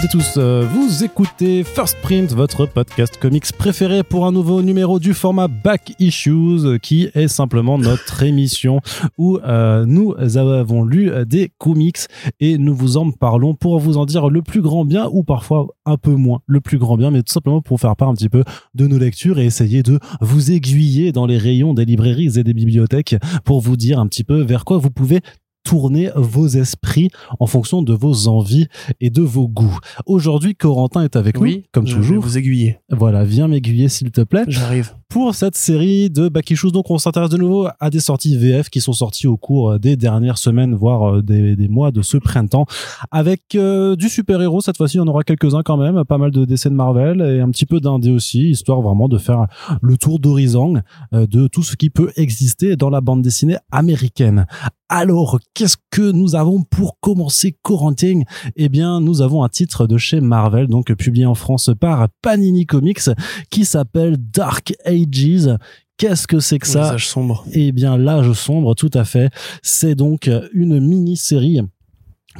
[0.00, 4.62] Toutes et tous, euh, vous écoutez First Print, votre podcast comics préféré pour un nouveau
[4.62, 8.80] numéro du format Back Issues, euh, qui est simplement notre émission
[9.18, 11.98] où euh, nous avons lu des comics
[12.38, 15.66] et nous vous en parlons pour vous en dire le plus grand bien ou parfois
[15.84, 18.30] un peu moins le plus grand bien, mais tout simplement pour faire part un petit
[18.30, 22.42] peu de nos lectures et essayer de vous aiguiller dans les rayons des librairies et
[22.42, 25.20] des bibliothèques pour vous dire un petit peu vers quoi vous pouvez
[25.64, 28.66] tourner vos esprits en fonction de vos envies
[29.00, 29.78] et de vos goûts.
[30.06, 32.22] Aujourd'hui, Corentin est avec Oui, nous, comme je vais toujours.
[32.22, 32.78] vous aiguiller.
[32.90, 34.44] Voilà, viens m'aiguiller s'il te plaît.
[34.48, 34.94] J'arrive.
[35.10, 38.80] Pour cette série de Back donc on s'intéresse de nouveau à des sorties VF qui
[38.80, 42.64] sont sorties au cours des dernières semaines, voire euh, des, mois de ce printemps,
[43.10, 44.60] avec euh, du super-héros.
[44.60, 47.50] Cette fois-ci, on aura quelques-uns quand même, pas mal de dessins de Marvel et un
[47.50, 49.48] petit peu d'indé aussi, histoire vraiment de faire
[49.82, 50.74] le tour d'horizon
[51.12, 54.46] euh, de tout ce qui peut exister dans la bande dessinée américaine.
[54.92, 58.22] Alors, qu'est-ce que nous avons pour commencer Corentin?
[58.56, 62.66] Eh bien, nous avons un titre de chez Marvel, donc publié en France par Panini
[62.66, 63.08] Comics,
[63.50, 64.74] qui s'appelle Dark
[65.06, 65.56] Ages.
[65.96, 66.84] Qu'est-ce que c'est que ça?
[66.84, 67.44] Visage sombre.
[67.52, 69.30] eh bien, l'âge sombre, tout à fait.
[69.62, 71.60] C'est donc une mini-série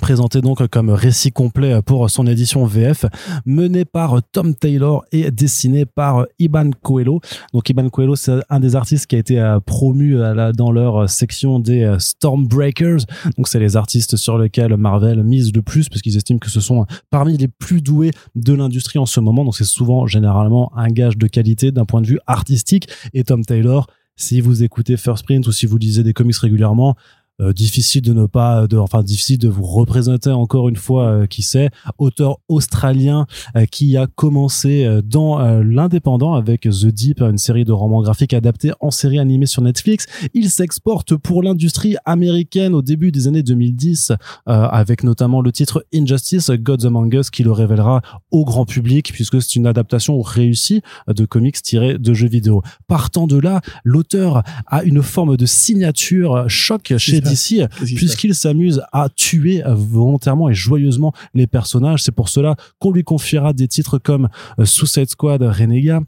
[0.00, 3.04] présentée donc comme récit complet pour son édition VF,
[3.46, 7.20] menée par Tom Taylor et dessinée par Iban Coelho.
[7.52, 11.08] Donc Iban Coelho, c'est un des artistes qui a été euh, promu la- dans leur
[11.08, 13.04] section des euh, Stormbreakers.
[13.36, 16.60] Donc c'est les artistes sur lesquels Marvel mise le plus parce qu'ils estiment que ce
[16.60, 19.44] sont parmi les plus doués de l'industrie en ce moment.
[19.44, 22.88] Donc c'est souvent généralement un gage de qualité d'un point de vue artistique.
[23.14, 26.94] Et Tom Taylor, si vous écoutez First Print ou si vous lisez des comics régulièrement,
[27.40, 31.26] euh, difficile de ne pas, de, enfin difficile de vous représenter encore une fois euh,
[31.26, 37.38] qui c'est, auteur australien euh, qui a commencé euh, dans l'indépendant avec The Deep, une
[37.38, 40.06] série de romans graphiques adaptés en série animée sur Netflix.
[40.34, 45.84] Il s'exporte pour l'industrie américaine au début des années 2010 euh, avec notamment le titre
[45.94, 50.82] Injustice, Gods Among Us qui le révélera au grand public puisque c'est une adaptation réussie
[51.08, 52.62] de comics tirés de jeux vidéo.
[52.86, 59.08] Partant de là, l'auteur a une forme de signature choc chez passe puisqu'il s'amuse à
[59.08, 62.02] tuer volontairement et joyeusement les personnages.
[62.02, 66.00] C'est pour cela qu'on lui confiera des titres comme euh, Suicide Squad Renega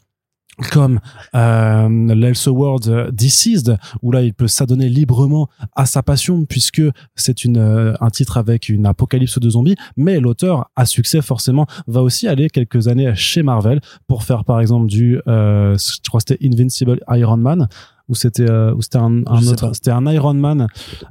[0.71, 1.01] comme
[1.35, 6.83] euh, l'Elseworld euh, Deceased où là il peut s'adonner librement à sa passion puisque
[7.15, 11.67] c'est une euh, un titre avec une apocalypse de zombies mais l'auteur à succès forcément
[11.87, 16.21] va aussi aller quelques années chez Marvel pour faire par exemple du euh, je crois
[16.21, 17.69] c'était Invincible Iron Man
[18.09, 20.67] ou c'était euh, c'était un, un autre c'était un Iron Man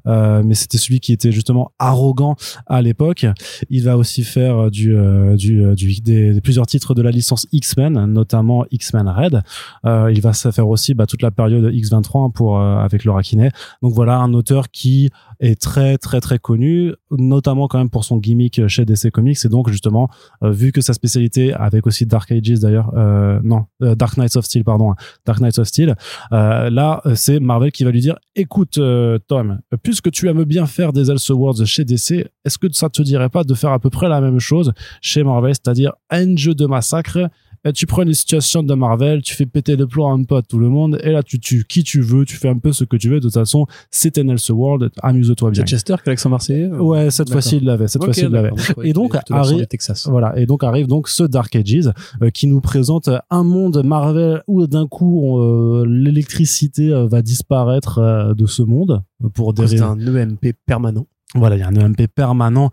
[0.08, 2.36] euh, mais c'était celui qui était justement arrogant
[2.68, 3.26] à l'époque.
[3.70, 7.12] Il va aussi faire du euh, du, euh, du des, des plusieurs titres de la
[7.12, 9.42] licence X-Men notamment X-Men Red.
[9.86, 13.22] Euh, il va se faire aussi bah, toute la période X23 pour euh, avec Laura
[13.24, 13.50] Kinney.
[13.82, 15.10] Donc voilà un auteur qui
[15.42, 19.38] est très très très connu notamment quand même pour son gimmick chez DC Comics.
[19.44, 20.10] Et donc justement
[20.44, 24.36] euh, vu que sa spécialité avec aussi Dark Ages d'ailleurs euh, non euh, Dark Knights
[24.38, 24.94] of Steel pardon
[25.26, 25.96] Dark Knights of Steel
[26.32, 28.80] euh, là c'est Marvel qui va lui dire écoute
[29.28, 33.30] Tom puisque tu aimes bien faire des Elseworlds chez DC est-ce que ça te dirait
[33.30, 34.72] pas de faire à peu près la même chose
[35.02, 37.30] chez Marvel c'est-à-dire un jeu de massacre
[37.64, 40.42] et tu prends une situation de Marvel, tu fais péter le plomb un peu à
[40.42, 42.84] tout le monde, et là tu tues qui tu veux, tu fais un peu ce
[42.84, 43.18] que tu veux.
[43.20, 45.64] De toute façon, c'est un Elseworld, amuse-toi bien.
[45.66, 48.52] C'est Chester qui l'accent marseillais Ouais, cette fois-ci il l'avait, cette fois-ci il l'avait.
[48.84, 50.08] Et donc, qu'il avait plutôt l'accent arri- du Texas.
[50.10, 51.92] Voilà, et donc arrive donc ce Dark Ages
[52.22, 58.34] euh, qui nous présente un monde Marvel où d'un coup euh, l'électricité euh, va disparaître
[58.36, 61.06] de ce monde pour des C'est un EMP permanent.
[61.36, 62.72] Voilà, il y a un EMP permanent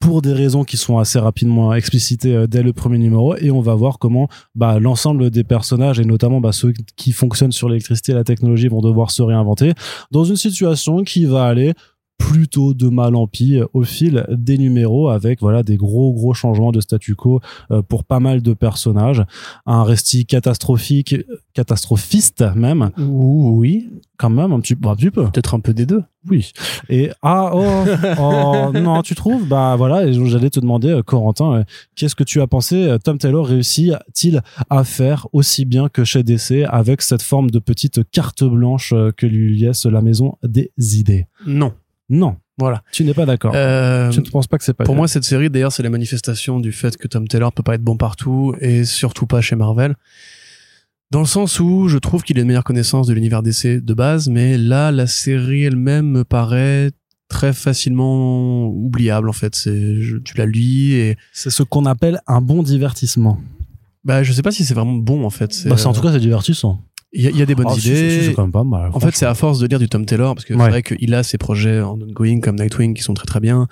[0.00, 3.60] pour des raisons qui sont assez rapidement explicitées euh, dès le premier numéro et on
[3.60, 8.12] va voir comment bah, l'ensemble des personnages et notamment bah, ceux qui fonctionnent sur l'électricité
[8.12, 9.72] et la technologie vont devoir se réinventer
[10.10, 11.72] dans une situation qui va aller
[12.18, 16.34] plutôt de mal en pis euh, au fil des numéros avec voilà des gros gros
[16.34, 17.40] changements de statu quo
[17.70, 19.22] euh, pour pas mal de personnages
[19.66, 21.14] un récit catastrophique
[21.54, 26.02] catastrophiste même Oui, quand même un petit, un petit peu peut-être un peu des deux.
[26.28, 26.52] oui.
[26.88, 27.84] Et ah oh,
[28.18, 29.46] oh non, tu trouves?
[29.46, 31.64] Bah voilà, j'allais te demander euh, Corentin,
[31.94, 36.64] qu'est-ce que tu as pensé Tom Taylor réussit-il à faire aussi bien que chez DC
[36.68, 41.26] avec cette forme de petite carte blanche que lui laisse la maison des idées?
[41.46, 41.72] Non.
[42.08, 42.82] Non, Voilà.
[42.92, 43.52] tu n'es pas d'accord.
[43.54, 45.90] Euh, tu ne penses pas que c'est pas pour moi, cette série, d'ailleurs, c'est la
[45.90, 49.56] manifestation du fait que Tom Taylor peut pas être bon partout et surtout pas chez
[49.56, 49.94] Marvel.
[51.10, 53.94] Dans le sens où je trouve qu'il a une meilleure connaissance de l'univers DC de
[53.94, 56.90] base, mais là, la série elle-même me paraît
[57.28, 59.54] très facilement oubliable en fait.
[59.54, 63.38] C'est, tu la lis et c'est ce qu'on appelle un bon divertissement.
[64.04, 65.64] bah je sais pas si c'est vraiment bon en fait.
[65.66, 66.80] Bah, en euh, tout cas c'est divertissant.
[67.12, 68.20] Il y, a- il y a des bonnes Ah, idées.
[68.20, 68.90] si, c'est quand même pas mal.
[68.92, 70.64] En fait, c'est à force de lire du Tom Taylor, parce que Ouais.
[70.64, 73.68] c'est vrai qu'il a ses projets en ongoing comme Nightwing qui sont très très bien.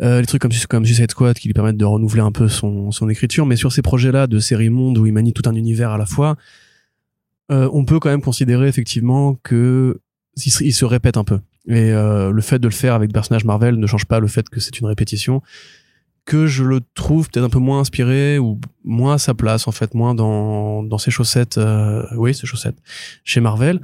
[0.00, 2.92] euh, les trucs comme comme Suicide Squad qui lui permettent de renouveler un peu son
[2.92, 5.54] son écriture mais sur ces projets là de série monde où il manie tout un
[5.56, 6.36] univers à la fois
[7.50, 10.00] euh, on peut quand même considérer effectivement que
[10.36, 13.08] il se, il se répète un peu et euh, le fait de le faire avec
[13.08, 15.42] des personnages Marvel ne change pas le fait que c'est une répétition
[16.28, 19.72] que je le trouve peut-être un peu moins inspiré ou moins à sa place en
[19.72, 22.76] fait moins dans dans ses chaussettes euh, oui ses chaussettes
[23.24, 23.80] chez Marvel.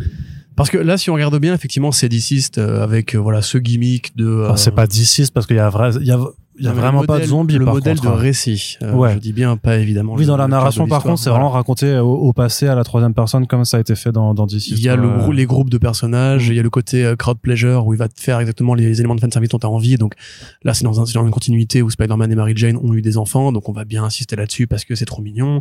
[0.55, 3.57] Parce que là si on regarde bien effectivement c'est diciste euh, avec euh, voilà ce
[3.57, 6.21] gimmick de c'est euh, pas d'ici parce qu'il y a vrai il y a
[6.59, 8.19] il y a vraiment pas de zombies le par modèle contre, de hein.
[8.21, 9.15] récit euh, Ouais.
[9.15, 12.13] je dis bien pas évidemment oui dans la narration par contre c'est vraiment raconté au,
[12.15, 14.81] au passé à la troisième personne comme ça a été fait dans dans DC il
[14.81, 16.53] y a le, grou- les groupes de personnages, Mm.
[16.53, 18.99] il y a le côté euh, crowd pleasure où il va te faire exactement les
[19.01, 19.97] éléments de fanservice dont tu as envie.
[19.97, 20.15] Donc
[20.63, 23.03] là, c'est dans, un, c'est dans une continuité où Spider-Man et Mary Jane ont eu
[23.03, 25.61] des enfants, donc on va bien insister là-dessus parce que c'est trop mignon.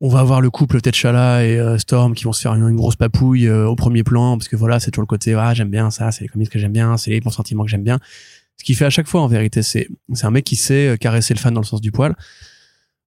[0.00, 2.76] On va avoir le couple T'Challa et euh, Storm qui vont se faire une, une
[2.76, 5.70] grosse papouille euh, au premier plan parce que voilà, c'est toujours le côté ah j'aime
[5.70, 7.98] bien ça, c'est les comics que j'aime bien, c'est les bons sentiments que j'aime bien.
[8.58, 10.96] Ce qu'il fait à chaque fois en vérité, c'est c'est un mec qui sait euh,
[10.96, 12.16] caresser le fan dans le sens du poil.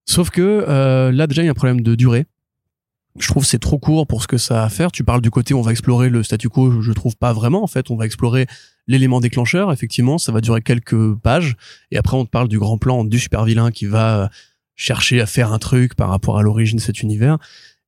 [0.06, 2.26] Sauf que euh, là déjà il y a un problème de durée.
[3.18, 4.90] Je trouve c'est trop court pour ce que ça a à faire.
[4.90, 7.66] Tu parles du côté on va explorer le statu quo, je trouve pas vraiment en
[7.66, 7.90] fait.
[7.90, 8.46] On va explorer
[8.86, 9.70] l'élément déclencheur.
[9.72, 11.56] Effectivement, ça va durer quelques pages
[11.90, 14.28] et après on te parle du grand plan du super vilain qui va euh,
[14.74, 17.36] chercher à faire un truc par rapport à l'origine de cet univers.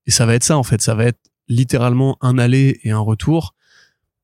[0.07, 0.83] Et ça va être ça en fait.
[0.83, 3.55] Ça va être littéralement un aller et un retour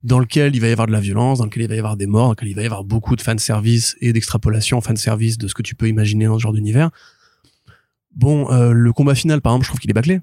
[0.03, 1.97] dans lequel il va y avoir de la violence, dans lequel il va y avoir
[1.97, 5.47] des morts, dans lequel il va y avoir beaucoup de fanservice et d'extrapolation fanservice de
[5.47, 6.91] ce que tu peux imaginer dans ce genre d'univers.
[8.15, 10.21] Bon, euh, le combat final, par exemple, je trouve qu'il est bâclé.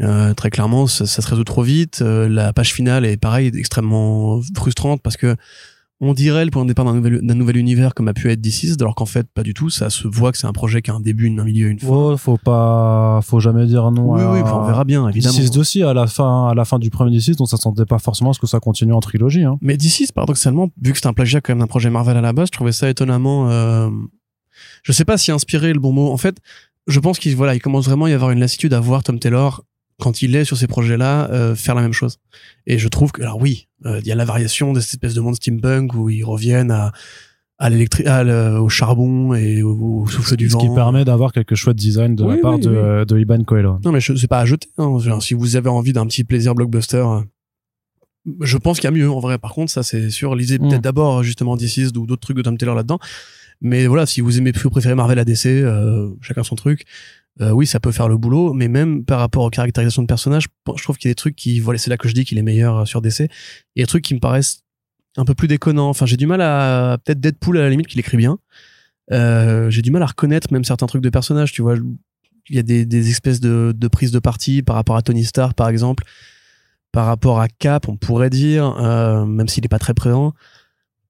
[0.00, 2.00] Euh, très clairement, ça, ça se résout trop vite.
[2.02, 5.36] Euh, la page finale est pareil, extrêmement frustrante parce que
[6.02, 8.40] on dirait le point de départ d'un nouvel, d'un nouvel univers comme a pu être
[8.40, 9.68] D6, alors qu'en fait pas du tout.
[9.68, 11.88] Ça se voit que c'est un projet qui a un début, un milieu, une fin.
[11.88, 15.36] Ouais, faut pas faut jamais dire non oui, à- oui, on verra bien, évidemment.
[15.38, 17.98] D6 aussi à la fin à la fin du premier D6 donc ça sentait pas
[17.98, 19.58] forcément à ce que ça continue en trilogie hein.
[19.60, 22.32] Mais D6, paradoxalement, vu que c'est un plagiat quand même d'un projet Marvel à la
[22.32, 23.50] base, je trouvais ça étonnamment.
[23.50, 23.90] Euh...
[24.82, 26.10] Je sais pas si inspiré est le bon mot.
[26.10, 26.36] En fait,
[26.86, 29.18] je pense qu'il voilà, il commence vraiment à y avoir une lassitude à voir Tom
[29.18, 29.64] Taylor
[30.00, 32.18] quand il est sur ces projets-là euh, faire la même chose.
[32.66, 35.14] Et je trouve que alors oui, euh, il y a la variation de cette espèce
[35.14, 36.92] de monde steampunk où ils reviennent à
[37.62, 40.60] à l'électrique, au charbon et au, au souffle du ce vent.
[40.60, 42.70] qui permet d'avoir quelques chouettes design de Oui, la part oui, de,
[43.00, 43.06] oui.
[43.06, 43.78] de Iban Coelho.
[43.84, 44.68] Non, mais c'est pas à jeter.
[44.78, 44.98] hein.
[44.98, 47.20] Genre, si vous avez envie d'un petit plaisir blockbuster, euh,
[48.40, 49.36] je pense qu'il y a mieux en vrai.
[49.36, 50.34] Par contre, ça c'est sûr.
[50.34, 50.68] Lisez Mm.
[50.70, 52.98] peut-être d'abord justement DC ou d'autres trucs de Tom Taylor là-dedans.
[53.60, 56.84] Mais voilà, si vous aimez, vous préférez Marvel à DC, euh, chacun son truc.
[57.40, 60.48] Euh, oui, ça peut faire le boulot, mais même par rapport aux caractérisations de personnages,
[60.76, 62.36] je trouve qu'il y a des trucs qui, voilà, c'est là que je dis qu'il
[62.36, 63.20] est meilleur euh, sur DC.
[63.20, 64.62] Il y a des trucs qui me paraissent
[65.16, 65.88] un peu plus déconnants.
[65.88, 68.38] Enfin, j'ai du mal à peut-être Deadpool à la limite qu'il écrit bien.
[69.10, 71.52] Euh, j'ai du mal à reconnaître même certains trucs de personnages.
[71.52, 71.76] Tu vois,
[72.48, 75.68] il y a des, espèces de, prises de parti par rapport à Tony Stark, par
[75.68, 76.04] exemple,
[76.92, 78.76] par rapport à Cap, on pourrait dire,
[79.26, 80.34] même s'il est pas très présent,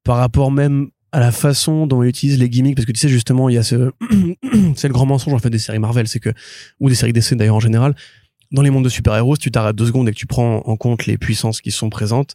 [0.05, 3.08] par rapport même à la façon dont il utilise les gimmicks, parce que tu sais
[3.08, 3.90] justement, il y a ce,
[4.76, 6.31] c'est le grand mensonge en fait des séries Marvel, c'est que
[6.79, 7.94] ou des séries DC d'ailleurs en général,
[8.52, 10.76] dans les mondes de super-héros, si tu t'arrêtes deux secondes et que tu prends en
[10.76, 12.34] compte les puissances qui sont présentes,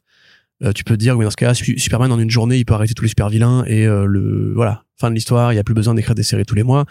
[0.63, 2.73] euh, tu peux te dire oui dans ce Su- Superman en une journée il peut
[2.73, 5.63] arrêter tous les super vilains et euh, le voilà fin de l'histoire il y a
[5.65, 6.85] plus besoin d'écrire des séries tous les mois.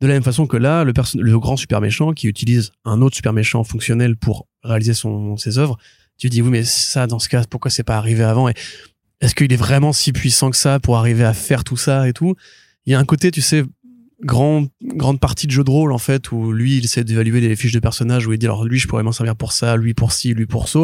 [0.00, 3.14] De la même façon que là le, le grand super méchant qui utilise un autre
[3.16, 5.76] super méchant fonctionnel pour réaliser son ses œuvres
[6.18, 8.48] tu dis oui mais ça dans ce cas pourquoi c'est pas arrivé avant?
[8.48, 8.54] Et
[9.20, 12.12] est-ce qu'il est vraiment si puissant que ça pour arriver à faire tout ça et
[12.12, 12.34] tout?
[12.84, 13.64] Il y a un côté tu sais
[14.22, 17.54] grand grande partie de jeu de rôle en fait où lui il essaie d'évaluer les
[17.54, 19.94] fiches de personnages où il dit alors lui je pourrais m'en servir pour ça lui
[19.94, 20.80] pour ci lui pour ça.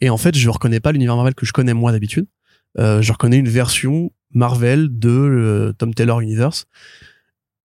[0.00, 2.26] Et en fait je reconnais pas l'univers Marvel que je connais moi d'habitude.
[2.78, 6.66] Euh, je reconnais une version Marvel de euh, Tom Taylor Universe.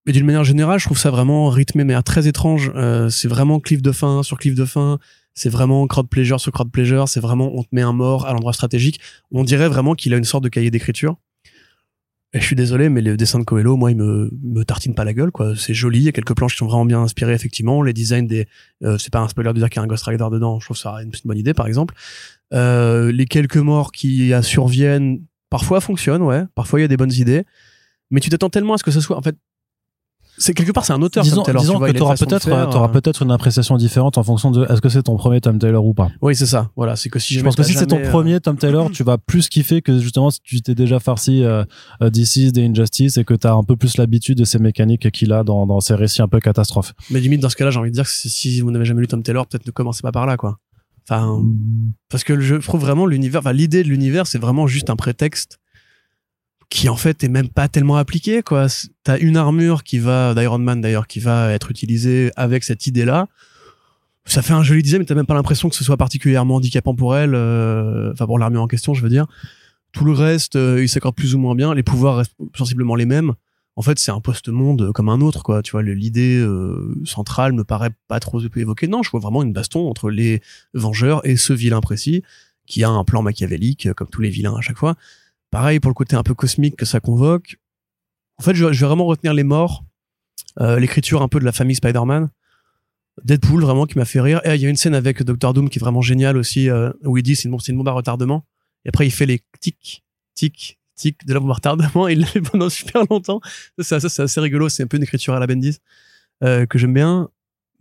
[0.05, 2.71] Mais d'une manière générale je trouve ça vraiment rythmé mais très étrange.
[2.75, 4.99] Euh, c'est vraiment cliff de fin sur cliff de fin
[5.39, 8.33] c'est vraiment crowd pleasure sur crowd pleasure c'est vraiment on te met un mort à
[8.33, 8.99] l'endroit stratégique
[9.31, 11.17] on dirait vraiment qu'il a une sorte de cahier d'écriture
[12.31, 15.03] et je suis désolé, mais les dessins de Coelho, moi, ils me, me tartinent pas
[15.03, 15.55] la gueule, quoi.
[15.55, 17.81] C'est joli, il y a quelques planches qui sont vraiment bien inspirées, effectivement.
[17.81, 18.47] Les designs des,
[18.83, 20.59] euh, c'est pas un spoiler de dire qu'il y a un Ghost Rider dedans.
[20.59, 21.95] Je trouve ça une, bonne idée, par exemple.
[22.53, 26.43] Euh, les quelques morts qui surviennent, parfois fonctionnent, ouais.
[26.53, 27.45] Parfois il y a des bonnes idées.
[28.11, 29.35] Mais tu t'attends tellement à ce que ce soit, en fait,
[30.39, 31.99] c'est quelque part, c'est un auteur, disons Taylor, disons tu vois, que il a une
[31.99, 32.47] t'auras façon de peut-être
[32.83, 35.85] euh, peut-être une appréciation différente en fonction de est-ce que c'est ton premier Tom Taylor
[35.85, 36.09] ou pas?
[36.21, 36.71] Oui, c'est ça.
[36.75, 36.95] Voilà.
[36.95, 39.17] C'est que si je pense que si c'est ton euh, premier Tom Taylor, tu vas
[39.17, 41.63] plus kiffer que justement si tu t'es déjà farci euh,
[42.01, 45.33] euh, DC, des Injustice et que t'as un peu plus l'habitude de ces mécaniques qu'il
[45.33, 46.93] a dans, dans ses récits un peu catastrophes.
[47.11, 49.01] Mais limite, dans ce cas-là, j'ai envie de dire que si- si vous n'avez jamais
[49.01, 50.57] lu Tom Taylor, peut-être ne commencez pas par là, quoi.
[51.09, 51.41] Enfin,
[52.09, 55.57] parce que je trouve vraiment l'univers, enfin, l'idée de l'univers, c'est vraiment juste un prétexte
[56.69, 58.67] qui, en fait, est même pas tellement appliqué, quoi.
[59.03, 63.27] T'as une armure qui va, d'Iron Man d'ailleurs, qui va être utilisée avec cette idée-là.
[64.25, 66.93] Ça fait un joli design, mais t'as même pas l'impression que ce soit particulièrement handicapant
[66.93, 69.25] pour elle, euh, enfin, pour l'armure en question, je veux dire.
[69.91, 71.73] Tout le reste, euh, il s'accorde plus ou moins bien.
[71.73, 73.33] Les pouvoirs restent sensiblement les mêmes.
[73.75, 75.61] En fait, c'est un post-monde comme un autre, quoi.
[75.63, 78.87] Tu vois, l'idée euh, centrale me paraît pas trop évoquée.
[78.87, 80.41] Non, je vois vraiment une baston entre les
[80.73, 82.21] Vengeurs et ce vilain précis
[82.65, 84.95] qui a un plan machiavélique, euh, comme tous les vilains à chaque fois.
[85.51, 87.57] Pareil pour le côté un peu cosmique que ça convoque.
[88.37, 89.83] En fait, je, vais vraiment retenir les morts,
[90.59, 92.29] euh, l'écriture un peu de la famille Spider-Man.
[93.23, 94.39] Deadpool vraiment qui m'a fait rire.
[94.45, 96.91] Et il y a une scène avec Doctor Doom qui est vraiment géniale aussi, euh,
[97.03, 98.45] où il dit c'est une, bombe- à retardement.
[98.85, 102.07] Et après il fait les tic, tic, tic de la bombe à retardement.
[102.07, 103.41] Et il le fait pendant super longtemps.
[103.79, 104.69] Ça, c'est assez rigolo.
[104.69, 105.79] C'est un peu une écriture à la Bendis
[106.43, 107.29] euh, que j'aime bien.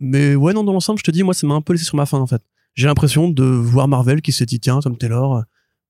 [0.01, 1.95] Mais ouais, non, dans l'ensemble, je te dis, moi, ça m'a un peu laissé sur
[1.95, 2.41] ma faim en fait.
[2.75, 5.43] J'ai l'impression de voir Marvel qui s'est dit tiens, Tom Taylor,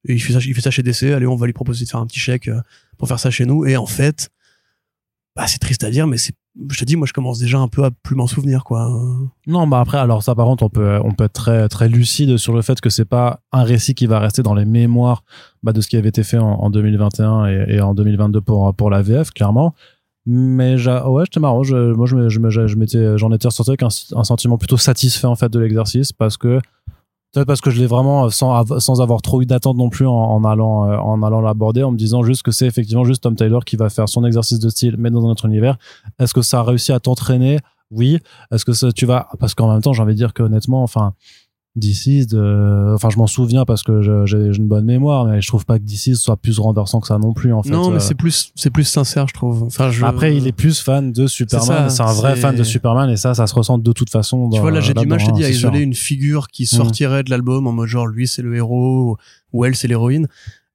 [0.08, 1.04] et il fait ça, il fait ça chez DC.
[1.04, 2.62] Allez, on va lui proposer de faire un petit chèque euh,
[2.98, 3.66] pour faire ça chez nous.
[3.66, 4.30] Et en fait,
[5.36, 7.84] bah, c'est triste à dire, mais je te dis, moi, je commence déjà un peu
[7.86, 8.90] à plus m'en souvenir, quoi.
[9.48, 12.38] Non, bah après, alors ça, par contre, on peut, on peut être très, très lucide
[12.38, 15.24] sur le fait que c'est pas un récit qui va rester dans les mémoires
[15.64, 18.90] bah, de ce qui avait été fait en, en 2021 et, en 2022 pour, pour
[18.90, 19.74] la VF, clairement.
[20.26, 21.64] Mais ouais, j'étais marrant.
[21.64, 24.78] Je, moi, je, je, me- je m'étais, j'en étais ressorti avec un, un sentiment plutôt
[24.78, 26.60] satisfait en fait de l'exercice parce que
[27.32, 30.08] peut-être parce que je l'ai vraiment euh, sans, sans avoir trop eu d'attente non plus
[30.08, 33.24] en, en allant, euh, en allant l'aborder, en me disant juste que c'est effectivement juste
[33.24, 35.78] Tom Taylor qui va faire son exercice de style, mais dans un autre univers.
[36.20, 37.60] Est-ce que ça a réussi à t'entraîner?
[37.92, 38.20] Oui.
[38.52, 40.84] Est-ce que ça, tu vas parce qu'en même temps, j'ai envie de dire que honnêtement,
[40.84, 41.14] enfin.
[41.80, 42.94] DC, de...
[42.94, 45.84] enfin je m'en souviens parce que j'ai une bonne mémoire, mais je trouve pas que
[45.84, 47.70] DC soit plus renversant que ça non plus en fait.
[47.72, 49.64] non, mais Euh, c'est plus, c'est plus sincère, je trouve.
[49.64, 50.04] Enfin, je...
[50.06, 51.90] après, il est plus fan de Superman.
[51.90, 54.50] C'est un vrai fan de Superman et ça, ça se ressent de toute façon.
[54.50, 55.56] Tu dans- vois, là, j'ai du mal, je là-dedans, dis, à sûr.
[55.56, 59.18] isoler une figure qui sortirait de l'album en mode genre, lui, c'est le héros,
[59.54, 60.28] ou elle, c'est l'héroïne.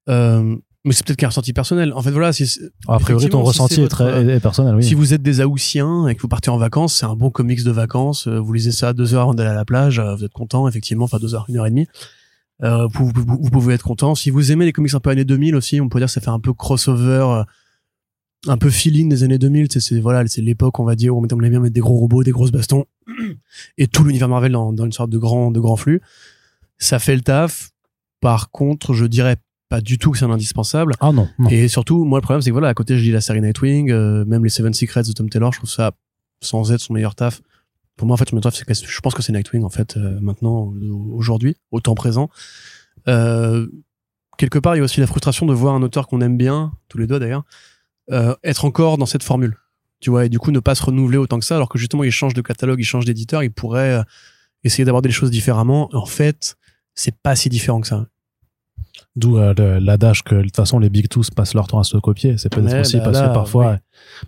[0.08, 1.92] Euh, mais c'est peut-être qu'un ressenti personnel.
[1.94, 2.30] En fait, voilà,
[2.88, 4.84] A priori, ton si ressenti est très votre- est- est personnel, oui.
[4.84, 7.62] si vous êtes des Haussiens et que vous partez en vacances, c'est un bon comics
[7.64, 8.26] de vacances.
[8.28, 10.68] euh, Vous lisez ça deux heures avant d'aller à la plage, euh, vous êtes content,
[10.68, 11.86] effectivement, enfin deux heures, une heure et demie.
[12.62, 14.14] Euh, vous, vous- vous pouvez être content.
[14.14, 16.20] Si vous aimez les comics un peu années 2000 aussi, on peut dire que ça
[16.20, 17.42] fait un peu crossover,
[18.46, 19.68] un peu feeling des années 2000.
[19.70, 22.22] C'est, voilà, c'est l'époque, on va dire, où on aime bien mettre des gros robots,
[22.22, 22.84] des grosses bastons,
[23.78, 26.00] et tout l'univers Marvel dans, dans une sorte de grand, de grand flux.
[26.78, 27.70] Ça fait le taf.
[28.20, 29.36] Par contre, je dirais
[29.74, 30.94] pas du tout que c'est un indispensable.
[31.00, 31.48] Ah non, non.
[31.48, 33.90] Et surtout, moi, le problème, c'est que voilà, à côté, je lis la série Nightwing,
[33.90, 35.90] euh, même les Seven Secrets de Tom Taylor, je trouve ça,
[36.40, 37.40] sans être son meilleur taf.
[37.96, 39.70] Pour moi, en fait, son meilleur taf, c'est que je pense que c'est Nightwing, en
[39.70, 40.72] fait, euh, maintenant,
[41.12, 42.30] aujourd'hui, au temps présent.
[43.08, 43.66] Euh,
[44.38, 46.72] quelque part, il y a aussi la frustration de voir un auteur qu'on aime bien,
[46.88, 47.42] tous les deux d'ailleurs,
[48.44, 49.56] être encore dans cette formule.
[49.98, 52.04] Tu vois, et du coup, ne pas se renouveler autant que ça, alors que justement,
[52.04, 54.04] il change de catalogue, il change d'éditeur, il pourrait
[54.62, 55.88] essayer d'aborder les choses différemment.
[55.94, 56.56] En fait,
[56.94, 58.06] c'est pas si différent que ça.
[59.16, 61.96] D'où euh, l'adage que de toute façon les Big Two passent leur temps à se
[61.96, 62.36] copier.
[62.36, 63.76] C'est peut-être aussi bah parce là, que parfois, oui.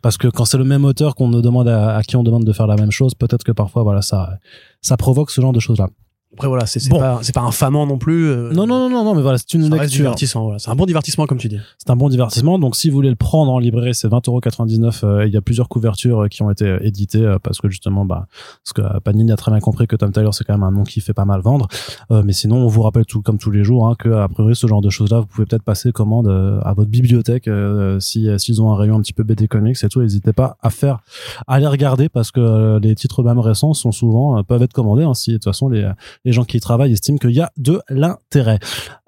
[0.00, 2.52] parce que quand c'est le même auteur qu'on demande à, à qui on demande de
[2.52, 4.38] faire la même chose, peut-être que parfois voilà ça
[4.82, 5.88] ça provoque ce genre de choses là.
[6.36, 6.98] Après, voilà, c'est Bon.
[6.98, 8.26] pas, c'est pas infamant non plus.
[8.28, 9.88] euh, Non non non non non mais voilà c'est une lecture.
[9.88, 10.58] divertissant, voilà.
[10.58, 11.58] C'est un bon divertissement, comme tu dis.
[11.78, 12.58] C'est un bon divertissement.
[12.58, 15.00] Donc, si vous voulez le prendre en librairie, c'est 20,99€.
[15.04, 18.26] Euh, il y a plusieurs couvertures euh, qui ont été éditées parce que justement, bah,
[18.64, 20.84] parce que Panini a très bien compris que Tom Taylor, c'est quand même un nom
[20.84, 21.68] qui fait pas mal vendre.
[22.10, 24.54] Euh, mais sinon, on vous rappelle tout comme tous les jours hein, que a priori,
[24.54, 26.28] ce genre de choses-là, vous pouvez peut-être passer commande
[26.64, 29.88] à votre bibliothèque euh, si s'ils ont un rayon un petit peu BD comics et
[29.88, 30.00] tout.
[30.02, 31.00] N'hésitez pas à faire,
[31.46, 35.04] à les regarder parce que les titres même récents sont souvent peuvent être commandés.
[35.04, 35.86] Hein, si de toute façon les
[36.26, 38.58] les gens qui y travaillent estiment qu'il y a de l'intérêt.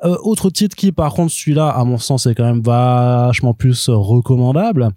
[0.04, 3.88] Euh, autre titre qui, par contre, celui-là, à mon sens, est quand même vachement plus
[3.90, 4.90] recommandable.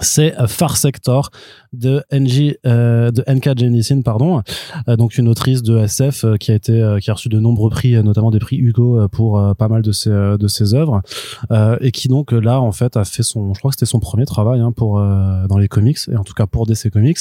[0.00, 1.30] C'est euh, Far Sector
[1.72, 4.40] de NJ, euh, de NK Jemisin, pardon,
[4.88, 7.40] Euh, donc une autrice de SF euh, qui a été, euh, qui a reçu de
[7.40, 11.02] nombreux prix, notamment des prix Hugo pour pas mal de ses, de ses œuvres,
[11.50, 13.98] euh, et qui donc là en fait a fait son, je crois que c'était son
[13.98, 17.18] premier travail hein, pour euh, dans les comics et en tout cas pour DC Comics,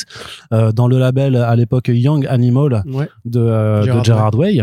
[0.54, 3.10] euh, dans le label à l'époque Young Animal, Ouais.
[3.26, 4.62] de, euh, Gerard de Gerard Way,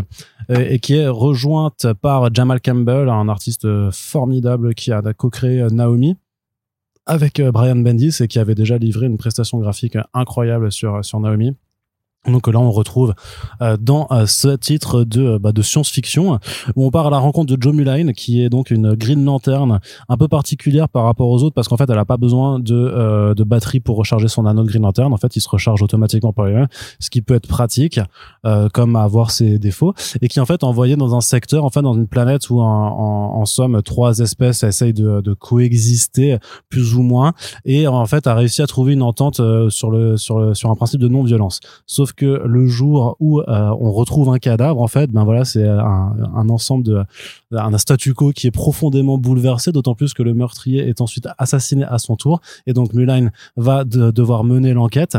[0.48, 6.16] et qui est rejointe par Jamal Campbell, un artiste formidable qui a co-créé Naomi
[7.06, 11.20] avec euh, Brian Bendis et qui avait déjà livré une prestation graphique incroyable sur sur
[11.20, 11.56] Naomi.
[12.28, 13.14] Donc là, on retrouve
[13.62, 16.38] euh, dans euh, ce titre de, euh, bah, de science-fiction
[16.74, 19.80] où on part à la rencontre de Joe Mullane, qui est donc une Green Lantern
[20.08, 23.34] un peu particulière par rapport aux autres parce qu'en fait, elle a pas besoin de,
[23.34, 25.12] de batterie pour recharger son anneau de Green Lantern.
[25.12, 26.68] En fait, il se recharge automatiquement par lui-même,
[26.98, 28.00] ce qui peut être pratique,
[28.72, 31.94] comme avoir ses défauts, et qui en fait envoyé dans un secteur, en fait, dans
[31.94, 37.32] une planète où en, en, somme trois espèces essayent de, de coexister plus ou moins,
[37.64, 39.40] et en fait a réussi à trouver une entente
[39.70, 41.60] sur le sur le, sur un principe de non-violence.
[41.86, 43.44] Sauf que le jour où euh,
[43.78, 47.04] on retrouve un cadavre, en fait, ben voilà, c'est un, ensemble de
[47.52, 51.84] un statu quo qui est profondément bouleversé, d'autant plus que le meurtrier est ensuite assassiné
[51.84, 55.16] à son tour, et donc Mulan va de- devoir mener l'enquête.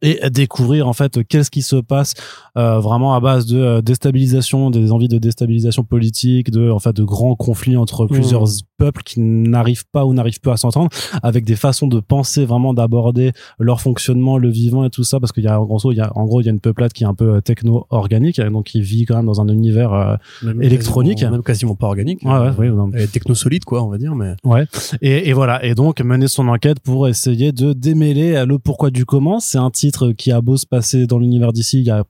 [0.00, 2.14] Et découvrir en fait qu'est-ce qui se passe
[2.56, 6.92] euh, vraiment à base de euh, déstabilisation des envies de déstabilisation politique de en fait
[6.94, 8.44] de grands conflits entre plusieurs
[8.78, 10.88] peuples qui n'arrivent pas ou n'arrivent pas à s'entendre
[11.22, 15.32] avec des façons de penser vraiment d'aborder leur fonctionnement le vivant et tout ça parce
[15.32, 16.92] qu'il y a en gros il y a en gros il y a une peuplade
[16.92, 20.14] qui est un peu techno organique donc qui vit quand même dans un univers euh,
[20.44, 21.14] Même électronique.
[21.18, 24.34] quasiment- même quasiment pas organique ouais, ouais, oui, techno solide quoi on va dire mais
[24.44, 24.64] Ouais.
[25.00, 25.64] Et, et voilà.
[25.64, 29.40] Et donc mener son enquête pour essayer de démêler le pourquoi du comment.
[29.40, 32.04] C'est un titre qui a beau se passer dans l'univers d'ici, il y a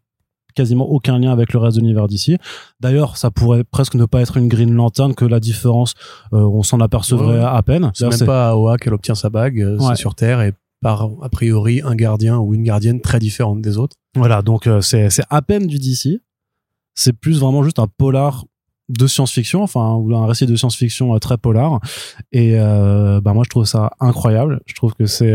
[0.54, 2.36] quasiment aucun lien avec le reste de l'univers d'ici.
[2.78, 5.94] D'ailleurs, ça pourrait presque ne pas être une Green Lantern que la différence,
[6.34, 7.44] euh, on s'en apercevrait Ouais.
[7.44, 7.90] à peine.
[7.94, 9.86] c'est même pas à Oa qu'elle obtient sa bague euh, Ouais.
[9.88, 10.52] c'est sur Terre et
[10.82, 14.80] par a priori un gardien ou une gardienne très différente des autres Voilà, donc euh,
[14.82, 16.20] c'est c'est à peine du DC.
[16.94, 18.44] C'est plus vraiment juste un polar
[18.90, 21.80] de science-fiction, enfin ou un récit de science-fiction euh, très polar.
[22.32, 24.60] Et bah moi je trouve ça incroyable.
[24.66, 25.32] Je trouve que c'est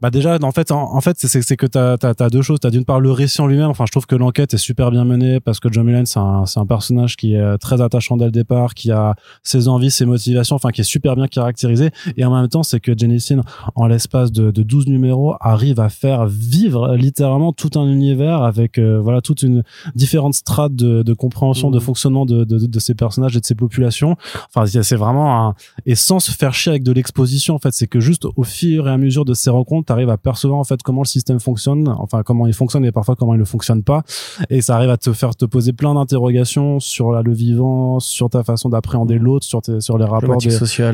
[0.00, 2.58] bah déjà en fait en, en fait c'est- c'est que t'as t'as t'as deux choses.
[2.60, 3.70] T'as d'une part le récit en lui-même.
[3.70, 6.46] Enfin je trouve que l'enquête est super bien menée parce que John Mulaney c'est un
[6.46, 10.06] c'est un personnage qui est très attachant dès le départ, qui a ses envies, ses
[10.06, 11.90] motivations, enfin qui est super bien caractérisé.
[12.16, 13.42] Et en même temps c'est que Jennison
[13.74, 18.78] en l'espace de, de 12 numéros arrive à faire vivre littéralement tout un univers avec
[18.78, 19.62] euh, voilà toute une
[19.94, 21.84] différentes strates de, de compréhension de Mhm.
[21.84, 24.16] fonctionnement de, de, de ces personnages et de ces populations
[24.48, 25.54] enfin c'est c'est vraiment un
[25.86, 28.88] et sans se faire chier avec de l'exposition en fait c'est que juste au fur
[28.88, 31.88] et à mesure de ces rencontres t'arrives à percevoir en fait comment le système fonctionne
[31.98, 34.02] enfin comment il fonctionne et parfois comment il ne fonctionne pas
[34.48, 38.30] et ça arrive à te faire te poser plein d'interrogations sur la, le vivant sur
[38.30, 40.38] ta façon d'appréhender l'autre sur tes, sur les rapports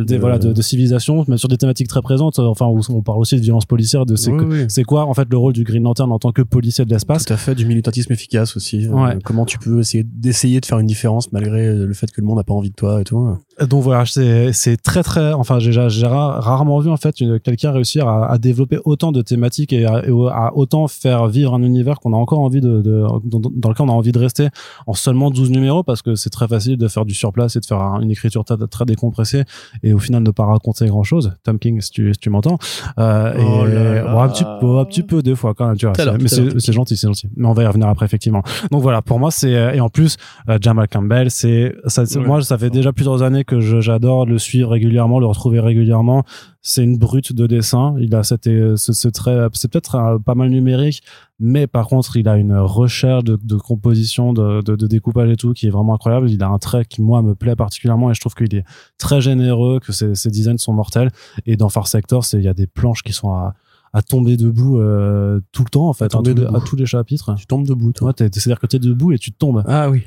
[0.05, 3.03] des, de- voilà de, de civilisation mais sur des thématiques très présentes enfin où on
[3.03, 4.65] parle aussi de violence policière de c'est Oui, que- oui.
[4.69, 7.25] c'est quoi en fait le rôle du Green Lantern en tant que policier de l'espace
[7.26, 8.87] Tout à fait, du militantisme efficace aussi.
[8.87, 9.19] Euh, Ouais.
[9.25, 12.39] comment tu peux essayer d'essayer de faire une différence malgré le fait que le monde
[12.39, 13.37] n'a pas envie de toi et tout.
[13.69, 18.06] Donc voilà c'est très très enfin j'ai j'ai ra- rarement vu en fait quelqu'un réussir
[18.06, 21.99] à, à développer autant de thématiques et à, et à autant faire vivre un univers
[22.00, 24.49] qu'on a encore envie de, de dans, dans lequel on a envie de rester
[24.86, 27.64] en seulement 12 numéros parce que c'est très facile de faire du surplace et de
[27.64, 29.45] faire un- une écriture très, très décompressée
[29.82, 32.58] et au final ne pas raconter grand chose Tom King si tu si tu m'entends
[32.99, 35.86] euh, Oh et bon, un petit peu un petit peu des fois quand même tu
[35.86, 36.28] vois mais
[36.60, 37.28] c'est gentil c'est gentil.
[37.36, 38.42] Mais on va y revenir après effectivement.
[38.71, 40.16] Donc voilà pour moi c'est et en plus
[40.50, 44.71] euh, Jamal Campbell c'est ça moi ça fait déjà plusieurs années que j'adore le suivre
[44.71, 46.25] régulièrement le retrouver régulièrement
[46.61, 50.19] c'est une brute de dessin il a cette euh, ce, ce trait c'est peut-être euh,
[50.19, 51.02] pas mal numérique
[51.39, 55.37] mais par contre il a une recherche de, de composition de, de, de découpage et
[55.37, 58.15] tout qui est vraiment incroyable il a un trait qui moi me plaît particulièrement et
[58.15, 58.65] je trouve qu'il est
[58.99, 61.11] très généreux que ses, ses designs sont mortels
[61.47, 63.54] et dans Far Sector c'est il y a des planches qui sont à
[63.93, 66.56] à tomber debout euh, tout le temps en fait À à, tomber tous les- debout.
[66.56, 68.09] à tous les chapitres Tu tombes debout, toi.
[68.09, 69.63] Ouais, t'es- c'est-à-dire que t'es debout et tu tombes.
[69.67, 70.02] Ah oui,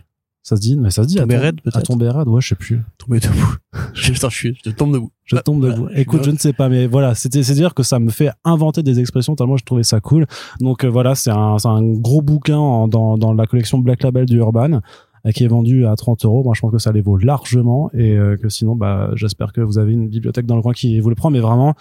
[0.49, 1.15] Ça se dit, mais ça se dit.
[1.17, 2.81] Tomber à raide, peut-être À tomber raide, ouais, je sais plus.
[2.97, 3.55] tomber debout.
[3.93, 5.12] Putain, je, suis, je tombe debout.
[5.25, 5.89] Je Ah, tombe voilà, debout.
[5.93, 8.81] Écoute, je ne sais pas, mais voilà, c'était, c'est dire que ça me fait inventer
[8.81, 10.25] des expressions tellement je trouvais ça cool.
[10.59, 14.01] Donc euh, voilà, c'est un, c'est un gros bouquin en- dans, dans la collection Black
[14.01, 14.79] Label du Urban
[15.27, 16.43] euh, qui est vendu à 30 euros.
[16.43, 19.62] Moi, je pense que ça les vaut largement et euh, que sinon, bah, j'espère que
[19.62, 21.29] vous avez une bibliothèque dans le coin qui vous le prend.
[21.29, 21.75] Mais vraiment,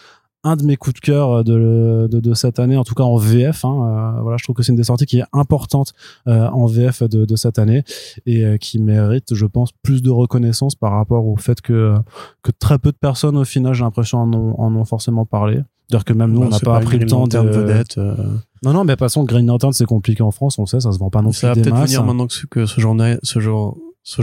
[0.49, 3.17] un de mes coups de cœur de, de, de cette année, en tout cas en
[3.17, 3.65] VF.
[3.65, 5.93] Hein, euh, voilà, je trouve que c'est une des sorties qui est importante
[6.27, 7.85] euh, en VF de, de cette année
[8.27, 11.95] et euh, qui mérite, je pense, plus de reconnaissance par rapport au fait que
[12.43, 15.61] que très peu de personnes, au final, j'ai l'impression, en ont, en ont forcément parlé.
[15.91, 17.39] C'est-à-dire que même nous, on n'a pas pris le temps de.
[17.39, 17.99] Vedette.
[17.99, 18.15] euh,
[18.63, 20.81] Non, non, mais de toute façon, Green Lantern, c'est compliqué en France, on le sait,
[20.81, 22.81] ça se vend pas non plus ça va peut-être venir maintenant que ce, que ce
[22.81, 24.21] journal, ce genre, ce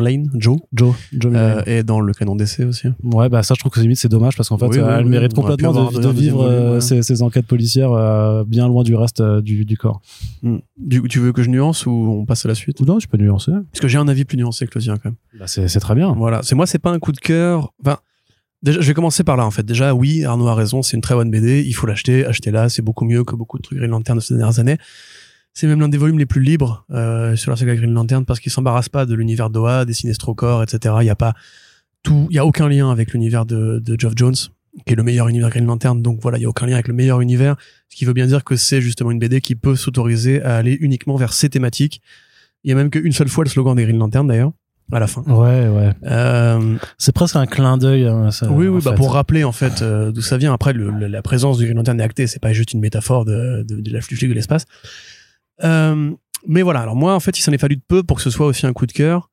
[0.00, 2.88] Lane, Joe, Joe, Joe euh, est dans le canon d'essai aussi.
[3.02, 5.10] Ouais, bah ça, je trouve que limite c'est dommage parce qu'en fait, Oui, elle oui,
[5.10, 6.80] mérite complètement de, vivre euh, ouais.
[6.80, 10.00] ces, ces enquêtes policières euh, bien loin du reste euh, du, du corps.
[10.42, 10.58] Hmm.
[10.76, 12.80] Du, tu veux que je nuance ou on passe à la suite?
[12.80, 13.52] Non, tu peux nuancer.
[13.72, 15.16] Parce que j'ai un avis plus nuancé que le tien quand même.
[15.38, 16.12] Bah, c'est c'est très bien.
[16.12, 17.72] Voilà, c'est moi, c'est pas un coup de cœur.
[17.84, 17.98] Enfin,
[18.62, 19.64] déjà, je vais commencer par là en fait.
[19.64, 22.82] Déjà, oui, Arnaud a raison, c'est une très bonne BD, il faut l'acheter, achetez-la, c'est
[22.82, 24.78] beaucoup mieux que beaucoup de trucs Green Lantern de ces dernières années.
[25.58, 28.40] C'est même l'un des volumes les plus libres euh, sur la saga Green Lantern parce
[28.40, 30.96] qu'il s'embarrasse pas de l'univers d'Oa, des Sinestro Corps, etc.
[31.00, 31.32] Il y a pas
[32.02, 34.34] tout, il y a aucun lien avec l'univers de, de Geoff Jones,
[34.84, 36.02] qui est le meilleur univers Green Lantern.
[36.02, 37.56] Donc voilà, il y a aucun lien avec le meilleur univers,
[37.88, 40.76] ce qui veut bien dire que c'est justement une BD qui peut s'autoriser à aller
[40.78, 42.02] uniquement vers ces thématiques.
[42.64, 44.52] Il y a même qu'une seule fois le slogan des Green Lantern d'ailleurs,
[44.92, 45.22] à la fin.
[45.22, 45.92] Ouais, ouais.
[46.04, 48.06] Euh, C'est presque un clin d'œil.
[48.06, 48.96] hein, ça, oui, oui, bah fait.
[48.98, 50.52] pour rappeler en fait euh, d'où ça vient.
[50.52, 53.24] Après, le, le- la présence du Green Lantern est actée, c'est pas juste une métaphore
[53.24, 54.66] de, de, de la flûte de l'espace.
[55.64, 56.12] Euh,
[56.46, 58.30] mais voilà, alors moi, en fait, il s'en est fallu de peu pour que ce
[58.30, 59.30] soit aussi un coup de cœur,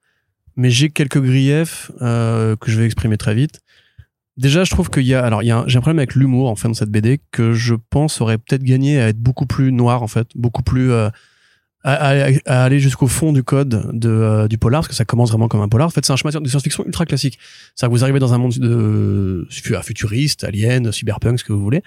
[0.55, 3.62] mais j'ai quelques griefs euh, que je vais exprimer très vite.
[4.36, 6.49] Déjà, je trouve qu'il y a, alors il y a, j'ai un problème avec l'humour
[6.49, 9.71] en fait dans cette BD que je pense aurait peut-être gagné à être beaucoup plus
[9.71, 11.09] noir en fait, beaucoup plus euh,
[11.83, 15.49] à, aller jusqu'au fond du code de, euh, du polar, parce que ça commence vraiment
[15.49, 15.88] comme un polar.
[15.88, 17.38] En fait, c'est un chemin de science-fiction ultra classique.
[17.75, 21.62] C'est-à-dire que vous arrivez dans un monde de, fu- futuriste, alien, cyberpunk, ce que vous
[21.62, 21.83] voulez.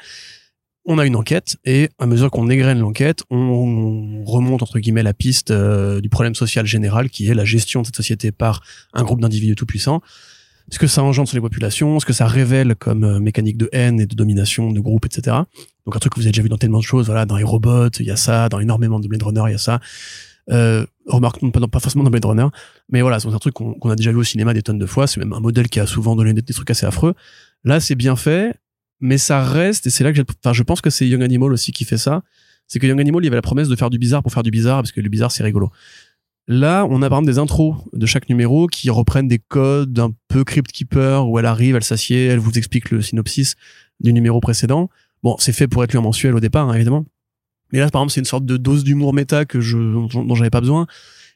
[0.86, 5.12] On a une enquête et à mesure qu'on égrène l'enquête, on remonte entre guillemets la
[5.12, 8.62] piste euh, du problème social général qui est la gestion de cette société par
[8.94, 10.00] un groupe d'individus tout puissants.
[10.70, 13.68] Ce que ça engendre sur les populations, ce que ça révèle comme euh, mécanique de
[13.72, 15.36] haine et de domination de groupe, etc.
[15.84, 17.44] Donc un truc que vous avez déjà vu dans tellement de choses, voilà, dans les
[17.44, 19.80] robots, il y a ça, dans énormément de Blade Runner, il y a ça.
[20.50, 22.46] Euh, remarque pas, pas forcément dans Blade Runner,
[22.88, 25.06] mais voilà, c'est un truc qu'on a déjà vu au cinéma des tonnes de fois.
[25.06, 27.14] C'est même un modèle qui a souvent donné des, des trucs assez affreux.
[27.64, 28.54] Là, c'est bien fait
[29.00, 31.72] mais ça reste et c'est là que enfin je pense que c'est Young Animal aussi
[31.72, 32.22] qui fait ça
[32.66, 34.42] c'est que Young Animal il y avait la promesse de faire du bizarre pour faire
[34.42, 35.70] du bizarre parce que le bizarre c'est rigolo.
[36.48, 40.12] Là on a par exemple des intros de chaque numéro qui reprennent des codes un
[40.28, 43.54] peu Crypt Keeper où elle arrive elle s'assied elle vous explique le synopsis
[44.00, 44.88] du numéro précédent.
[45.22, 47.04] Bon c'est fait pour être lu en mensuel au départ hein, évidemment.
[47.72, 50.50] Mais là par exemple c'est une sorte de dose d'humour méta que je dont j'avais
[50.50, 50.86] pas besoin.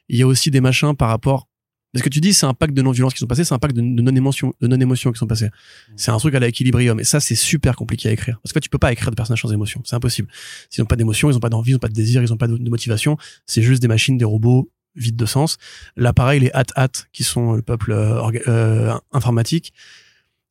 [0.09, 1.47] Il y a aussi des machins par rapport
[1.93, 3.73] parce que tu dis c'est un pack de non-violence qui sont passés, c'est un pack
[3.73, 5.47] de, non-émotion, de non-émotion qui sont passés.
[5.47, 5.93] Mm.
[5.97, 6.99] C'est un truc à l'équilibrium.
[6.99, 8.39] Et ça, c'est super compliqué à écrire.
[8.41, 9.81] Parce que tu peux pas écrire de personnages sans émotion.
[9.83, 10.29] C'est impossible.
[10.69, 12.37] S'ils ont pas d'émotion, ils ont pas d'envie, ils ont pas de désir, ils ont
[12.37, 13.17] pas de, motivation.
[13.45, 15.57] C'est juste des machines, des robots vides de sens.
[15.95, 19.73] Là, pareil, les hat-hat qui sont le peuple euh, euh, informatique.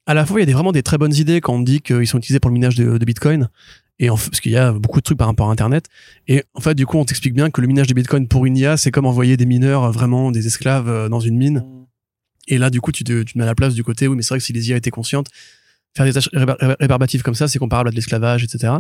[0.07, 1.81] À la fois, il y a des, vraiment des très bonnes idées quand on dit
[1.81, 3.49] qu'ils sont utilisés pour le minage de, de Bitcoin
[4.01, 5.87] et en, parce qu'il y a beaucoup de trucs par rapport à Internet.
[6.27, 8.57] Et en fait, du coup, on t'explique bien que le minage des bitcoins pour une
[8.57, 11.65] IA, c'est comme envoyer des mineurs, euh, vraiment des esclaves euh, dans une mine.
[12.49, 14.17] Et là, du coup, tu te, tu te mets à la place du côté, oui,
[14.17, 15.29] mais c'est vrai que si les IA étaient conscientes,
[15.95, 18.73] faire des tâches rébarbatives comme ça, c'est comparable à de l'esclavage, etc.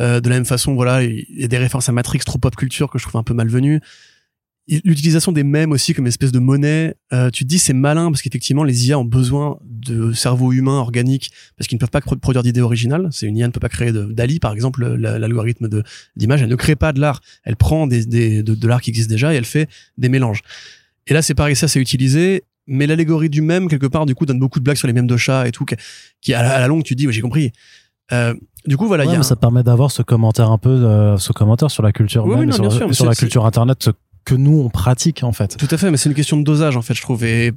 [0.00, 2.54] Euh, de la même façon, voilà, il y a des références à Matrix trop pop
[2.54, 3.80] culture que je trouve un peu malvenues
[4.66, 8.22] l'utilisation des mèmes aussi comme espèce de monnaie, euh, tu te dis c'est malin parce
[8.22, 12.42] qu'effectivement les IA ont besoin de cerveaux humains organiques parce qu'ils ne peuvent pas produire
[12.42, 13.08] d'idées originales.
[13.12, 15.82] C'est une IA ne peut pas créer de d'Ali par exemple l'algorithme de
[16.16, 19.10] d'image, elle ne crée pas de l'art, elle prend des, des de, l'art qui existe
[19.10, 20.40] déjà et elle fait des mélanges.
[21.06, 24.24] Et là c'est pareil, ça c'est utilisé, mais l'allégorie du même quelque part du coup
[24.24, 25.66] donne beaucoup de blagues sur les mèmes de chats et tout
[26.22, 27.52] qui à la, longue tu te dis j'ai compris.
[28.12, 28.34] Euh,
[28.66, 31.70] du coup, voilà, y a ça permet d'avoir ce commentaire un peu, euh, ce commentaire
[31.70, 33.90] sur la culture même, sur, sur la culture internet,
[34.24, 35.56] que nous on pratique en fait.
[35.56, 37.24] Tout à fait, mais c'est une question de dosage en fait, je trouve.
[37.24, 37.52] Et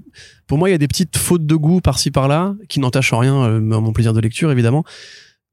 [0.47, 3.43] pour moi, il y a des petites fautes de goût par-ci par-là qui n'entachent rien
[3.43, 4.83] euh, à mon plaisir de lecture évidemment.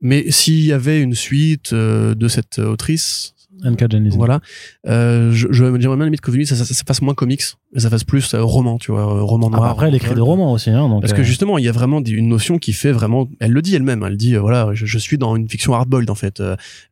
[0.01, 3.91] Mais s'il y avait une suite euh, de cette autrice, N.K.
[3.91, 4.17] Jemisin.
[4.17, 4.41] Voilà.
[4.87, 8.05] Euh, je, j'aimerais bien limite que ça, ça, ça, fasse moins comics, mais ça fasse
[8.05, 9.71] plus euh, roman, tu vois, roman ah, noir.
[9.71, 12.03] après, elle écrit des romans aussi, hein, donc Parce que justement, il y a vraiment
[12.05, 15.19] une notion qui fait vraiment, elle le dit elle-même, elle dit, voilà, je, je, suis
[15.19, 16.43] dans une fiction hardboiled, en fait.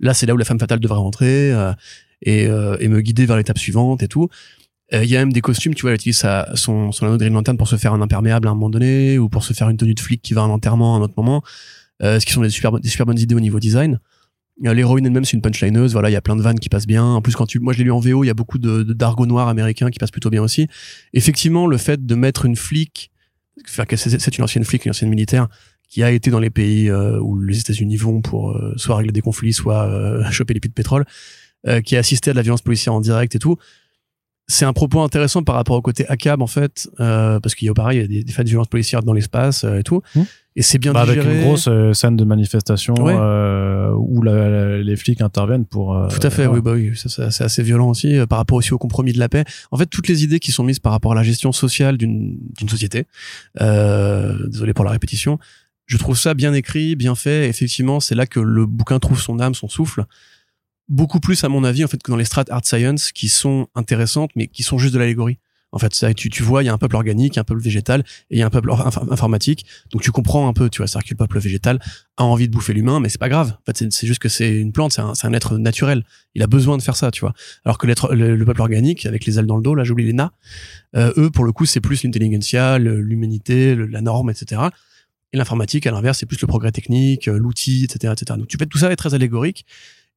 [0.00, 1.52] là, c'est là où la femme fatale devrait rentrer
[2.22, 4.28] et, euh, et me guider vers l'étape suivante et tout.
[4.92, 7.16] Euh, il y a même des costumes, tu vois, elle utilise sa, son, son anneau
[7.16, 9.52] de Green Lantern pour se faire un imperméable à un moment donné, ou pour se
[9.54, 11.42] faire une tenue de flic qui va à un enterrement à un autre moment.
[12.02, 14.00] Euh, ce qui sont des super, des super bonnes idées au niveau design.
[14.64, 15.92] Euh, l'héroïne elle-même, c'est une punchlineuse.
[15.92, 17.04] Voilà, il y a plein de vannes qui passent bien.
[17.04, 18.82] En plus, quand tu, moi, je l'ai lu en VO, il y a beaucoup de,
[18.82, 20.68] d'argot noir américain qui passe plutôt bien aussi.
[21.14, 23.10] Effectivement, le fait de mettre une flic,
[23.64, 25.48] faire c'est une ancienne flic, une ancienne militaire,
[25.88, 29.20] qui a été dans les pays euh, où les États-Unis vont pour soit régler des
[29.20, 29.88] conflits, soit
[30.30, 31.04] choper les puits de pétrole,
[31.84, 33.56] qui a assisté à de la violence policière en direct et tout
[34.48, 37.70] c'est un propos intéressant par rapport au côté ACAB en fait, euh, parce qu'il y
[37.70, 39.82] a pareil, il y a des, des faits de violence policière dans l'espace euh, et
[39.82, 40.02] tout.
[40.14, 40.20] Mmh.
[40.54, 45.64] Et c'est bien bah, Avec une grosse euh, scène de manifestation où les flics interviennent
[45.64, 46.08] pour.
[46.10, 49.14] tout à fait, oui, bah oui, c'est assez violent aussi par rapport aussi au compromis
[49.14, 49.44] de la paix.
[49.70, 52.38] En fait, toutes les idées qui sont mises par rapport à la gestion sociale d'une
[52.68, 53.06] société.
[53.58, 55.38] désolé pour la répétition.
[55.86, 57.48] Je trouve ça bien écrit, bien fait.
[57.48, 60.04] Effectivement, c'est là que le bouquin trouve son âme, son souffle
[60.92, 63.66] beaucoup plus à mon avis en fait que dans les strates art science qui sont
[63.74, 65.38] intéressantes mais qui sont juste de l'allégorie.
[65.74, 68.00] En fait, ça, tu, tu vois, il y a un peuple organique, un peuple végétal
[68.30, 68.70] et il y a un peuple
[69.10, 69.64] informatique.
[69.90, 71.80] Donc tu comprends un peu, tu vois, c'est-à-dire que le peuple végétal
[72.18, 73.56] a envie de bouffer l'humain, mais c'est pas grave.
[73.58, 76.04] En fait, c'est juste que c'est une plante, c'est un, un, être naturel.
[76.34, 77.32] Il a besoin de faire ça, tu vois.
[77.64, 80.12] Alors que l'être, le, peuple organique, avec les ailes dans le dos, là, j'oublie les
[80.12, 80.32] na,
[80.94, 84.60] euh, eux, pour le coup, c'est plus l'intelligentsia, l'humanité, la norme, etc.
[85.32, 88.38] Et l'informatique, à l'inverse, c'est plus le progrès technique, euh, l'outil, etc., etc.
[88.38, 89.64] Donc tu fais tout ça est très allégorique.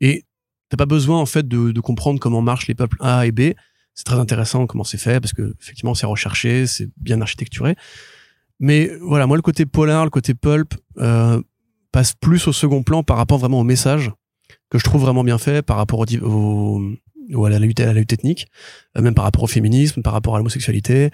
[0.01, 0.25] Et
[0.69, 3.53] T'as pas besoin en fait de, comprendre comment marchent les peuples A et B.
[3.93, 7.75] C'est très intéressant comment c'est fait parce que effectivement c'est recherché, c'est bien architecturé.
[8.59, 11.41] Mais voilà, moi le côté polar, le côté pulp euh,
[11.91, 14.11] passe plus au second plan par rapport vraiment au message
[14.69, 16.81] que je trouve vraiment bien fait par rapport au,
[17.33, 18.47] au, à, la lutte, à la lutte ethnique,
[18.97, 21.11] euh, même par rapport au féminisme, par rapport à l'homosexualité.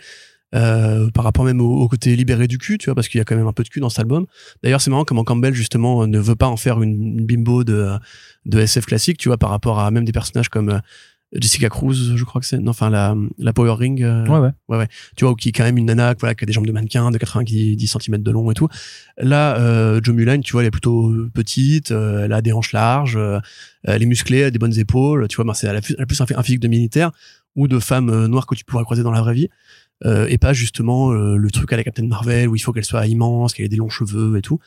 [0.53, 3.25] Euh, par rapport même au, côté libéré du cul, tu vois, parce qu'il y a
[3.25, 4.25] quand même un peu de cul dans cet album.
[4.63, 7.91] D'ailleurs, c'est marrant comment Campbell justement ne veut pas en faire une, bimbo de,
[8.45, 10.79] de SF classique, tu vois, par rapport à même des personnages comme euh,
[11.33, 14.03] Jessica Cruz, je crois que c'est, non, enfin la, la Power Ring.
[14.03, 14.51] Euh, ouais, ouais.
[14.67, 14.87] Ouais, ouais.
[15.15, 17.11] Tu vois, qui est quand même une nana, voilà, qui a des jambes de mannequin,
[17.11, 18.67] de 90 cm de long et tout.
[19.17, 23.17] Là, euh, Joe Mulan, tu vois, elle est plutôt petite, elle a des hanches larges,
[23.83, 25.95] elle est musclée, elle a des bonnes épaules, tu vois, ben, c'est elle a plus,
[25.95, 27.11] plus un, physique de militaire
[27.55, 29.49] ou de femme noire que tu pourrais croiser dans la vraie vie.
[30.03, 32.85] Euh, et pas justement euh, le truc à la Captain Marvel où il faut qu'elle
[32.85, 34.59] soit immense, qu'elle ait des longs cheveux et tout.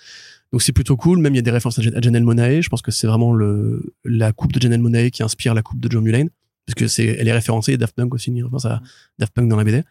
[0.52, 1.18] Donc c'est plutôt cool.
[1.18, 2.60] Même il y a des références à, Jan- à Janelle Monae.
[2.60, 5.80] Je pense que c'est vraiment le la coupe de Janelle Monae qui inspire la coupe
[5.80, 6.28] de Joe Mulane
[6.66, 7.76] parce que c'est elle est référencée.
[7.76, 8.30] Daft Punk aussi.
[8.30, 8.80] Une référence à
[9.18, 9.82] Daft Punk dans la BD.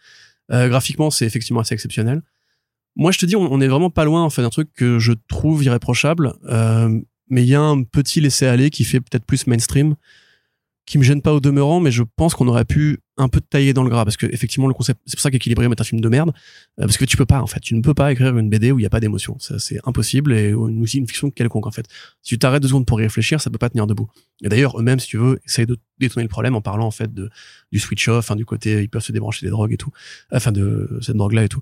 [0.51, 2.21] Euh, graphiquement, c'est effectivement assez exceptionnel.
[2.95, 4.99] Moi, je te dis, on, on est vraiment pas loin en fait d'un truc que
[4.99, 6.33] je trouve irréprochable.
[7.29, 9.95] Mais il y a un petit laisser aller qui fait peut-être plus mainstream
[10.85, 13.73] qui me gêne pas au demeurant, mais je pense qu'on aurait pu un peu tailler
[13.73, 16.01] dans le gras parce que effectivement le concept, c'est pour ça qu'Équilibrium est un film
[16.01, 16.29] de merde,
[16.79, 18.71] euh, parce que tu peux pas en fait, tu ne peux pas écrire une BD
[18.71, 21.85] où il y a pas d'émotion, c'est impossible et aussi une fiction quelconque en fait.
[22.21, 24.09] Si tu t'arrêtes deux secondes pour y réfléchir, ça peut pas tenir debout.
[24.41, 27.13] Et d'ailleurs eux-mêmes, si tu veux, essayent de détourner le problème en parlant en fait
[27.13, 27.29] de
[27.71, 29.91] du switch off, hein, du côté ils peuvent se débrancher des drogues et tout,
[30.31, 31.61] enfin de cette drogue là et tout.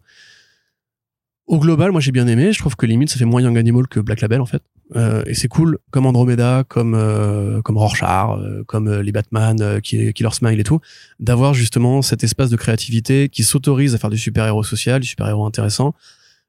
[1.52, 2.54] Au global, moi j'ai bien aimé.
[2.54, 4.64] Je trouve que limite ça fait moins Young Animal que Black Label en fait.
[4.96, 9.82] Euh, et c'est cool, comme Andromeda, comme euh, comme Rorschach, euh, comme euh, les Batman,
[9.82, 10.80] qui Killer Smile et tout,
[11.20, 15.46] d'avoir justement cet espace de créativité qui s'autorise à faire du super-héros social, du super-héros
[15.46, 15.94] intéressant,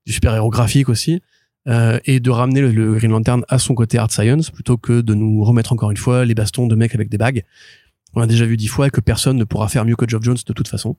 [0.07, 1.21] du super-héros graphique aussi,
[1.67, 5.43] et de ramener le, Green Lantern à son côté art science plutôt que de nous
[5.43, 7.43] remettre encore une fois les bastons de mecs avec des bagues.
[8.15, 10.23] On a déjà vu dix fois et que personne ne pourra faire mieux que Geoff
[10.23, 10.95] Jones de toute façon.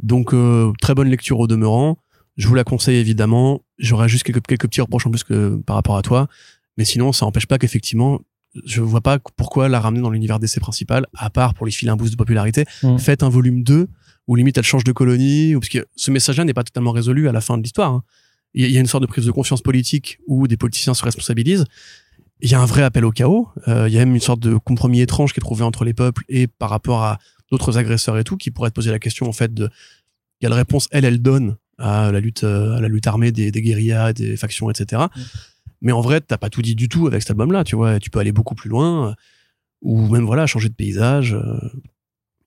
[0.00, 0.32] Donc
[0.80, 1.98] très bonne lecture au demeurant.
[2.36, 3.62] Je vous la conseille évidemment.
[3.78, 6.28] J'aurai juste quelques, quelques petits reproches en plus que par rapport à toi.
[6.78, 8.20] Mais sinon, ça n'empêche pas qu'effectivement,
[8.64, 11.90] je vois pas pourquoi la ramener dans l'univers d'essai principal, à part pour lui filer
[11.90, 12.64] un boost de popularité.
[12.82, 12.98] Mm.
[12.98, 13.88] Faites un volume 2,
[14.28, 17.28] où limite elle change de colonie, ou parce que ce message-là n'est pas totalement résolu
[17.28, 17.92] à la fin de l'histoire.
[17.92, 18.02] hein.
[18.54, 20.56] Il y a- il y a une sorte de prise de conscience politique où des
[20.58, 21.64] politiciens se responsabilisent.
[22.42, 23.48] Il y a un vrai appel au chaos.
[23.68, 25.94] Euh, il y a même une sorte de compromis étrange qui est trouvé entre les
[25.94, 27.18] peuples et par rapport à
[27.50, 29.70] d'autres agresseurs et tout, qui pourrait te poser la question en fait de
[30.40, 33.60] quelle réponse elle, elle donne à la lutte, euh, à la lutte armée des, des
[33.60, 35.02] guérillas, des factions, etc.
[35.80, 37.98] Mais en vrai, t'as pas tout dit du tout avec cet album-là, tu vois.
[37.98, 39.12] Tu peux aller beaucoup plus loin, euh,
[39.82, 41.34] ou même voilà, changer de paysage.
[41.34, 41.58] euh.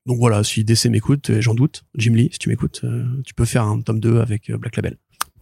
[0.06, 2.86] Donc voilà, si DC m'écoute, et j'en doute, Jim Lee, si tu m'écoutes,
[3.26, 4.98] tu peux faire un tome 2 avec Black Label.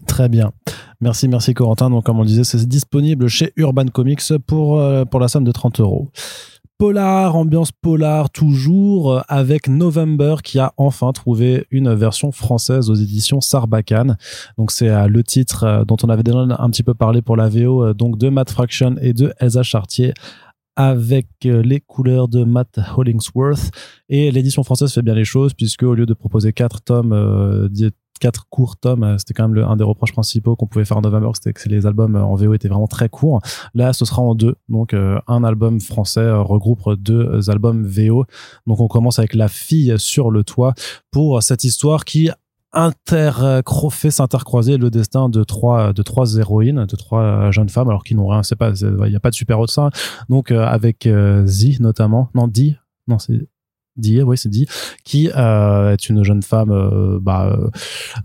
[0.08, 0.54] Très bien.
[1.02, 1.90] Merci, merci Corentin.
[1.90, 5.52] Donc, comme on le disait, c'est disponible chez Urban Comics pour, pour la somme de
[5.52, 6.12] 30 euros.
[6.84, 12.94] Polar, ambiance polar toujours, euh, avec November qui a enfin trouvé une version française aux
[12.94, 14.18] éditions Sarbacane.
[14.58, 17.38] Donc c'est euh, le titre euh, dont on avait déjà un petit peu parlé pour
[17.38, 20.14] la VO, donc de Matt Fraction et de Elsa Chartier
[20.76, 23.72] avec les couleurs de Matt Hollingsworth
[24.10, 27.70] et l'édition française fait bien les choses puisque au lieu de proposer quatre tomes euh,
[28.20, 30.98] quatre courts tomes euh, c'était quand même le, un des reproches principaux qu'on pouvait faire
[30.98, 33.42] en November c'était que les albums euh, en VO étaient vraiment très courts.
[33.74, 34.56] Là ce sera en deux.
[34.70, 38.26] Donc euh, un album français regroupe deux albums VO
[38.68, 40.74] donc on commence avec la fille sur le toit
[41.12, 42.30] pour cette histoire qui
[42.74, 48.04] intercro- fait s'intercroiser le destin de trois de trois héroïnes de trois jeunes femmes alors
[48.04, 49.90] qui n'ont rien c'est pas il y a pas de super héros de ça.
[50.30, 52.30] Donc avec euh, Z notamment.
[52.34, 52.76] Non Di
[53.08, 53.48] non c'est
[53.96, 54.66] Di oui c'est Di
[55.04, 57.70] qui euh, est une jeune femme euh, bah, euh,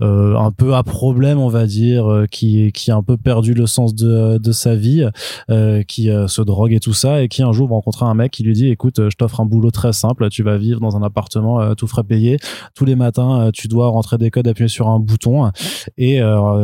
[0.00, 3.52] euh, un peu à problème on va dire euh, qui qui a un peu perdu
[3.52, 5.07] le sens de de sa vie
[5.50, 8.33] euh, qui se drogue et tout ça et qui un jour va rencontrer un mec
[8.33, 11.02] qui lui dit écoute je t'offre un boulot très simple tu vas vivre dans un
[11.02, 12.38] appartement tout frais payé.
[12.74, 15.50] Tous les matins tu dois rentrer des codes appuyer sur un bouton
[15.98, 16.20] et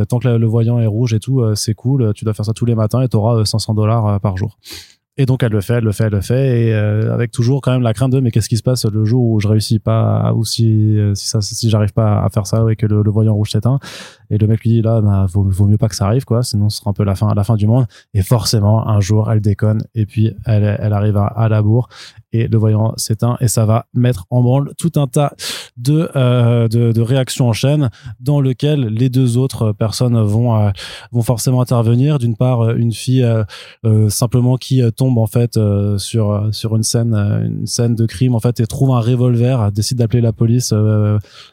[0.09, 2.65] tant que le voyant est rouge et tout c'est cool tu dois faire ça tous
[2.65, 4.57] les matins et tu auras 500 dollars par jour
[5.17, 7.61] et donc elle le fait, elle le fait, elle le fait, et euh, avec toujours
[7.61, 9.79] quand même la crainte de mais qu'est-ce qui se passe le jour où je réussis
[9.79, 13.03] pas, ou si euh, si ça, si j'arrive pas à faire ça et que le,
[13.03, 13.79] le voyant rouge s'éteint.
[14.31, 16.43] Et le mec lui dit là, bah, vaut, vaut mieux pas que ça arrive quoi,
[16.43, 17.87] sinon ce sera un peu la fin, la fin du monde.
[18.13, 21.89] Et forcément un jour elle déconne et puis elle elle arrive à, à la bourre
[22.35, 25.33] et le voyant s'éteint et ça va mettre en branle tout un tas
[25.77, 30.71] de euh, de, réactions en chaîne dans lequel les deux autres personnes vont euh,
[31.13, 32.19] vont forcément intervenir.
[32.19, 33.25] D'une part euh, une fille
[34.09, 35.59] simplement qui tombe en fait
[35.99, 39.99] sur sur une scène une scène de crime en fait et trouve un revolver décide
[39.99, 40.75] d'appeler la police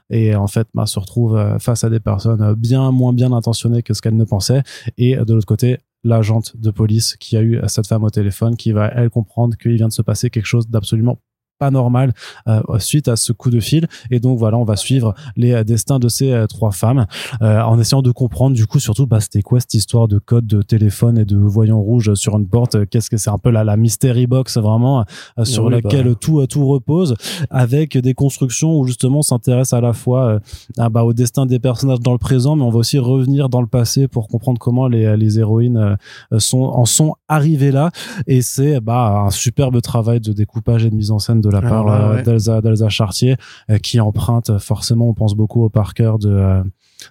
[0.10, 3.94] et en fait bah, se retrouve face à des personnes bien moins bien intentionnées que
[3.94, 4.64] ce qu'elle ne pensait
[4.98, 8.72] et de l'autre côté l'agente de police qui a eu cette femme au téléphone qui
[8.72, 11.20] va elle comprendre qu'il vient de se passer quelque chose d'absolument
[11.62, 12.12] pas normal
[12.48, 13.88] euh, suite à ce coup de fil.
[14.10, 17.06] Et donc voilà on va suivre les euh, destins de ces euh, trois femmes
[17.44, 20.48] euh, en essayant de comprendre du coup surtout bah c'était quoi cette histoire de code
[20.48, 22.90] de téléphone et de voyant rouge sur une porte?
[22.90, 25.06] Qu'est-ce que c'est un peu la, la mystery box vraiment
[25.44, 26.16] sur Oui, laquelle bah.
[26.20, 27.16] tout tout repose
[27.52, 30.40] avec des constructions où justement on s'intéresse à la fois
[30.78, 33.68] bah, au destin des personnages dans le présent mais on va aussi revenir dans le
[33.68, 35.98] passé pour comprendre comment les, les héroïnes
[36.38, 37.92] sont en sont arrivées là.
[38.26, 41.60] Et c'est bah un superbe travail de découpage et de mise en scène de la
[41.60, 42.24] Ah, part ouais, euh, ouais.
[42.24, 43.36] d'Elsa d'Elsa Chartier
[43.70, 46.64] euh, qui emprunte forcément on pense beaucoup au Parker de euh,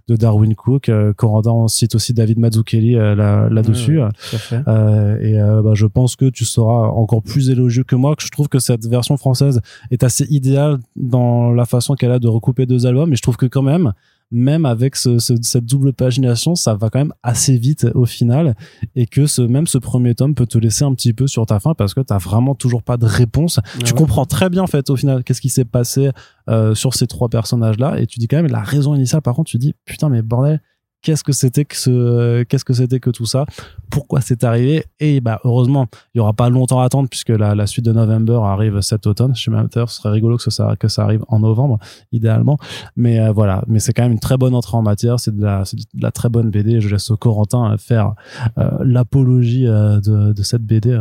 [0.08, 4.04] de Darwin Cook euh, Corentin on cite aussi David Mazzucchelli euh, là là dessus Ouais,
[4.04, 4.62] ouais, tout à fait.
[4.68, 8.22] euh, et euh, bah, je pense que tu seras encore plus élogieux que moi que
[8.22, 12.28] je trouve que cette version française est assez idéale dans la façon qu'elle a de
[12.28, 13.92] recouper deux albums et je trouve que quand même
[14.30, 18.54] même avec ce, ce- cette double pagination, ça va quand même assez vite au final,
[18.94, 21.58] et que ce, même ce premier tome peut te laisser un petit peu sur ta
[21.60, 23.58] faim parce que t'as vraiment toujours pas de réponse.
[23.64, 23.92] tu Ah ouais.
[23.92, 26.10] comprends très bien en fait au final qu'est-ce qui s'est passé
[26.48, 29.22] euh, sur ces trois personnages-là, et tu dis quand même la raison initiale.
[29.22, 30.60] Par contre, tu dis putain mais bordel.
[31.02, 33.46] Qu'est-ce que c'était que ce, qu'est-ce que c'était que tout ça?
[33.90, 34.84] Pourquoi c'est arrivé?
[34.98, 38.40] Et bah heureusement, il y aura pas longtemps à attendre puisque la, suite de November
[38.44, 39.34] arrive cet automne.
[39.48, 41.78] Même d'ailleurs, ce serait rigolo que ça que ça arrive en novembre
[42.12, 42.58] idéalement.
[42.96, 45.18] Mais euh, voilà, mais c'est quand même une très bonne entrée en matière.
[45.18, 46.80] C'est de la très bonne BD.
[46.80, 48.14] Je laisse Corentin faire
[48.58, 51.00] euh, l'apologie euh, de, cette BD.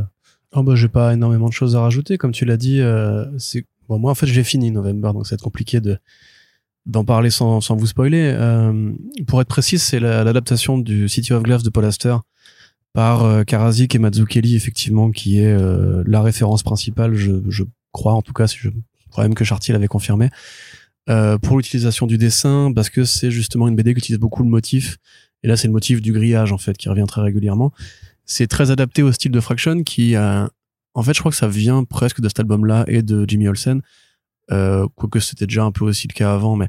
[0.53, 3.25] Oh bah j'ai pas énormément de choses à rajouter comme tu l'as dit euh,
[3.87, 5.99] moi en fait j'ai fini November donc ça va être compliqué de
[6.89, 8.91] d'en parler sans, vous spoiler Euh,
[9.27, 12.15] pour être précis c'est la- l'adaptation du City of Gloves de Paul Auster
[12.93, 18.21] par euh, Karazik et Mazzucchelli effectivement qui est euh, la référence principale je, crois en
[18.21, 18.69] tout cas si je
[19.11, 20.29] crois même que Chartier l'avait confirmé
[21.41, 24.97] pour l'utilisation du dessin parce que c'est justement une BD qui utilise beaucoup le motif
[25.41, 27.71] et là c'est le motif du grillage en fait qui revient très régulièrement.
[28.25, 31.83] C'est très adapté au style de Fraction qui en fait je crois que ça vient
[31.83, 33.81] presque de cet album là et de Jimmy Olsen
[34.51, 36.67] euh, quoique c'était déjà un peu aussi le cas avant mais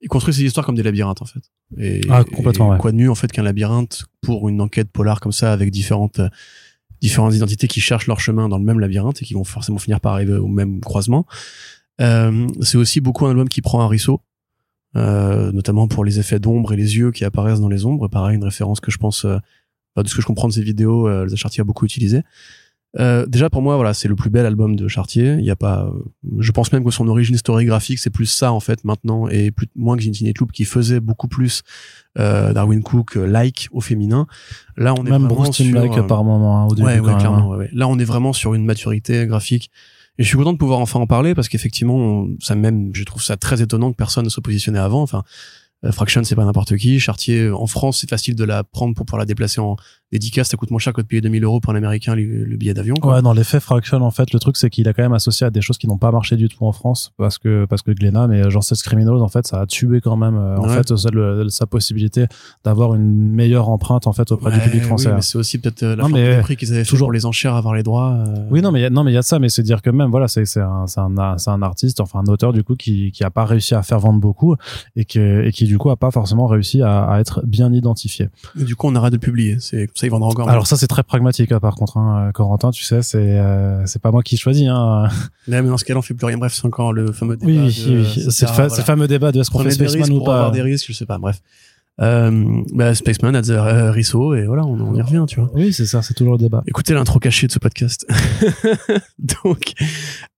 [0.00, 1.40] il construit ses histoires comme des labyrinthes en fait
[1.78, 2.78] et, Ah, complètement, et ouais.
[2.78, 6.20] quoi de mieux en fait qu'un labyrinthe pour une enquête polar comme ça avec différentes
[6.20, 6.28] euh,
[7.00, 10.00] différentes identités qui cherchent leur chemin dans le même labyrinthe et qui vont forcément finir
[10.00, 11.26] par arriver au même croisement
[12.00, 14.20] euh, c'est aussi beaucoup un album qui prend un risseau
[14.96, 18.36] euh, notamment pour les effets d'ombre et les yeux qui apparaissent dans les ombres pareil
[18.36, 19.24] une référence que je pense
[19.96, 22.22] euh, de ce que je comprends de ces vidéos, euh, Chartier a beaucoup utilisé.
[23.00, 25.34] Euh, déjà pour moi, voilà, c'est le plus bel album de Chartier.
[25.38, 25.90] Il y a pas, euh,
[26.38, 29.66] je pense même que son origine historiographique, c'est plus ça en fait maintenant et plus
[29.74, 31.62] moins que Ginty Loop qui faisait beaucoup plus
[32.18, 34.26] euh, Darwin Cook euh, like au féminin.
[34.76, 36.86] Là, on est Même vraiment Bruce sur, Timm-like euh, par moment hein, au début.
[36.86, 37.52] ouais, quand ouais, clairement.
[37.52, 37.56] hein.
[37.56, 37.70] ouais, ouais.
[37.72, 39.70] Là, on est vraiment sur une maturité graphique.
[40.16, 43.20] Et je suis content de pouvoir enfin en parler parce qu'effectivement, ça même, je trouve
[43.22, 45.02] ça très étonnant que personne ne se positionnait avant.
[45.02, 45.24] Enfin,
[45.84, 47.00] euh, Fraction, c'est pas n'importe qui.
[47.00, 49.74] Chartier, en France, c'est facile de la prendre pour pouvoir la déplacer en
[50.14, 50.48] dédicace.
[50.48, 52.72] Ça coûte moins cher que de payer 2000 euros pour un américain le, le billet
[52.74, 52.94] d'avion.
[53.02, 55.50] Ouais, dans l'effet Fraction, en fait, le truc, c'est qu'il a quand même associé à
[55.50, 58.26] des choses qui n'ont pas marché du tout en France, parce que, parce que Glenna,
[58.26, 61.08] mais genre, Sex Criminals, en fait, ça a tué quand même, euh, en fait, ça,
[61.12, 62.26] le- sa possibilité
[62.64, 65.12] d'avoir une meilleure empreinte, en fait, auprès du public oui, français.
[65.14, 67.26] mais c'est aussi peut-être euh, la Non, mais prix qu'ils avaient fait toujours- pour les
[67.26, 68.12] enchères, avoir les droits.
[68.26, 69.62] euh, Oui, non, mais il y a, non, mais il y a ça, mais c'est
[69.62, 72.52] dire que même, voilà, c'est, c'est un, c'est un, c'est un artiste, enfin, un auteur,
[72.52, 74.54] du coup, qui, qui a pas réussi à faire vendre beaucoup,
[74.96, 78.28] et que, et qui, du coup, a pas forcément réussi à, à être bien identifié.
[78.60, 79.56] et du coup, on arrête de publier.
[79.60, 80.48] C'est ça, ils vendront encore.
[80.48, 84.00] Alors ça, c'est très pragmatique, hein, par contre, hein, Corentin, tu sais, c'est, euh, c'est
[84.00, 85.08] pas moi qui choisis, hein.
[85.48, 86.38] mais dans ce cas-là, on fait plus rien.
[86.38, 87.50] Bref, c'est encore le fameux débat.
[87.50, 88.84] Oui, oui, oui, c'est le fa- voilà.
[88.84, 90.34] fameux débat de est-ce qu'on fait Spaceman ou pas.
[90.36, 91.18] avoir des risques, je sais pas.
[91.18, 91.40] Bref.
[92.00, 95.48] Euh, bah, Spaceman a des euh, Risso et voilà, on, on y revient, tu vois.
[95.54, 96.62] Oui, c'est ça, c'est toujours le débat.
[96.66, 98.04] Écoutez l'intro cachée de ce podcast.
[99.18, 99.74] donc,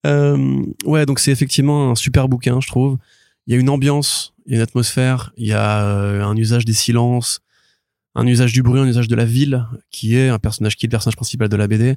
[0.06, 2.98] euh, ouais, donc c'est effectivement un super bouquin, je trouve.
[3.46, 6.36] Il y a une ambiance, il y a une atmosphère, il y a euh, un
[6.36, 7.40] usage des silences,
[8.16, 10.88] un usage du bruit, un usage de la ville, qui est un personnage qui est
[10.88, 11.96] le personnage principal de la BD,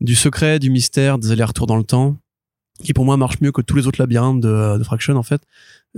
[0.00, 2.16] du secret, du mystère, des allers-retours dans le temps,
[2.84, 5.42] qui pour moi marche mieux que tous les autres labyrinthes de, de Fraction en fait.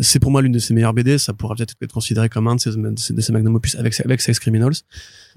[0.00, 2.56] C'est pour moi l'une de ses meilleures BD, ça pourra peut-être être considéré comme un
[2.56, 4.72] de ses, de ses, magnum opus avec, avec Sex Criminals,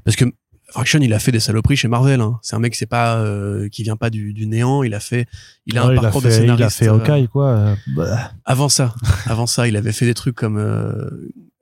[0.06, 0.26] parce que
[0.70, 2.20] Fraction, il a fait des saloperies chez Marvel.
[2.22, 2.40] Hein.
[2.42, 4.82] C'est un mec, c'est pas euh, qui vient pas du, du néant.
[4.82, 5.28] Il a fait,
[5.68, 6.60] il a Ouais, un parcours fait, de scénariste.
[6.60, 7.50] Il a fait euh, Hawkeye, quoi.
[7.50, 8.32] euh, bah.
[8.46, 11.10] avant ça, avant ça, il avait fait des trucs comme euh,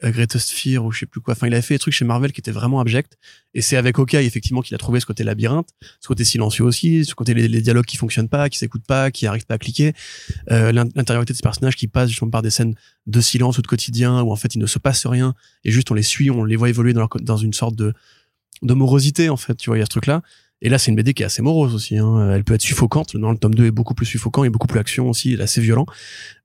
[0.03, 1.33] Greatest Fear ou je sais plus quoi.
[1.33, 3.17] Enfin, il avait fait des trucs chez Marvel qui étaient vraiment abjects.
[3.53, 7.05] Et c'est avec Hawkeye effectivement qu'il a trouvé ce côté labyrinthe, ce côté silencieux aussi,
[7.05, 9.93] ce côté les, dialogues qui fonctionnent pas, qui s'écoutent pas, qui arrivent pas à cliquer,
[10.51, 12.75] euh, l'in- l'intériorité de ces personnages qui passent justement par des scènes
[13.07, 15.91] de silence ou de quotidien où en fait il ne se passe rien et juste
[15.91, 17.93] on les suit, on les voit évoluer dans, une sorte de
[18.61, 19.55] de morosité en fait.
[19.55, 20.21] Tu vois, il y a ce truc là.
[20.61, 21.97] Et là, c'est une BD qui est assez morose aussi.
[21.97, 22.31] Hein.
[22.33, 23.15] Elle peut être suffocante.
[23.15, 25.31] Non, le tome 2 est beaucoup plus suffocant et beaucoup plus action aussi.
[25.33, 25.85] Il est assez violent.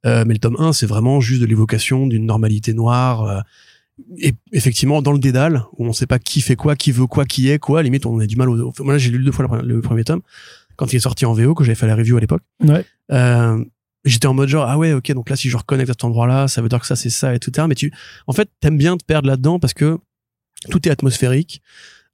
[0.07, 3.23] Euh, mais le tome 1, c'est vraiment juste de l'évocation d'une normalité noire.
[3.25, 3.41] euh,
[4.19, 7.25] et effectivement, dans le dédale, où on sait pas qui fait quoi, qui veut quoi,
[7.25, 8.73] qui est quoi, limite, on a du mal au...
[8.81, 10.21] Moi, là, j'ai lu deux fois le, le premier tome,
[10.77, 12.43] quand il est sorti en VO, que j'avais fait la review à l'époque.
[12.63, 12.85] Ouais.
[13.13, 13.65] Euh,
[14.05, 16.47] j'étais en mode genre, ah ouais, ok, donc là, si je reconnecte à cet endroit-là,
[16.47, 17.93] ça veut dire que ça, c'est ça, et tout, Mais tu,
[18.27, 19.99] en fait, t'aimes bien te perdre là-dedans parce que
[20.71, 21.63] tout est atmosphérique.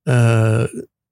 [0.08, 0.66] Euh,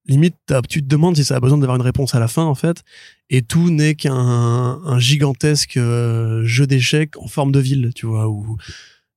[0.07, 0.37] limite,
[0.69, 2.83] tu te demandes si ça a besoin d'avoir une réponse à la fin, en fait.
[3.29, 8.29] Et tout n'est qu'un un gigantesque euh, jeu d'échecs en forme de ville, tu vois,
[8.29, 8.57] où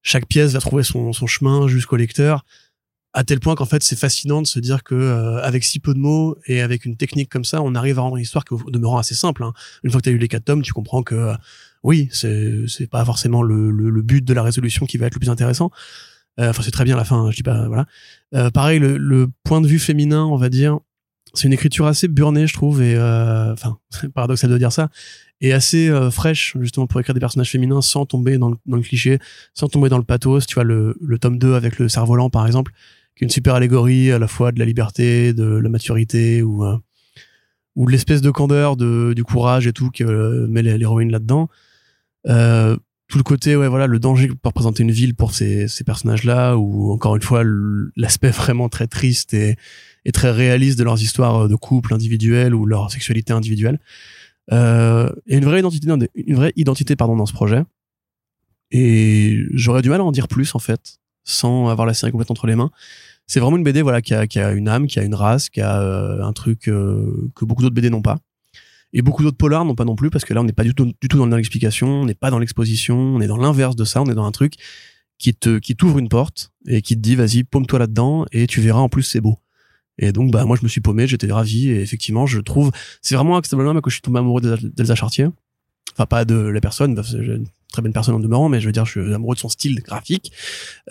[0.02, 2.46] chaque pièce va trouver son, son chemin jusqu'au lecteur,
[3.14, 5.94] à tel point qu'en fait, c'est fascinant de se dire que euh, avec si peu
[5.94, 8.56] de mots et avec une technique comme ça, on arrive à rendre une histoire qui,
[8.68, 9.44] demeurant assez simple.
[9.44, 9.54] hein.
[9.84, 11.34] Une fois que tu as lu les quatre tomes, tu comprends que euh,
[11.84, 15.30] oui, c'est pas forcément le, le but de la résolution qui va être le plus
[15.30, 15.70] intéressant.
[16.40, 17.86] Euh, Enfin, c'est très bien la fin, je dis pas voilà.
[18.34, 20.80] Euh, pareil, le, point de vue féminin, on va dire,
[21.34, 23.78] c'est une écriture assez burnée, je trouve, et euh, enfin,
[24.16, 24.90] paradoxal de dire ça,
[25.42, 29.20] et assez fraîche justement pour écrire des personnages féminins sans tomber dans le, cliché,
[29.54, 30.48] sans tomber dans le pathos.
[30.48, 32.72] Tu vois le, le tome 2 avec le cerf-volant par exemple,
[33.16, 36.66] qui est une super allégorie à la fois de la liberté, de la maturité ou
[37.76, 41.50] ou de l'espèce de candeur, de du courage et tout que met l'héroïne là-dedans.
[43.14, 45.68] Euh, tout le côté ouais voilà le danger que peut représenter une ville pour ces,
[45.86, 47.44] personnages là ou encore une fois
[47.96, 49.56] l'aspect vraiment très triste et,
[50.14, 53.80] très réaliste de leurs histoires de couple individuel ou leur sexualité individuelle.
[54.52, 57.64] Euh, et une vraie identité une vraie identité pardon dans ce projet.
[58.72, 62.32] Et j'aurais du mal à en dire plus en fait sans avoir la série complète
[62.32, 62.72] entre les mains.
[63.28, 65.82] C'est vraiment une BD voilà qui a, une âme qui a une race qui a
[65.82, 68.20] euh, un truc euh, que beaucoup d'autres BD n'ont pas
[68.94, 70.74] et beaucoup d'autres polars n'ont pas non plus parce que là on n'est pas du
[70.74, 74.06] tout dans l'explication on n'est pas dans l'exposition on est dans l'inverse de ça on
[74.06, 74.56] est dans un truc
[75.18, 78.62] qui te qui t'ouvre une porte et qui te dit vas-y paume-toi là-dedans et tu
[78.62, 79.40] verras en plus c'est beau.
[79.98, 82.72] Et donc bah moi je me suis paumé j'étais ravi et effectivement je trouve
[83.02, 85.28] c'est vraiment acceptablement que je suis tombé amoureux d'Elsa Chartier
[85.94, 86.96] enfin pas de la personne
[87.74, 89.82] très bonne personne en demeurant mais je veux dire je suis amoureux de son style
[89.82, 90.32] graphique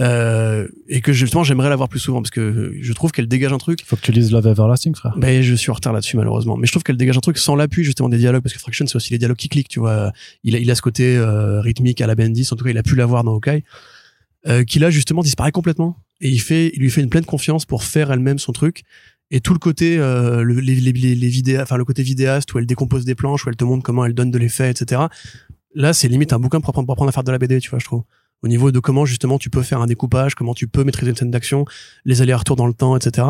[0.01, 3.53] euh, et que justement j'aimerais la voir plus souvent parce que je trouve qu'elle dégage
[3.53, 3.81] un truc.
[3.87, 5.15] Faut que tu lises Love Everlasting frère.
[5.17, 6.57] Ben je suis en retard là-dessus malheureusement.
[6.57, 8.87] Mais je trouve qu'elle dégage un truc sans l'appui justement des dialogues parce que Fraction
[8.87, 10.13] c'est aussi les dialogues qui cliquent tu vois.
[10.45, 12.79] Il a, il a ce côté euh, rythmique à la Bendis en tout cas il
[12.79, 13.63] a pu l'avoir dans Hawkeye
[14.49, 15.97] euh, qui là justement disparaît complètement.
[16.21, 18.83] Et il fait il lui fait une pleine confiance pour faire elle-même son truc.
[19.35, 22.59] Et tout le côté euh, le, les, les, les vidéos enfin le côté vidéaste où
[22.59, 25.03] elle décompose des planches où elle te montre comment elle donne de l'effet etc
[25.75, 27.71] là c'est limite un bouquin pour apprendre, pour apprendre à faire de la BD tu
[27.71, 28.03] vois je trouve
[28.43, 31.17] au niveau de comment justement tu peux faire un découpage comment tu peux maîtriser une
[31.17, 31.65] scène d'action
[32.05, 33.29] les allers-retours dans le temps etc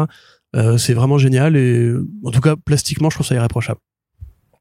[0.55, 3.80] euh, c'est vraiment génial et en tout cas plastiquement je trouve ça irréprochable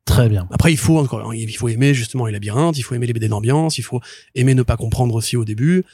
[0.04, 0.48] Très bien.
[0.52, 3.28] Après, il faut encore, il faut aimer justement les labyrinthes, il faut aimer les BD
[3.28, 4.02] d'ambiance, il faut
[4.34, 5.86] aimer ne pas comprendre aussi au début.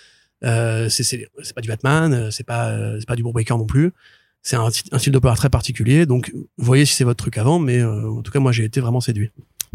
[0.45, 3.91] Euh, c'est pas du Batman, euh, c'est pas euh, c'est pas du Brubaker non plus
[4.47, 6.05] c'est un, un, style d'opéra très particulier.
[6.05, 8.79] Donc, voyez si c'est votre truc avant, mais euh, en tout cas, moi, j'ai été
[8.79, 9.29] vraiment séduit.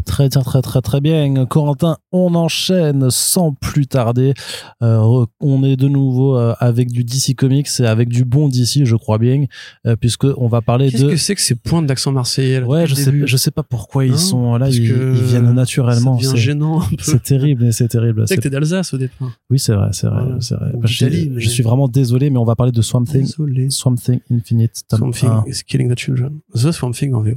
[0.05, 1.45] Très très très très très bien.
[1.45, 4.33] Corentin, on enchaîne sans plus tarder.
[4.81, 8.83] Euh, on est de nouveau euh, avec du DC Comics et avec du bon DC,
[8.85, 9.45] je crois bien,
[9.87, 11.09] euh, puisque on va parler Qu'est-ce de.
[11.11, 14.05] que c'est que ces points d'accent marseillais là, Ouais, je sais, je sais pas pourquoi
[14.05, 16.19] ils Hein sont là, ils, ils viennent naturellement.
[16.19, 16.81] C'est- gênant.
[16.99, 18.27] C'est terrible, c'est terrible.
[18.27, 19.31] C'est- que t'es d'Alsace au départ.
[19.49, 20.41] Oui, c'est vrai, c'est vrai, Voilà.
[20.41, 20.71] c'est vrai.
[20.73, 23.69] Bah, je, mais- je suis vraiment désolé, mais on va parler de Swamp Thing, Désolé.
[23.69, 25.43] Swamp Thing Infinite, Swamp Thing 1.
[25.47, 26.39] is killing the children.
[26.53, 27.35] The Swamp Thing en VO.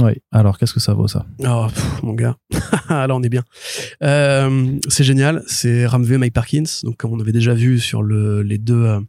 [0.00, 0.12] Oui.
[0.32, 1.26] Alors, qu'est-ce que ça vaut ça?
[1.46, 2.36] Oh, pff, mon gars.
[2.90, 3.42] là, on est bien.
[4.02, 5.42] Euh, c'est génial.
[5.46, 6.62] C'est Ramvé Mike Parkins.
[6.84, 9.00] Donc, comme on avait déjà vu sur le, les deux euh,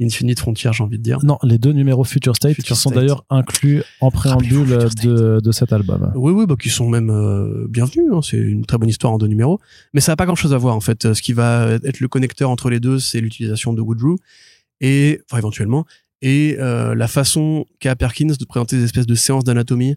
[0.00, 1.18] Infinite Frontier, j'ai envie de dire.
[1.24, 5.06] Non, les deux numéros Future State Future qui sont d'ailleurs inclus en préambule Future State.
[5.06, 6.10] de, de cet album.
[6.16, 8.06] Oui, oui, bah, qui sont même euh, bienvenus.
[8.12, 8.20] hein.
[8.22, 9.60] C'est une très bonne histoire en deux numéros.
[9.92, 11.12] Mais ça n'a pas grand-chose à voir, en fait.
[11.12, 14.16] Ce qui va être le connecteur entre les deux, c'est l'utilisation de Woodrow,
[14.80, 15.84] et, enfin, éventuellement,
[16.22, 19.94] et la façon qu'a Perkins de présenter des espèces de séances d'anatomie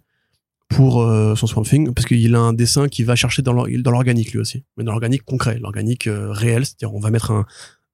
[0.70, 3.68] pour euh, son Swamp Thing, parce qu'il a un dessin qui va chercher dans l'or-
[3.80, 4.64] dans l'organique, lui aussi.
[4.76, 6.66] Mais dans l'organique concret, l'organique euh, réel.
[6.66, 7.46] C'est-à-dire, on va mettre un,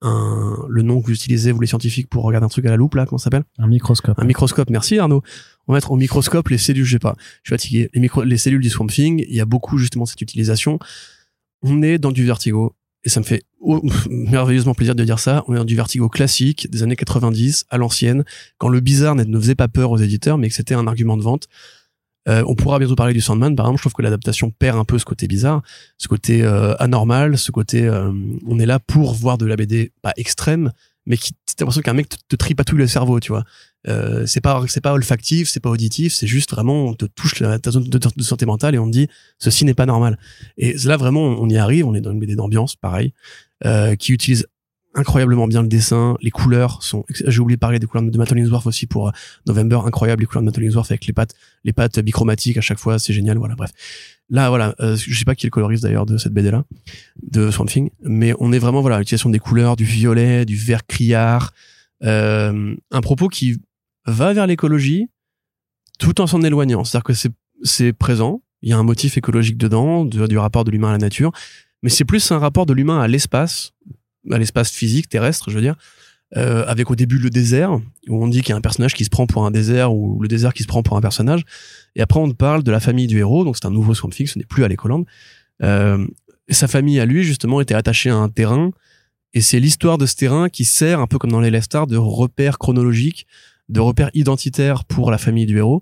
[0.02, 2.76] un, le nom que vous utilisez, vous les scientifiques, pour regarder un truc à la
[2.76, 3.44] loupe, là, comment ça s'appelle?
[3.58, 4.20] Un microscope.
[4.20, 5.22] un microscope, merci Arnaud.
[5.68, 7.90] On va mettre au microscope les cellules, je sais pas, je suis fatigué.
[7.94, 10.78] Les, micro, les cellules du Swamp Thing, il y a beaucoup justement cette utilisation.
[11.62, 12.76] On est dans du vertigo.
[13.06, 15.44] Et ça me fait oh, merveilleusement plaisir de dire ça.
[15.48, 18.24] On est dans du vertigo classique des années 90, à l'ancienne,
[18.58, 21.22] quand le bizarre ne faisait pas peur aux éditeurs, mais que c'était un argument de
[21.22, 21.48] vente.
[22.30, 23.80] Euh, on pourra bientôt parler du Sandman, par exemple.
[23.80, 25.62] Je trouve que l'adaptation perd un peu ce côté bizarre,
[25.98, 28.12] ce côté euh, anormal, ce côté euh,
[28.48, 30.72] on est là pour voir de la BD pas extrême,
[31.06, 33.44] mais qui t'as l'impression qu'un mec te, te tripatouille le cerveau, tu vois.
[33.88, 37.40] Euh, c'est pas c'est pas olfactif, c'est pas auditif, c'est juste vraiment on te touche
[37.42, 39.08] la, ta zone de, de santé mentale et on te dit
[39.40, 40.18] ceci n'est pas normal.
[40.58, 43.14] Et là vraiment on y arrive, on est dans une BD d'ambiance, pareil,
[43.66, 44.48] euh, qui utilise
[44.96, 47.04] incroyablement bien le dessin, les couleurs sont.
[47.10, 49.12] J'ai oublié de parler des couleurs de Matt Hollingsworth aussi pour euh,
[49.48, 51.34] November, incroyable les couleurs de Matt Hollingsworth avec les pattes,
[51.64, 53.38] les pattes bichromatiques à chaque fois, c'est génial.
[53.38, 53.72] Voilà, bref.
[54.30, 56.64] Là, voilà, euh, je sais pas qui est le coloriste d'ailleurs de cette BD là,
[57.22, 60.86] de Swamp Thing, mais on est vraiment voilà l'utilisation des couleurs, du violet, du vert
[60.88, 61.52] criard,
[62.04, 63.62] euh, un propos qui
[64.06, 65.08] va vers l'écologie
[66.00, 66.84] tout en s'en éloignant.
[66.84, 67.14] C'est-à-dire que
[67.64, 70.94] c'est présent, il y a un motif écologique dedans, de- du rapport de l'humain à
[70.94, 71.32] la nature,
[71.82, 73.72] mais c'est plus un rapport de l'humain à l'espace,
[74.32, 75.76] à l'espace physique terrestre, je veux dire,
[76.36, 77.74] euh, avec au début le désert
[78.08, 80.20] où on dit qu'il y a un personnage qui se prend pour un désert ou
[80.20, 81.44] le désert qui se prend pour un personnage,
[81.96, 84.28] et après on parle de la famille du héros, donc c'est un nouveau Swamp Thing,
[84.28, 85.06] ce n'est plus à l'écolande.
[85.62, 86.06] Euh,
[86.50, 88.72] sa famille à lui justement était attachée à un terrain
[89.34, 91.98] et c'est l'histoire de ce terrain qui sert un peu comme dans les Stars de
[91.98, 93.26] repère chronologique,
[93.70, 95.82] de repère identitaire pour la famille du héros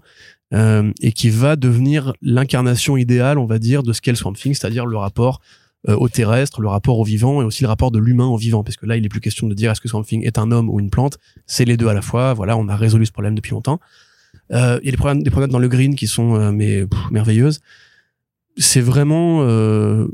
[0.54, 4.34] euh, et qui va devenir l'incarnation idéale, on va dire, de ce qu'est le Swamp
[4.34, 5.42] Thing, c'est-à-dire le rapport
[5.88, 8.78] au terrestre, le rapport au vivant et aussi le rapport de l'humain au vivant, parce
[8.78, 10.70] que là il est plus question de dire est-ce que Swamp Thing est un homme
[10.70, 11.18] ou une plante,
[11.48, 12.34] c'est les deux à la fois.
[12.34, 13.80] Voilà, on a résolu ce problème depuis longtemps.
[14.52, 16.86] Euh, Il y a des promenades, des promenades dans le green qui sont euh, mais
[17.10, 17.62] merveilleuses.
[18.58, 20.08] C'est vraiment euh,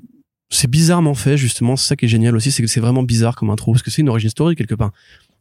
[0.49, 1.76] c'est bizarrement fait justement.
[1.76, 3.91] C'est ça qui est génial aussi, c'est que c'est vraiment bizarre comme intro parce que
[3.91, 4.91] c'est une origin story quelque part.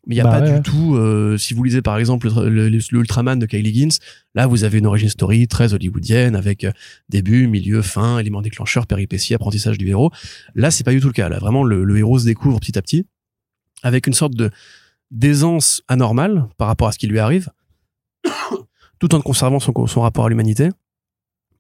[0.07, 0.95] Mais il y a Bah pas ouais, du tout.
[0.95, 3.97] euh, si vous lisez par exemple le, le, le Ultraman de Kylie Higgins,
[4.35, 6.71] là vous avez une origin story très hollywoodienne avec euh,
[7.09, 10.11] début, milieu, fin, éléments déclencheurs, péripéties, apprentissage du héros.
[10.55, 11.29] Là c'est pas du tout le cas.
[11.29, 13.07] Là vraiment le, le héros se découvre petit à petit
[13.83, 14.51] avec une sorte de
[15.11, 17.49] d'aisance anormale par rapport à ce qui lui arrive,
[18.99, 20.69] tout en conservant son, son rapport à l'humanité.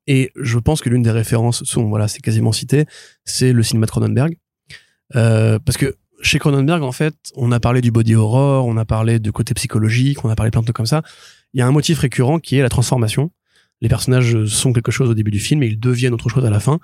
[0.08, 2.86] Et je pense que l'une des références sont, voilà, c'est quasiment cité,
[3.24, 4.36] c'est le cinéma de Cronenberg.
[5.14, 8.84] Euh, parce que chez Cronenberg, en fait, on a parlé du body horror, on a
[8.84, 11.02] parlé de côté psychologique, on a parlé plein de trucs comme ça.
[11.54, 13.30] Il y a un motif récurrent qui est la transformation.
[13.82, 16.50] Les personnages sont quelque chose au début du film et ils deviennent autre chose à
[16.50, 16.78] la fin.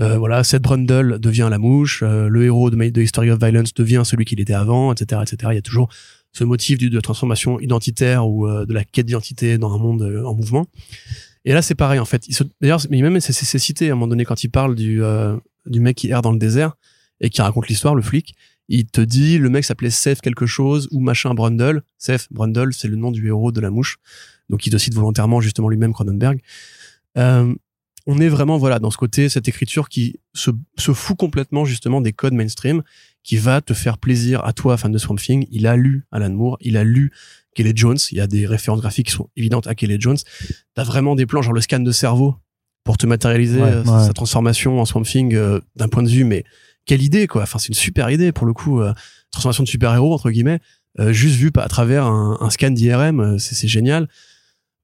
[0.00, 4.02] Euh, voilà, Seth Brundle devient la mouche, euh, le héros de, History of Violence devient
[4.04, 5.36] celui qu'il était avant, etc., etc.
[5.52, 5.88] Il y a toujours
[6.32, 10.22] ce motif du- de transformation identitaire ou euh, de la quête d'identité dans un monde
[10.24, 10.66] en mouvement.
[11.44, 12.26] Et là, c'est pareil, en fait.
[12.60, 15.00] D'ailleurs, mais même c'est- cité à un moment donné quand il parle du,
[15.66, 16.74] du mec qui erre dans le désert
[17.20, 18.36] et qui raconte l'histoire, le flic.
[18.68, 21.82] Il te dit, le mec s'appelait Seth quelque chose ou machin Brundle.
[21.96, 23.96] Seth Brundle, c'est le nom du héros de la mouche.
[24.50, 26.40] Donc, il te cite volontairement justement lui-même Cronenberg.
[27.16, 27.54] Euh,
[28.06, 32.00] on est vraiment voilà dans ce côté cette écriture qui se, se fout complètement justement
[32.00, 32.82] des codes mainstream
[33.22, 36.30] qui va te faire plaisir à toi fan de Swamp Thing il a lu Alan
[36.30, 37.12] Moore il a lu
[37.54, 40.16] Kelly Jones il y a des références graphiques qui sont évidentes à Kelly Jones
[40.74, 42.34] t'as vraiment des plans genre le scan de cerveau
[42.84, 44.06] pour te matérialiser Ouais, euh, ouais.
[44.06, 46.44] sa transformation en Swamp Thing euh, d'un point de vue mais
[46.88, 48.92] quelle idée quoi enfin c'est une super idée pour le coup euh,
[49.30, 50.58] transformation de super héros entre guillemets
[50.98, 54.08] euh, juste vu à travers un, un scan d'IRM euh, c'est génial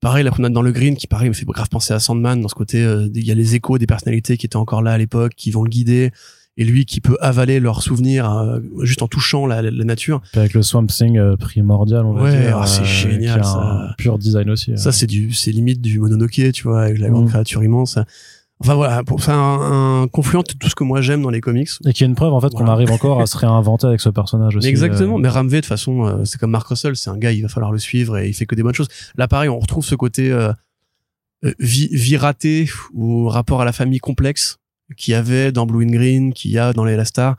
[0.01, 2.49] Pareil, la promenade dans le green, qui pareil me fait grave penser à Sandman dans
[2.49, 4.99] ce côté, euh, il y a les échos des personnalités qui étaient encore là à
[4.99, 6.11] l'époque, qui vont le guider,
[6.59, 10.21] et lui qui peut avaler leurs souvenirs juste en touchant la, la- la nature.
[10.35, 12.59] Avec le Swamp Thing primordial, on va Ouais, dire.
[12.59, 13.95] ah, c'est génial, ça.
[13.97, 14.77] pur design aussi.
[14.77, 17.29] Ça, c'est du, c'est limite du Mononoke, tu vois, avec la grande Mm.
[17.31, 17.99] créature immense.
[18.61, 21.41] Enfin voilà, pour faire un, un confluent de tout ce que moi j'aime dans les
[21.41, 21.69] comics.
[21.87, 24.09] Et qui est une preuve en fait qu'on arrive encore à se réinventer avec ce
[24.09, 24.67] personnage aussi.
[24.67, 25.17] Mais exactement.
[25.17, 25.21] euh.
[25.21, 27.49] Mais Ramvé, de toute façon, euh, c'est comme Mark Russell, c'est un gars, il va
[27.49, 28.89] falloir le suivre et il fait que des bonnes choses.
[29.17, 30.53] Là, pareil, on retrouve ce côté euh,
[31.45, 34.59] euh, vie, vie ratée ou rapport à la famille complexe
[34.97, 37.37] qu'il y avait dans Blue and Green, qu'il y a dans les Star.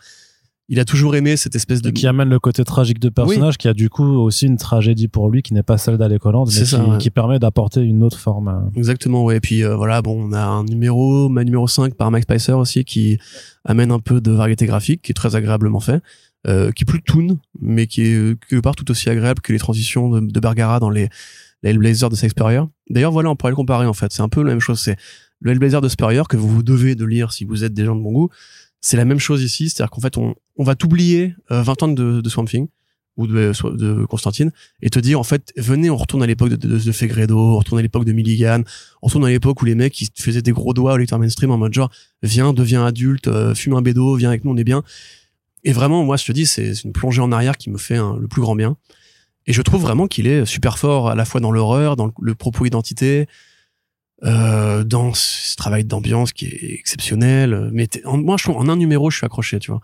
[0.67, 3.67] Il a toujours aimé cette espèce de qui amène le côté tragique de personnage, qui
[3.67, 6.53] a du coup aussi une tragédie pour lui, qui n'est pas celle d'Alec Holland, mais
[6.59, 6.97] qui, ça, ouais.
[6.97, 8.47] qui permet d'apporter une autre forme.
[8.47, 8.77] euh.
[8.77, 9.37] Exactement, ouais.
[9.37, 12.53] Et puis euh, voilà, bon, on a un numéro, ma numéro 5 par Mike Spicer
[12.53, 13.19] aussi, qui
[13.63, 16.01] amène un peu de variété graphique, qui est très agréablement fait,
[16.47, 19.53] euh, qui est plus toon, mais qui est euh, quelque part tout aussi agréable que
[19.53, 21.09] les transitions de, de Bergara dans les,
[21.61, 22.61] les Hellblazer de Spurrier.
[22.89, 24.11] D'ailleurs, voilà, on pourrait le comparer en fait.
[24.11, 24.79] C'est un peu la même chose.
[24.79, 24.97] C'est
[25.41, 27.95] le Hellblazer de Spurrier que vous vous devez de lire si vous êtes des gens
[27.95, 28.29] de bon goût.
[28.81, 31.87] C'est la même chose ici, c'est-à-dire qu'en fait, on, on va t'oublier euh, 20 ans
[31.87, 32.67] de, de Swamp Thing
[33.17, 34.51] ou de, de Constantine
[34.81, 37.57] et te dire en fait venez on retourne à l'époque de, de, de Fegredo on
[37.57, 38.61] retourne à l'époque de Milligan
[39.01, 41.51] on retourne à l'époque où les mecs ils faisaient des gros doigts au lecteur mainstream
[41.51, 41.89] en mode genre
[42.23, 44.83] viens deviens adulte euh, fume un bédo viens avec nous on est bien.
[45.63, 48.27] Et vraiment moi je te dis c'est une plongée en arrière qui me fait le
[48.27, 48.77] plus grand bien.
[49.47, 52.35] Et je trouve vraiment qu'il est super fort à la fois dans l'horreur dans le,
[52.35, 53.27] propos identité
[54.23, 57.69] euh, dans ce travail d'ambiance qui est exceptionnel.
[57.71, 59.81] Mais en, moi je en un numéro je suis accroché tu vois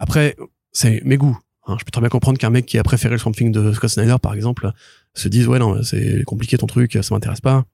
[0.00, 0.34] après
[0.72, 1.38] c'est mes goûts
[1.68, 1.76] hein.
[1.78, 3.90] je peux très bien comprendre qu'un mec qui a préféré le Swamp Thing de Scott
[3.90, 4.72] Snyder par exemple
[5.14, 7.64] se dise ouais non c'est compliqué ton truc ça m'intéresse pas.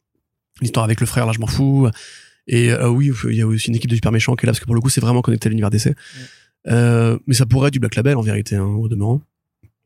[0.61, 1.89] L'histoire avec le frère là je m'en fous.
[2.47, 4.53] Et euh, oui il y a aussi une équipe de super méchants qui est là
[4.53, 5.95] parce que pour le coup c'est vraiment connecté à l'univers DC
[6.69, 9.21] euh, mais ça pourrait être du Black Label en vérité hein, au demeurant.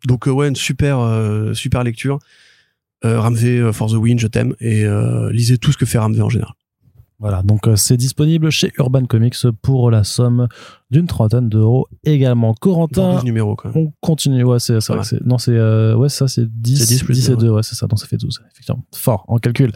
[0.06, 2.18] Donc euh, ouais une super euh, super lecture.
[3.04, 4.54] Euh, Ramvé euh, for the win je t'aime.
[4.60, 6.54] Et euh, lisez tout ce que fait Ramvé en général
[7.20, 10.48] Voilà, donc euh, c'est disponible chez Urban Comics pour la somme
[10.90, 12.54] d'une trentaine d'euros également.
[12.54, 14.42] Corentin, 12 numéros quand même on continue.
[14.42, 15.04] Ouais, c'est Ouais.
[15.04, 15.52] c'est- Non, c'est.
[15.52, 17.50] euh, ouais, ça, c'est 10, C'est 10 plus 10 et deux, 2.
[17.50, 17.86] Ouais, c'est ça.
[17.86, 18.40] Donc ça fait 12.
[18.50, 18.82] Effectivement.
[18.94, 19.70] Fort en calcul.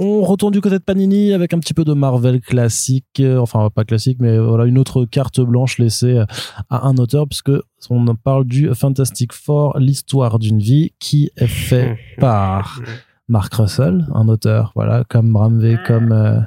[0.00, 3.68] On retourne du côté de Panini avec un petit peu de Marvel classique, euh, enfin
[3.74, 6.22] pas classique, mais voilà une autre carte blanche laissée
[6.70, 7.50] à un auteur, puisque
[7.90, 12.80] on parle du Fantastic Four, l'histoire d'une vie, qui est fait par
[13.26, 16.38] Mark Russell, un auteur, voilà, comme Bramvé, comme euh,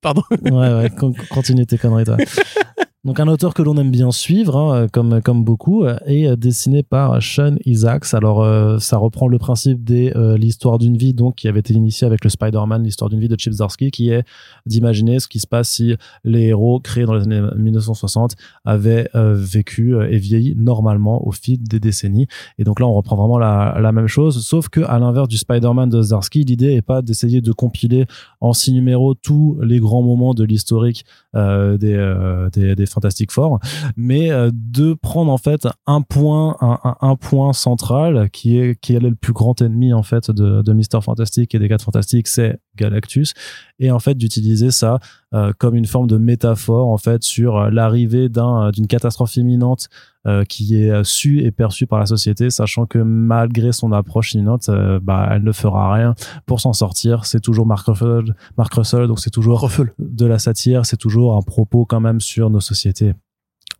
[0.00, 2.16] pardon ouais, ouais, con- continue tes conneries, toi.
[3.04, 6.36] Donc, un auteur que l'on aime bien suivre, hein, comme, comme beaucoup, euh, et euh,
[6.36, 8.12] dessiné par Sean Isaacs.
[8.12, 12.06] Alors, euh, ça reprend le principe de l'histoire d'une vie, donc, qui avait été initié
[12.06, 14.24] avec le Spider-Man, l'histoire d'une vie de Chip Zdarsky, qui est
[14.66, 15.94] d'imaginer ce qui se passe si
[16.24, 21.32] les héros créés dans les années 1960 avaient euh, vécu euh, et vieilli normalement au
[21.32, 22.26] fil des décennies.
[22.58, 25.88] Et donc là, on reprend vraiment la, même chose, sauf que à l'inverse du Spider-Man
[25.88, 28.06] de Zdarsky, l'idée est pas d'essayer de compiler
[28.40, 33.30] en six numéros tous les grands moments de l'historique euh, des, euh, des, des Fantastic
[33.30, 33.58] Four,
[33.96, 39.00] mais euh, de prendre en fait un point, un, point central qui est qui est
[39.00, 42.58] le plus grand ennemi en fait de, de Mister Fantastic et des quatre Fantastiques, c'est
[42.76, 43.34] Galactus,
[43.78, 44.98] et en fait d'utiliser ça
[45.34, 49.88] euh, comme une forme de métaphore en fait sur euh, l'arrivée d'un d'une catastrophe imminente
[50.26, 54.70] euh, qui est su et perçue par la société, sachant que malgré son approche imminente,
[55.02, 56.14] bah elle ne fera rien
[56.46, 57.24] pour s'en sortir.
[57.24, 61.42] C'est toujours Mark Russell, Mark Russell, donc c'est toujours de la satire, c'est toujours un
[61.42, 63.14] propos quand même sur nos sociétés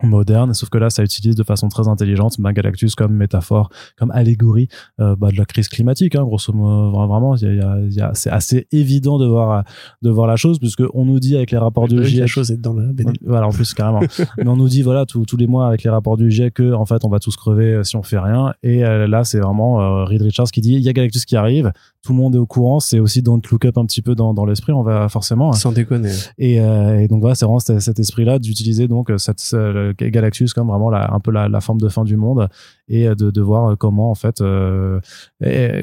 [0.02, 4.10] moderne sauf que là ça utilise de façon très intelligente bah, Galactus comme métaphore comme
[4.10, 4.68] allégorie
[5.00, 8.30] euh, bah, de la crise climatique hein, grosso modo vraiment y a, y a, c'est
[8.30, 9.64] assez évident de voir
[10.02, 12.50] de voir la chose puisque on nous dit avec les rapports du GIEC la chose
[12.50, 13.12] est dans la BD.
[13.26, 14.00] voilà en plus carrément.
[14.38, 16.72] Mais on nous dit voilà tous tous les mois avec les rapports du GIEC que
[16.72, 18.54] en fait on va tous crever euh, si on fait rien.
[18.62, 21.36] Et euh, là c'est vraiment euh, Reed Richards qui dit il y a Galactus qui
[21.36, 21.72] arrive
[22.02, 24.32] tout le monde est au courant c'est aussi Don't Look Up un petit peu dans,
[24.32, 26.12] dans l'esprit on va forcément sans déconner.
[26.38, 29.96] Et, euh, et donc voilà c'est vraiment cet, cet esprit là d'utiliser donc cette, cette
[29.98, 32.48] Galactus comme vraiment la, un peu la, la, forme de fin du monde
[32.90, 35.00] et de, de voir comment en fait euh,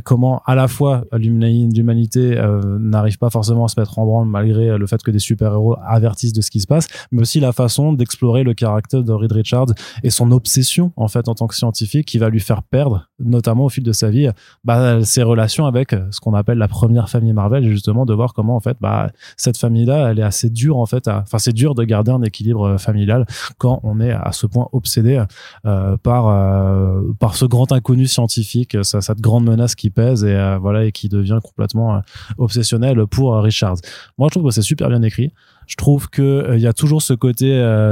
[0.04, 4.78] comment à la fois l'humanité euh, n'arrive pas forcément à se mettre en branle malgré
[4.78, 7.54] le fait que des super héros avertissent de ce qui se passe mais aussi la
[7.54, 11.56] façon d'explorer le caractère de Reed Richards et son obsession en fait en tant que
[11.56, 14.30] scientifique qui va lui faire perdre notamment au fil de sa vie
[14.64, 18.34] bah, ses relations avec ce qu'on appelle la première famille Marvel et justement de voir
[18.34, 21.54] comment en fait bah, cette famille là elle est assez dure en fait enfin c'est
[21.54, 23.26] dur de garder un équilibre familial
[23.58, 25.24] quand on est à ce point obsédé
[25.66, 30.36] euh, par euh, par ce grand inconnu scientifique, ça, cette grande menace qui pèse et
[30.36, 32.02] euh, voilà et qui devient complètement
[32.38, 33.78] obsessionnel pour Richards.
[34.18, 35.32] Moi, je trouve que c'est super bien écrit.
[35.68, 37.48] Je trouve que il y a toujours ce côté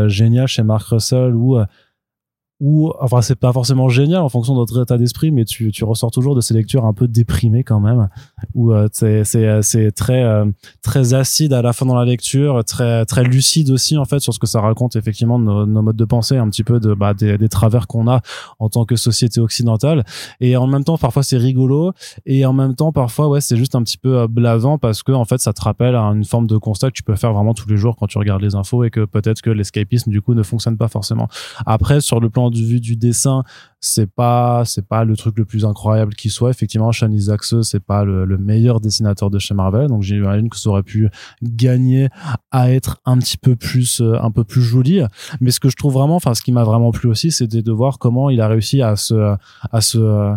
[0.08, 1.58] génial chez Mark Russell où
[2.62, 5.84] ou enfin c'est pas forcément génial en fonction de notre état d'esprit mais tu, tu
[5.84, 8.08] ressors toujours de ces lectures un peu déprimées quand même.
[8.53, 10.45] Où euh, c'est c'est très euh,
[10.82, 14.34] très acide à la fin dans la lecture très très lucide aussi en fait sur
[14.34, 16.93] ce que ça raconte effectivement de nos, nos modes de pensée un petit peu de
[16.93, 18.22] bah, des, des travers qu'on a
[18.60, 20.06] en tant que société occidentale.
[20.39, 21.91] Et en même temps parfois c'est rigolo.
[22.26, 25.12] Et en même temps parfois ouais c'est juste un petit peu euh, blavant parce que
[25.12, 27.68] en fait ça te rappelle une forme de constat que tu peux faire vraiment tous
[27.68, 30.43] les jours quand tu regardes les infos et que peut-être que l'escapisme du coup ne
[30.43, 31.28] fonctionne pas forcément.
[31.66, 33.43] Après sur le plan de vue du dessin,
[33.80, 36.50] c'est pas c'est pas le truc le plus incroyable qui soit.
[36.50, 40.58] Effectivement, Sean Isaacs, c'est pas le, le, meilleur dessinateur de chez Marvel, donc j'imagine que
[40.58, 41.10] ça aurait pu
[41.43, 42.10] gagner
[42.52, 45.02] à être un petit peu plus euh, un peu plus joli.
[45.41, 47.72] Mais ce que je trouve vraiment, enfin ce qui m'a vraiment plu aussi, c'était de
[47.72, 49.36] voir comment il a réussi à se
[49.72, 50.36] à se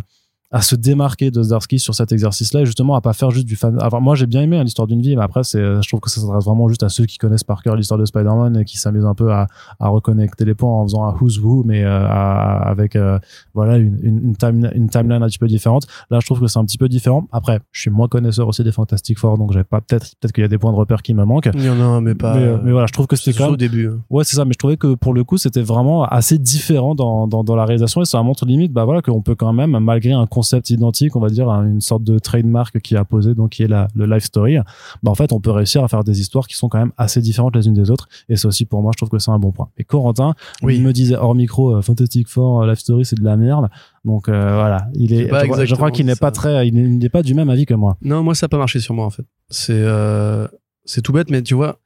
[0.51, 3.55] à se démarquer de Zdarsky sur cet exercice-là et justement à pas faire juste du
[3.57, 3.79] fan.
[3.83, 6.09] Enfin, moi j'ai bien aimé hein, l'histoire d'une vie, mais après c'est, je trouve que
[6.11, 8.79] ça s'adresse vraiment juste à ceux qui connaissent par cœur l'histoire de Spider-Man et qui
[8.79, 9.47] s'amusent un peu à,
[9.79, 13.19] à reconnecter les points en faisant un who's who, mais euh, à, avec euh,
[13.53, 15.87] voilà une, une, une, time, une timeline un petit peu différente.
[16.11, 17.27] Là, je trouve que c'est un petit peu différent.
[17.33, 20.43] Après, je suis moins connaisseur aussi des Fantastic Four, donc j'ai pas peut-être peut-être qu'il
[20.43, 21.51] y a des points de repère qui me manquent.
[21.55, 22.35] Il y en a un, mais pas.
[22.35, 23.89] Mais, euh, mais voilà, je trouve que c'était quand même au début.
[23.89, 23.99] hein.
[24.09, 24.45] Ouais, c'est ça.
[24.47, 27.67] Mais je trouvais que pour le coup, c'était vraiment assez différent dans, dans, dans la
[27.67, 31.17] réalisation et ça montre limite, bah voilà, qu'on peut quand même, malgré un concept identique,
[31.17, 34.07] on va dire, une sorte de trademark qui a posé, donc qui est la, le
[34.07, 34.57] life story,
[35.03, 37.21] bah en fait, on peut réussir à faire des histoires qui sont quand même assez
[37.21, 38.09] différentes les unes des autres.
[38.29, 39.69] Et c'est aussi pour moi, je trouve que c'est un bon point.
[39.79, 40.77] Et Corentin, Oui.
[40.77, 43.69] il me disait hors micro, euh, Fantastic Four, euh, life story, c'est de la merde.
[44.05, 45.29] Donc euh, voilà, il est,
[45.67, 47.97] je, crois- qu'il n'est pas très, il n'est- pas du même avis que moi.
[48.03, 49.25] Non, moi ça a pas marché sur moi en fait.
[49.51, 50.47] C'est euh,
[50.85, 51.79] c'est tout bête, mais tu vois.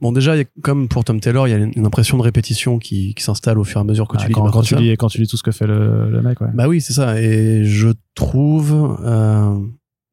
[0.00, 2.16] Bon déjà, il y a- comme pour Tom Taylor, il y a une, une impression
[2.18, 4.62] de répétition qui, qui s'installe au fur et à mesure que Ah, tu lis quand,
[4.62, 6.48] tu lis, quand tu lis tout ce que fait le, le mec, ouais.
[6.54, 7.20] Bah oui, c'est ça.
[7.20, 9.58] Et je trouve, euh,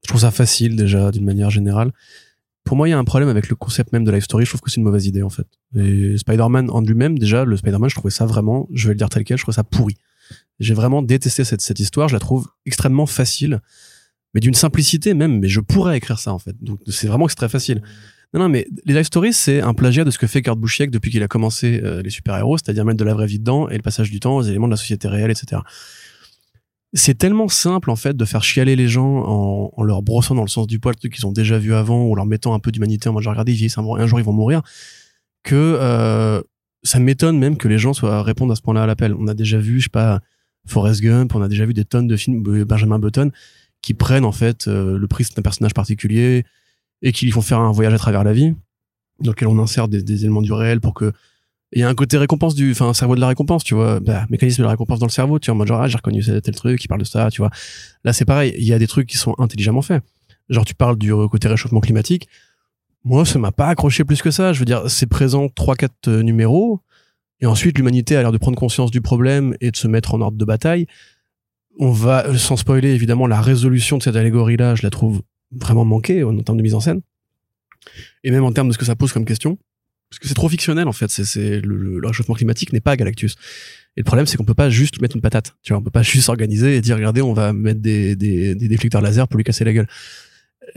[0.04, 1.92] je trouve ça facile déjà d'une manière générale.
[2.64, 4.44] Pour moi, il y a un problème avec le concept même de life story.
[4.46, 5.46] Je trouve que c'est une mauvaise idée en fait.
[5.76, 9.10] Et Spider-Man en lui-même, déjà, le Spider-Man, je trouvais ça vraiment, je vais le dire
[9.10, 9.96] tel quel, je trouvais ça pourri.
[10.60, 12.08] J'ai vraiment détesté cette, cette histoire.
[12.08, 13.62] Je la trouve extrêmement facile,
[14.34, 15.40] mais d'une simplicité même.
[15.40, 16.56] Mais je pourrais écrire ça en fait.
[16.60, 17.84] Donc c'est vraiment que c'est très facile.
[18.36, 21.10] Non, mais les life stories, c'est un plagiat de ce que fait Kurt Busiek depuis
[21.10, 23.82] qu'il a commencé euh, les super-héros, c'est-à-dire mettre de la vraie vie dedans et le
[23.82, 25.62] passage du temps aux éléments de la société réelle, etc.
[26.92, 30.50] C'est tellement simple, en fait, de faire chialer les gens en, leur brossant dans le
[30.50, 33.08] sens du poil, trucs qu'ils ont déjà vu avant, ou leur mettant un peu d'humanité
[33.08, 34.62] en mode, regardez, ils vieillissent un, jour, ils vont mourir,
[35.44, 36.42] que euh,
[36.84, 39.14] ça m'étonne même que les gens soient répondent à ce point-là à l'appel.
[39.18, 40.20] On a déjà vu, je sais pas,
[40.68, 43.32] Forrest Gump, on a déjà vu des tonnes de films, euh, Benjamin Button,
[43.82, 46.44] qui prennent, en fait, le prisme d'un personnage particulier,
[47.06, 48.56] et qui lui font faire un voyage à travers la vie,
[49.20, 51.14] dans lequel on insère des, éléments du réel pour que
[51.72, 53.99] il y a un côté récompense du enfin cerveau de la récompense tu vois.
[53.99, 55.97] Bah, mécanisme de la récompense dans le cerveau tu vois en mode genre ah j'ai
[55.97, 57.49] reconnu tel, truc qui parle de ça tu vois.
[58.03, 60.03] Là c'est pareil il y a des trucs qui sont intelligemment faits.
[60.49, 62.28] Genre tu parles du côté réchauffement climatique.
[63.03, 64.53] Moi ça m'a pas accroché plus que ça.
[64.53, 66.82] Je veux dire c'est présent trois quatre euh, numéros
[67.39, 70.22] et ensuite l'humanité a l'air de prendre conscience du problème et de se mettre en
[70.22, 70.88] ordre de bataille.
[71.78, 75.22] On va sans spoiler évidemment la résolution de cette allégorie là je la trouve
[75.52, 77.02] vraiment manquée en termes de mise en scène
[78.24, 79.58] et même en termes de ce que ça pose comme question
[80.10, 81.10] parce que c'est trop fictionnel en fait.
[81.10, 83.36] C'est, le, réchauffement climatique n'est pas Galactus.
[83.98, 85.56] Et le problème, c'est qu'on peut pas juste mettre une patate.
[85.64, 88.56] Tu vois, on peut pas juste s'organiser et dire, regardez, on va mettre des, des,
[88.56, 89.88] des déflecteurs laser pour lui casser la gueule.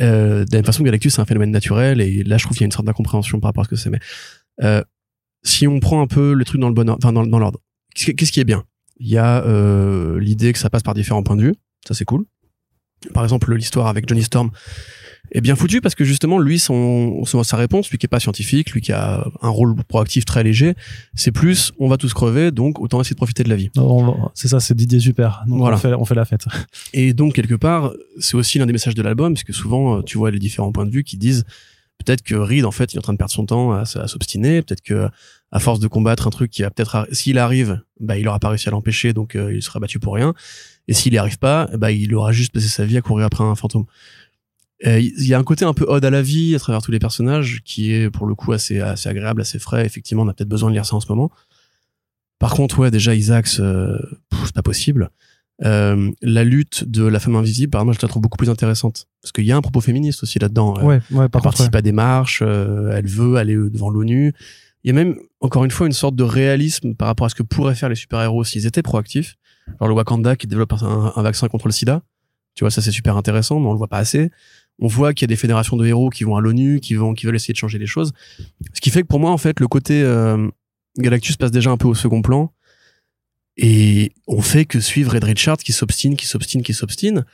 [0.01, 2.01] Euh, de la même façon, Galactus, c'est un phénomène naturel.
[2.01, 3.77] Et là, je trouve qu'il y a une sorte d'incompréhension par rapport à ce que
[3.77, 3.91] c'est.
[3.91, 4.01] Mais
[4.63, 4.83] euh,
[5.43, 7.61] si on prend un peu le truc dans le bon enfin, dans, dans l'ordre,
[7.95, 8.65] qu'est-ce qui est bien?
[8.99, 11.55] Il y a euh, l'idée que ça passe par différents points de vue.
[11.87, 12.25] Ça, c'est cool.
[13.15, 14.51] Par exemple, l'histoire avec Johnny Storm
[15.33, 18.21] est bien foutu parce que justement lui son, son, sa réponse lui qui est pas
[18.21, 20.75] scientifique lui qui a un rôle proactif très léger
[21.15, 23.71] c'est plus on va tous crever donc autant essayer de profiter de la vie.
[24.35, 25.45] C'est ça c'est d'idées super.
[25.47, 25.77] Donc voilà.
[25.77, 26.47] on, fait, on fait la fête.
[26.93, 30.19] Et donc quelque part c'est aussi l'un des messages de l'album parce que souvent tu
[30.19, 31.45] vois les différents points de vue qui disent
[31.99, 34.09] peut-être que Reed en fait il est en train de perdre son temps à, à
[34.09, 35.09] s'obstiner peut-être que
[35.51, 38.49] à force de combattre un truc qui a peut-être s'il arrive bah il aura pas
[38.49, 40.35] réussi à l'empêcher donc euh, il sera battu pour rien
[40.89, 43.45] et s'il y arrive pas bah il aura juste passé sa vie à courir après
[43.45, 43.87] un fantôme
[44.81, 46.93] il euh, y a un côté un peu ode à la vie à travers tous
[46.93, 49.85] les personnages qui est pour le coup assez assez agréable, assez frais.
[49.85, 51.31] Effectivement, on a peut-être besoin de lire ça en ce moment.
[52.39, 53.99] Par contre, ouais, déjà Isaacs, euh,
[54.45, 55.11] c'est pas possible.
[55.65, 59.09] Euh, la lutte de la femme invisible, par exemple, je la trouve beaucoup plus intéressante
[59.21, 60.81] parce qu'il y a un propos féministe aussi là-dedans.
[60.81, 64.33] Ouais, ouais, elle participe à des marches, euh, elle veut aller devant l'ONU.
[64.85, 67.35] Il y a même encore une fois une sorte de réalisme par rapport à ce
[67.35, 69.35] que pourraient faire les super-héros s'ils étaient proactifs.
[69.81, 72.03] Genre le Wakanda qui développe un, vaccin contre le SIDA.
[72.55, 74.31] Tu vois, ça c'est super intéressant, mais on le voit pas assez
[74.79, 77.15] on voit qu'il y a des fédérations de héros qui vont à l'ONU, qui vont,
[77.15, 78.13] qui veulent essayer de changer les choses.
[78.73, 80.49] Ce qui fait que pour moi, en fait, le côté euh,
[80.99, 82.53] Galactus passe déjà un peu au second plan.
[83.57, 87.25] Et on fait que suivre Red Richard qui s'obstine, qui s'obstine, qui s'obstine.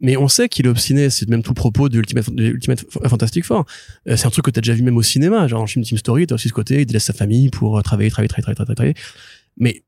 [0.00, 3.64] Mais on sait qu'il est obstiné, c'est même tout propos de Ultimate, Ultimate Fantastic Four.
[4.08, 5.96] Euh, c'est un truc que t'as déjà vu même au cinéma, genre en film Team
[5.96, 8.94] Story, t'as aussi ce côté, il laisse sa famille pour travailler, travailler, travailler, travailler, travailler.
[9.56, 9.84] Mais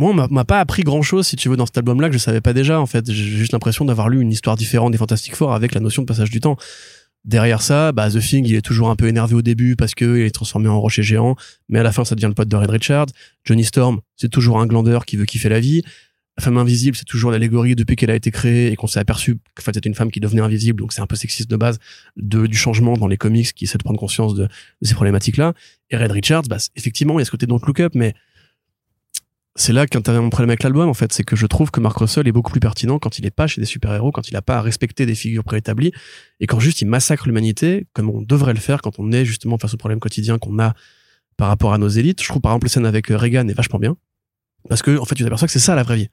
[0.00, 2.18] moi, on m'a pas appris grand chose, si tu veux, dans cet album-là que je
[2.18, 3.10] savais pas déjà, en fait.
[3.10, 6.06] J'ai juste l'impression d'avoir lu une histoire différente des Fantastic Four avec la notion de
[6.06, 6.56] passage du temps.
[7.26, 10.20] Derrière ça, bah, The Thing, il est toujours un peu énervé au début parce qu'il
[10.20, 11.36] est transformé en rocher géant,
[11.68, 13.06] mais à la fin, ça devient le pote de Red Richard.
[13.44, 15.82] Johnny Storm, c'est toujours un glandeur qui veut kiffer la vie.
[16.38, 19.36] La femme invisible, c'est toujours l'allégorie depuis qu'elle a été créée et qu'on s'est aperçu
[19.60, 21.78] fait, c'était une femme qui devenait invisible, donc c'est un peu sexiste de base,
[22.16, 25.52] du changement dans les comics qui essaie de prendre conscience de, de ces problématiques-là.
[25.90, 28.14] Et Red Richards, bah, effectivement, il y a ce côté Don't Look Up, mais
[29.56, 31.12] c'est là qu'intervient mon problème avec l'album en fait.
[31.12, 33.46] C'est que je trouve que Mark Russell est beaucoup plus pertinent quand il est pas
[33.46, 35.92] chez des super-héros quand il a pas à respecter des figures préétablies
[36.38, 39.58] et quand juste il massacre l'humanité comme on devrait le faire quand on est justement
[39.58, 40.74] face aux problèmes quotidiens qu'on a
[41.36, 42.22] par rapport à nos élites.
[42.22, 43.96] Je trouve par exemple la scène avec euh, Reagan est vachement bien
[44.68, 46.08] parce que en fait tu t'aperçois que c'est ça la vraie vie.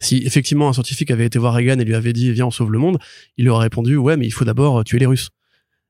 [0.00, 2.72] Si effectivement un scientifique avait été voir Reagan et lui avait dit viens on sauve
[2.72, 2.98] le monde
[3.38, 5.30] il lui aurait répondu ouais mais il faut d'abord euh, tuer les Russes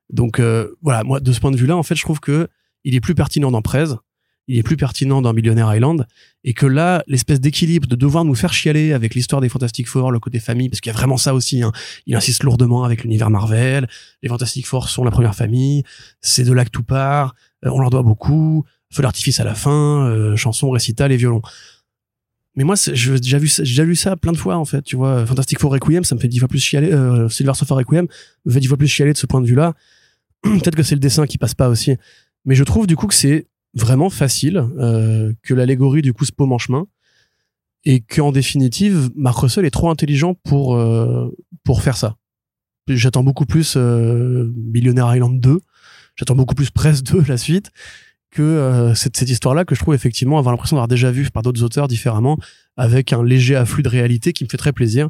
[0.09, 1.03] donc euh, voilà.
[1.03, 2.47] Moi de ce point de vue là en fait je trouve que
[2.85, 3.87] il est plus pertinent dans Prez
[4.47, 6.05] il est plus pertinent dans Millionaire Island
[6.43, 10.11] et que là l'espèce d'équilibre de devoir nous faire chialer avec l'histoire des Fantastic Four
[10.11, 11.71] le côté famille parce qu'il y a vraiment ça aussi hein.
[12.05, 13.87] il insiste lourdement avec l'univers Marvel.
[14.21, 15.83] Les Fantastic Four sont la première famille.
[16.21, 17.35] C'est de là que tout part.
[17.65, 18.65] Euh, on leur doit beaucoup.
[18.91, 21.41] Feu d'artifice à la fin euh, chanson récital et violon
[22.55, 23.49] mais moi j'ai déjà vu
[23.83, 25.25] lu ça plein de fois en fait tu vois.
[25.25, 28.07] Fantastic Four Requiem ça me fait dix fois plus chialer euh, Silver Surfer Requiem
[28.45, 29.73] me fait dix fois plus chialer de ce point de vue là
[30.43, 31.95] peut-être que c'est le dessin qui passe pas aussi.
[32.45, 36.31] Mais je trouve du coup que c'est vraiment facile, euh, que l'allégorie du coup se
[36.31, 36.85] paume en chemin,
[37.85, 41.29] et qu'en définitive, Mark Russell est trop intelligent pour euh,
[41.63, 42.17] pour faire ça.
[42.87, 45.59] J'attends beaucoup plus euh, Billionaire Island 2,
[46.15, 47.71] j'attends beaucoup plus Press 2 la suite
[48.29, 51.61] que cette, cette histoire-là que je trouve effectivement avoir l'impression d'avoir déjà vu par d'autres
[51.61, 52.39] auteurs différemment,
[52.77, 55.09] avec un léger afflux de réalité qui me fait très plaisir.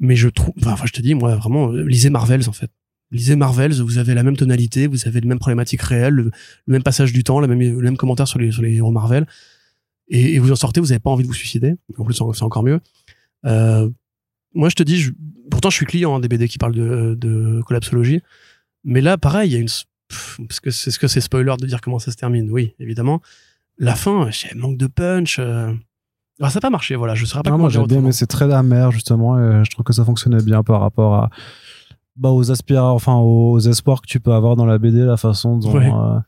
[0.00, 2.70] Mais je trouve, enfin, je te dis, moi vraiment, lisez Marvels en fait
[3.14, 6.30] lisez Marvels, vous avez la même tonalité, vous avez les mêmes problématiques réelles, le,
[6.66, 9.26] même passage du temps, le même, le même commentaire sur les, sur les héros Marvel,
[10.08, 11.74] et, vous en sortez, vous n'avez pas envie de vous suicider.
[11.96, 12.80] En plus, c'est encore mieux.
[13.46, 13.88] Euh,
[14.52, 15.12] moi, je te dis, je,
[15.50, 18.20] pourtant, je suis client des BD qui parlent de, de collapsologie,
[18.84, 19.68] mais là, pareil, il y a une,
[20.46, 22.50] parce que c'est ce que c'est spoiler de dire comment ça se termine.
[22.50, 23.22] Oui, évidemment.
[23.78, 25.38] La fin, manque de punch.
[25.38, 25.72] Euh...
[26.38, 27.14] Alors, ça n'a pas marché, voilà.
[27.14, 29.70] Je ne saurais pas non, comment moi, bien, mais c'est très amer, justement, et je
[29.70, 31.30] trouve que ça fonctionnait bien par rapport à,
[32.16, 35.58] bah, aux aspirations, enfin aux espoirs que tu peux avoir dans la BD, la façon
[35.58, 36.18] dont, euh,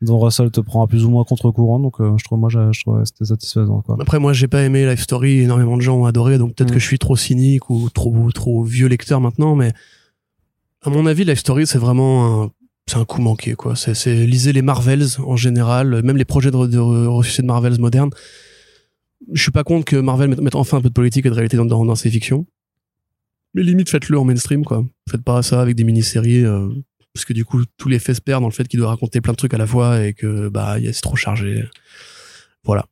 [0.00, 1.80] dont Russell te prend à plus ou moins contre-courant.
[1.80, 3.82] Donc euh, je trouve moi je, je trouve c'était satisfaisant.
[3.82, 3.96] Quoi.
[4.00, 6.74] Après moi j'ai pas aimé Life Story, énormément de gens ont adoré, donc peut-être mm.
[6.74, 9.72] que je suis trop cynique ou trop trop vieux lecteur maintenant, mais
[10.82, 12.50] à mon avis Life Story c'est vraiment un
[12.86, 13.74] c'est un coup manqué quoi.
[13.74, 17.80] C'est c'est lisez les Marvels en général, même les projets de, de ressusciter de Marvels
[17.80, 18.10] modernes.
[19.32, 21.56] Je suis pas contre que Marvel mette, enfin un peu de politique et de réalité
[21.56, 22.44] dans, dans, dans ses fictions
[23.54, 24.84] mais limite, faites-le en mainstream, quoi.
[25.10, 26.68] Faites pas ça avec des mini-séries, euh,
[27.14, 29.20] parce que du coup, tous les faits se perdent dans le fait qu'il doit raconter
[29.20, 31.64] plein de trucs à la fois et que, bah, c'est trop chargé.
[32.64, 32.86] Voilà.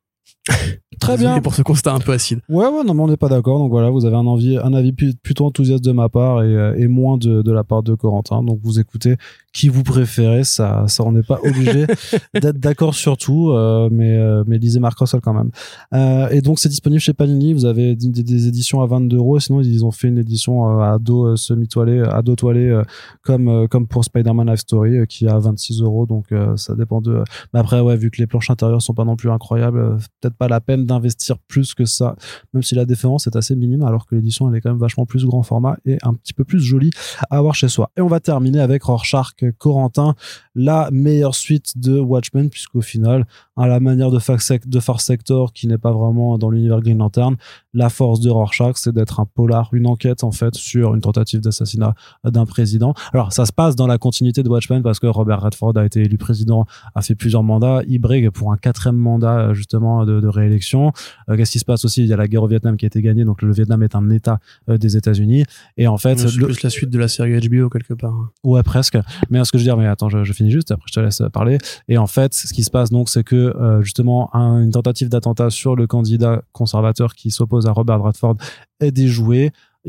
[0.98, 1.42] Très Désolé bien.
[1.42, 2.40] pour ce constat un peu acide.
[2.48, 3.60] Ouais, ouais, non, mais on n'est pas d'accord.
[3.60, 6.74] Donc voilà, vous avez un, envie, un avis plutôt enthousiaste de ma part et, euh,
[6.76, 8.42] et moins de, de la part de Corentin.
[8.42, 9.16] Donc vous écoutez
[9.52, 10.44] qui vous préférez.
[10.44, 11.86] Ça, ça on n'est pas obligé
[12.34, 15.50] d'être d'accord sur tout, euh, mais, euh, mais lisez Marc Russell quand même.
[15.94, 17.52] Euh, et donc c'est disponible chez Panini.
[17.52, 19.40] Vous avez des, éditions à 22 euros.
[19.40, 22.82] Sinon ils ont fait une édition à dos semi-toilé, à dos toilé,
[23.22, 26.06] comme, comme pour Spider-Man Life Story, qui est à 26 euros.
[26.06, 27.22] Donc euh, ça dépend de.
[27.52, 30.48] Mais après, ouais, vu que les planches intérieures sont pas non plus incroyables, peut-être pas
[30.48, 32.16] la peine d'investir plus que ça,
[32.52, 35.06] même si la différence est assez minime, alors que l'édition elle est quand même vachement
[35.06, 36.90] plus grand format et un petit peu plus jolie
[37.30, 37.90] à avoir chez soi.
[37.96, 40.14] Et on va terminer avec Rorschach Corentin,
[40.54, 43.26] la meilleure suite de Watchmen, puisqu'au final,
[43.56, 46.80] à la manière de Far, Sec- de Far Sector, qui n'est pas vraiment dans l'univers
[46.80, 47.36] Green Lantern,
[47.72, 51.40] la force de Rorschach, c'est d'être un polar, une enquête en fait sur une tentative
[51.40, 51.94] d'assassinat
[52.24, 52.94] d'un président.
[53.12, 56.00] Alors ça se passe dans la continuité de Watchmen parce que Robert Redford a été
[56.02, 60.20] élu président, a fait plusieurs mandats, il brigue pour un quatrième mandat euh, justement de,
[60.20, 60.92] de réélection.
[61.28, 62.02] Euh, Qu'est-ce qui se passe aussi?
[62.02, 63.94] Il y a la guerre au Vietnam qui a été gagnée, donc le Vietnam est
[63.94, 65.44] un État euh, des États-Unis
[65.76, 68.30] et en fait C'est le- plus la suite de la série HBO quelque part.
[68.42, 68.98] Ouais, presque.
[69.30, 71.00] Mais ce que je veux dire, mais attends, je, je finis juste, après je te
[71.00, 71.58] laisse parler.
[71.88, 75.08] Et en fait, ce qui se passe donc, c'est que euh, justement, un- une tentative
[75.08, 78.36] d'attentat sur le candidat conservateur qui s'oppose à Robert Bradford
[78.80, 78.90] est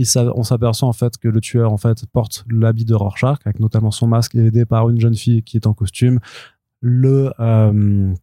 [0.05, 3.59] ça, on s'aperçoit en fait que le tueur en fait porte l'habit de Rorschach, avec
[3.59, 6.19] notamment son masque, et aidé par une jeune fille qui est en costume.
[6.79, 8.13] Le euh,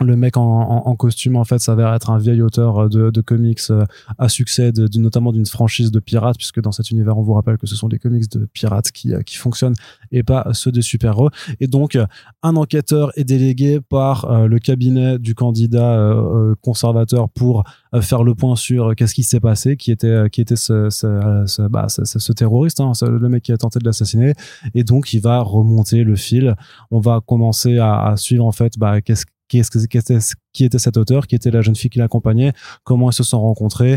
[0.00, 3.84] le mec en, costume en fait s'avère être un vieil auteur de, de comics euh,
[4.18, 7.66] à succès, notamment d'une franchise de pirates, puisque dans cet univers on vous rappelle que
[7.66, 9.74] ce sont des comics de pirates qui, euh, qui fonctionnent
[10.12, 11.30] et pas ceux des super-héros.
[11.60, 12.06] Et donc euh,
[12.42, 18.00] un enquêteur est délégué par euh, le cabinet du candidat euh, euh, conservateur pour euh,
[18.00, 20.90] faire le point sur euh, qu'est-ce qui s'est passé, qui était euh, qui était ce,
[20.90, 24.32] ce, euh, ce- bah, ce, terroriste, hein, le mec qui a tenté de l'assassiner.
[24.74, 26.54] Et donc il va remonter le fil.
[26.90, 29.86] On va commencer à, à suivre en fait bah, qu'est-ce qu'est-ce que-
[30.52, 32.52] qui était cet auteur, qui était la jeune fille qui l'accompagnait,
[32.84, 33.96] comment ils se sont rencontrés,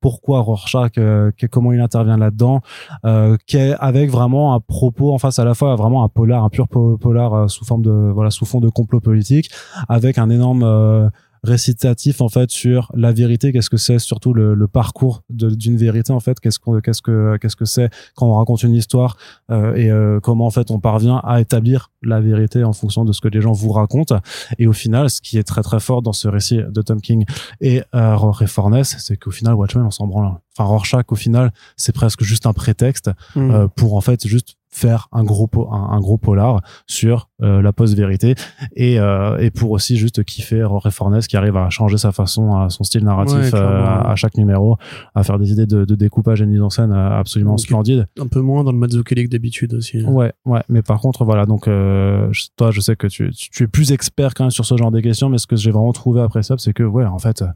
[0.00, 2.60] pourquoi Rorschach, euh, comment il intervient là-dedans,
[3.04, 3.36] euh,
[3.78, 6.96] avec vraiment un propos en face à la fois vraiment un polar, un pur po-
[6.98, 9.50] polar euh, sous forme de voilà sous fond de complot politique,
[9.88, 11.08] avec un énorme euh,
[11.42, 13.52] récitatif en fait sur la vérité.
[13.52, 16.40] Qu'est-ce que c'est surtout le, le parcours d'une vérité en fait?
[16.40, 19.16] Qu'est-ce qu'on qu'est-ce que qu'est-ce que c'est quand on raconte une histoire
[19.50, 23.12] euh, et euh, comment en fait on parvient à établir la vérité en fonction de
[23.12, 24.20] ce que les gens vous racontent?
[24.58, 27.24] Et au final ce qui est très très fort dans ce récit de Tom King
[27.60, 30.32] et euh, Ray Fornes c'est qu'au final Watchmen on s'en branle.
[30.56, 33.50] Enfin Rorschach au final c'est presque juste un prétexte Hmm.
[33.50, 37.62] euh, pour en fait juste faire un gros po- un, un gros polar sur euh,
[37.62, 38.34] la post-vérité
[38.76, 42.54] et, euh, et pour aussi juste kiffer Ray Fornes qui arrive à changer sa façon
[42.56, 44.76] à son style narratif Ouais, euh, à, à chaque numéro
[45.14, 47.60] à faire des idées de, de découpage et de mise en scène absolument Ok.
[47.60, 50.02] splendides un peu moins dans le Mazzucchelli que d'habitude aussi.
[50.02, 53.92] Ouais, ouais, mais par contre, voilà, donc toi, je sais que tu, tu es plus
[53.92, 56.42] expert quand même sur ce genre de questions, mais ce que j'ai vraiment trouvé après
[56.42, 57.46] ça, c'est que, ouais, en fait, euh,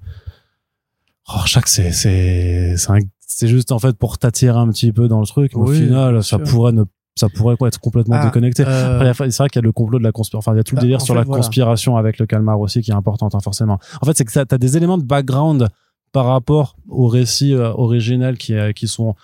[1.24, 2.74] Rorschach, c'est c'est
[3.20, 6.22] c'est juste en fait pour t'attirer un petit peu dans le truc, mais au final,
[6.22, 6.42] ça sûr.
[6.42, 6.84] pourrait ne
[7.14, 8.64] ça pourrait quoi être complètement Ah, déconnecté.
[8.66, 10.38] euh, c'est vrai qu'il y a le complot de la conspiration.
[10.38, 11.42] Enfin, il y a tout le Bah, délire sur fait, la voilà.
[11.42, 13.78] conspiration avec le calmar aussi qui est importante, hein, forcément.
[14.00, 15.68] En fait, c'est que tu as des éléments de background
[16.12, 19.14] par rapport au récit euh, originel qui, euh, qui sont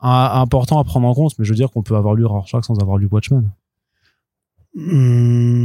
[0.00, 1.32] importants à prendre en compte.
[1.38, 3.50] Mais je veux dire qu'on peut avoir lu Rorschach sans avoir lu Watchmen.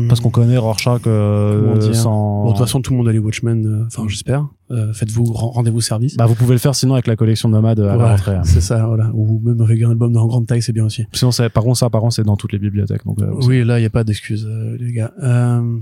[0.08, 2.44] Parce qu'on connaît Rorschach euh, sans.
[2.44, 3.66] Bon, de toute façon, tout le monde a lu Watchmen.
[3.66, 4.48] euh, Enfin, j'espère.
[4.72, 6.16] Euh, Faites-vous ren- rendez-vous service.
[6.16, 8.36] bah, vous pouvez le faire sinon avec la collection Nomade à la Ouais, rentrée.
[8.36, 8.44] hein.
[8.46, 9.12] c'est ça, voilà.
[9.14, 11.06] Ou même avec un album en grande taille, c'est bien aussi.
[11.12, 13.06] Sinon, par contre, ça, par contre, c'est dans toutes les bibliothèques.
[13.06, 15.12] Donc, euh, Oui, là, il n'y a pas d'excuses, euh, les gars.
[15.22, 15.78] Euh,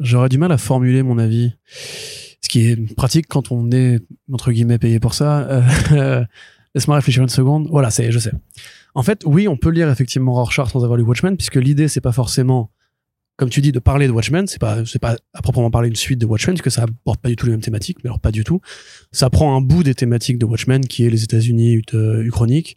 [0.00, 1.52] J'aurais du mal à formuler mon avis.
[2.40, 4.00] Ce qui est pratique quand on est,
[4.32, 5.46] entre guillemets, payé pour ça.
[5.92, 6.24] Euh,
[6.74, 7.68] Laisse-moi réfléchir une seconde.
[7.70, 8.32] Voilà, c'est, je sais.
[8.94, 12.02] En fait, oui, on peut lire effectivement Rorschach sans avoir lu Watchmen, puisque l'idée, c'est
[12.02, 12.70] pas forcément,
[13.36, 14.46] comme tu dis, de parler de Watchmen.
[14.46, 17.20] C'est pas, c'est pas à proprement parler une suite de Watchmen, parce que ça apporte
[17.20, 18.60] pas du tout les mêmes thématiques, mais alors pas du tout.
[19.10, 22.76] Ça prend un bout des thématiques de Watchmen, qui est les États-Unis euh, uchroniques,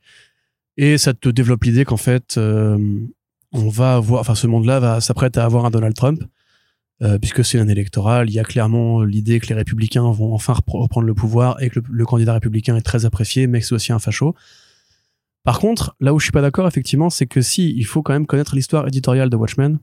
[0.77, 2.77] et ça te développe l'idée qu'en fait, euh,
[3.51, 6.23] on va avoir, enfin, ce monde-là va s'apprête à avoir un Donald Trump,
[7.01, 8.29] euh, puisque c'est l'année électorale.
[8.29, 11.69] Il y a clairement l'idée que les républicains vont enfin repre- reprendre le pouvoir et
[11.69, 14.33] que le, le candidat républicain est très apprécié, mais que c'est aussi un facho.
[15.45, 18.13] Par contre, là où je suis pas d'accord, effectivement, c'est que si, il faut quand
[18.13, 19.77] même connaître l'histoire éditoriale de Watchmen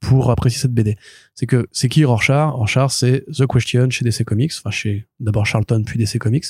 [0.00, 0.96] pour apprécier cette BD.
[1.34, 2.52] C'est que, c'est qui Rorschach?
[2.52, 6.44] Rorschach, c'est The Question chez DC Comics, enfin, chez d'abord Charlton, puis DC Comics.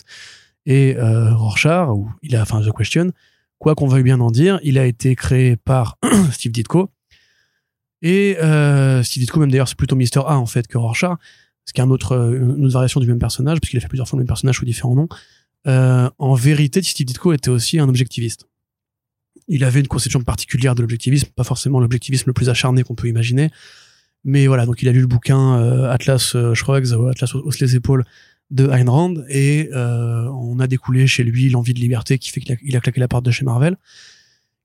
[0.66, 3.12] Et, euh, Rorschach, ou il a, enfin, The Question,
[3.58, 5.98] quoi qu'on veuille bien en dire, il a été créé par
[6.32, 6.90] Steve Ditko.
[8.02, 11.16] Et euh, Steve Ditko, même d'ailleurs, c'est plutôt Mister A en fait que Rorschach,
[11.64, 12.16] ce qui est une autre
[12.68, 15.08] variation du même personnage, puisqu'il a fait plusieurs fois le même personnage sous différents noms.
[15.66, 18.46] Euh, en vérité, Steve Ditko était aussi un objectiviste.
[19.48, 23.08] Il avait une conception particulière de l'objectivisme, pas forcément l'objectivisme le plus acharné qu'on peut
[23.08, 23.50] imaginer.
[24.24, 27.60] Mais voilà, donc il a lu le bouquin euh, Atlas euh, Shrugs, ou Atlas hausse
[27.60, 28.04] les épaules
[28.50, 32.40] de Ayn Rand et euh, on a découlé chez lui l'envie de liberté qui fait
[32.40, 33.76] qu'il a, claqué la porte de chez Marvel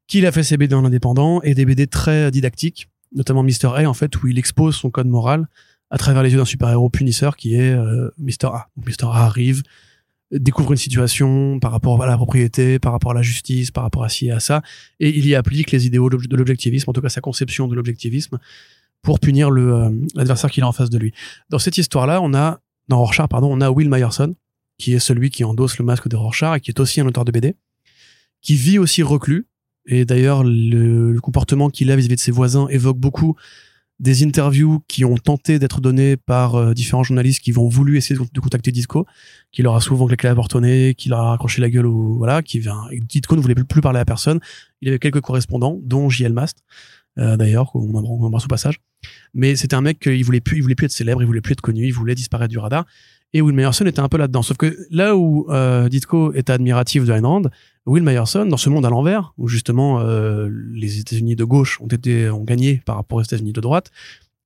[0.07, 3.75] qu'il a fait ses BD en indépendant et des BD très didactiques notamment Mr.
[3.75, 5.47] A en fait où il expose son code moral
[5.89, 8.47] à travers les yeux d'un super-héros punisseur qui est euh, Mr.
[8.47, 8.67] A.
[8.75, 9.07] Donc, Mr.
[9.11, 9.61] A arrive,
[10.39, 14.03] découvre une situation par rapport à la propriété, par rapport à la justice, par rapport
[14.03, 14.61] à ci et à ça,
[14.99, 18.39] et il y applique les idéaux de l'objectivisme, en tout cas sa conception de l'objectivisme,
[19.01, 21.13] pour punir euh, l'adversaire qu'il a en face de lui.
[21.49, 24.35] Dans cette histoire-là, on a dans Rorschach, pardon, on a Will Myerson,
[24.77, 27.25] qui est celui qui endosse le masque de Rorschach et qui est aussi un auteur
[27.25, 27.55] de BD,
[28.41, 29.47] qui vit aussi reclus.
[29.85, 33.35] Et d'ailleurs, le, le comportement qu'il a vis-à-vis de ses voisins évoque beaucoup
[34.03, 38.19] des interviews qui ont tenté d'être données par euh, différents journalistes qui vont voulu essayer
[38.19, 39.07] de, contacter Disco,
[39.53, 42.43] qui leur a souvent porte au nez, qui leur a accroché la gueule ou voilà,
[42.43, 42.81] qui vient.
[42.91, 44.41] Disco ne voulait plus, parler à personne.
[44.81, 46.57] Il avait quelques correspondants, dont JL Mast,
[47.17, 48.81] euh, d'ailleurs, qu'on embrasse au passage.
[49.33, 51.53] Mais c'était un mec qui voulait plus, il voulait plus être célèbre, il voulait plus
[51.53, 52.85] être connu, il voulait disparaître du radar.
[53.33, 54.43] Et Will Meyerson était un peu là-dedans.
[54.43, 57.43] Sauf que là où euh, Ditko est admiratif de Ayn Rand,
[57.85, 61.87] Will Meyerson, dans ce monde à l'envers, où justement euh, les États-Unis de gauche ont
[61.87, 63.91] été ont gagné par rapport aux États-Unis de droite,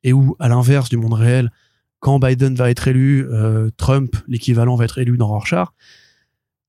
[0.03, 1.51] et où à l'inverse du monde réel,
[1.99, 5.67] quand Biden va être élu, euh, Trump, l'équivalent, va être élu dans Rorschach,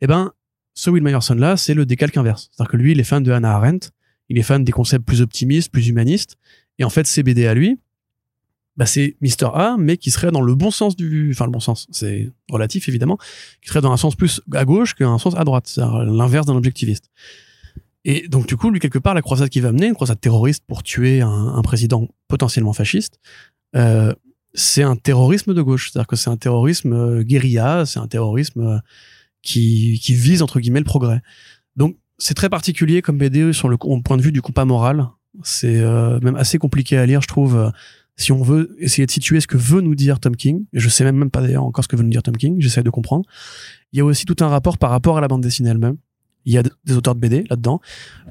[0.01, 0.33] eh ben,
[0.75, 2.51] ce Will Meyerson là, c'est le décalque inverse.
[2.53, 3.91] C'est-à-dire que lui, il est fan de Hannah Arendt,
[4.29, 6.37] il est fan des concepts plus optimistes, plus humanistes,
[6.79, 7.79] et en fait, ses BD à lui,
[8.79, 11.59] bah, c'est Mister A, mais qui serait dans le bon sens du, enfin le bon
[11.59, 13.19] sens, c'est relatif évidemment,
[13.61, 16.55] qui serait dans un sens plus à gauche qu'un sens à droite, c'est l'inverse d'un
[16.55, 17.11] objectiviste.
[18.05, 20.63] Et donc du coup, lui quelque part, la croisade qui va mener, une croisade terroriste
[20.69, 23.19] pour tuer un, président potentiellement fasciste,
[23.75, 24.15] euh,
[24.55, 28.61] c'est un terrorisme de gauche, c'est-à-dire que c'est un terrorisme euh, guérilla, c'est un terrorisme
[28.61, 28.79] euh,
[29.43, 31.21] qui, qui vise entre guillemets le progrès.
[31.75, 35.09] Donc c'est très particulier comme BD sur le point de vue du compas moral.
[35.43, 35.81] C'est
[36.23, 37.71] même assez compliqué à lire, je trouve
[38.19, 40.89] si on veut essayer de situer ce que veut nous dire Tom King, et je
[40.89, 42.91] sais même, même pas d'ailleurs encore ce que veut nous dire Tom King, j'essaie de
[42.91, 43.25] comprendre,
[43.93, 45.97] il y a aussi tout un rapport par rapport à la bande dessinée elle-même.
[46.45, 47.81] Il y a des auteurs de BD là-dedans,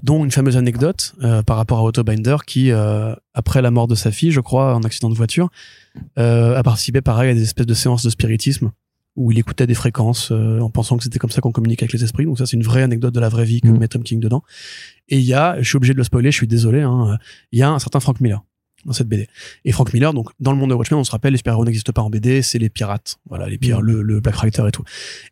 [0.03, 3.88] dont une fameuse anecdote euh, par rapport à Otto Binder qui, euh, après la mort
[3.88, 5.49] de sa fille, je crois, en accident de voiture,
[6.17, 8.71] euh, a participé pareil à des espèces de séances de spiritisme
[9.15, 12.03] où il écoutait des fréquences en pensant que c'était comme ça qu'on communique avec les
[12.03, 12.25] esprits.
[12.25, 13.79] Donc ça, c'est une vraie anecdote de la vraie vie que mmh.
[13.79, 14.43] met Tom King dedans.
[15.09, 17.17] Et il y a, je suis obligé de le spoiler, je suis désolé, hein,
[17.51, 18.43] il y a un certain Frank Miller
[18.86, 19.28] dans cette BD.
[19.65, 21.93] Et Frank Miller, donc dans le monde de Watchmen, on se rappelle, les super-héros n'existent
[21.93, 23.86] pas en BD, c'est les pirates, voilà, les pires, mm.
[23.86, 24.84] le, le, Black Writer et tout.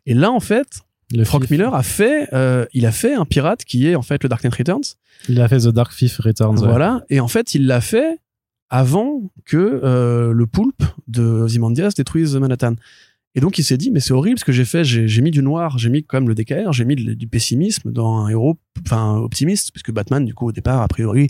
[0.06, 0.82] Et là, en fait,
[1.14, 4.22] le Frank Miller a fait, euh, il a fait un pirate qui est en fait
[4.22, 4.96] le Dark Knight Returns.
[5.28, 6.58] Il a fait The Dark Thief Returns.
[6.58, 8.18] Voilà, et en fait, il l'a fait
[8.68, 12.74] avant que euh, le poulpe de Ozymandias détruise Manhattan.
[13.36, 15.42] Et donc il s'est dit mais c'est horrible ce que j'ai fait, j'ai mis du
[15.42, 19.18] noir, j'ai mis quand même le DKR, j'ai mis du pessimisme dans un héros enfin
[19.18, 21.28] optimiste puisque Batman du coup au départ a priori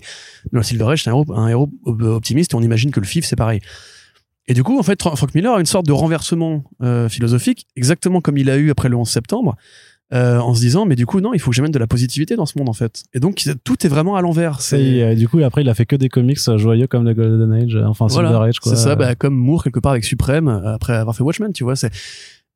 [0.53, 3.25] dans Silver Age c'est un héros, un héros optimiste et on imagine que le FIF
[3.25, 3.59] c'est pareil.
[4.47, 8.21] Et du coup en fait Frank Miller a une sorte de renversement euh, philosophique exactement
[8.21, 9.57] comme il a eu après le 11 septembre
[10.13, 12.35] euh, en se disant mais du coup non il faut que j'amène de la positivité
[12.35, 13.03] dans ce monde en fait.
[13.13, 14.61] Et donc tout est vraiment à l'envers.
[14.61, 17.13] C'est euh, du coup après il a fait que des comics euh, joyeux comme le
[17.13, 18.73] Golden Age euh, enfin Silver Age quoi.
[18.75, 21.75] c'est ça bah, comme Moore quelque part avec Supreme après avoir fait Watchmen tu vois
[21.75, 21.91] c'est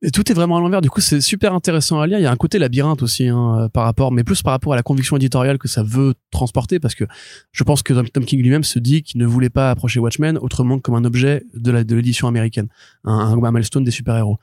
[0.04, 0.82] et tout est vraiment à l'envers.
[0.82, 2.18] Du coup c'est super intéressant à lire.
[2.18, 4.76] Il y a un côté labyrinthe aussi hein, par rapport mais plus par rapport à
[4.78, 7.04] la conviction éditoriale que ça veut transporter parce que
[7.52, 10.78] je pense que Tom King lui-même se dit qu'il ne voulait pas approcher Watchmen autrement
[10.78, 12.70] que comme un objet de la de l'édition américaine
[13.04, 14.38] un, un milestone des super héros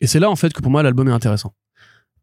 [0.00, 1.54] et c'est là en fait que pour moi l'album est intéressant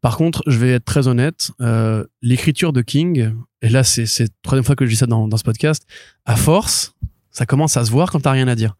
[0.04, 3.32] par contre, je vais être très honnête, euh, l'écriture de King,
[3.62, 5.86] et là c'est la troisième fois que je dis ça dans, ce podcast,
[6.26, 6.94] à force,
[7.30, 8.76] ça commence à se voir quand t'as rien à dire.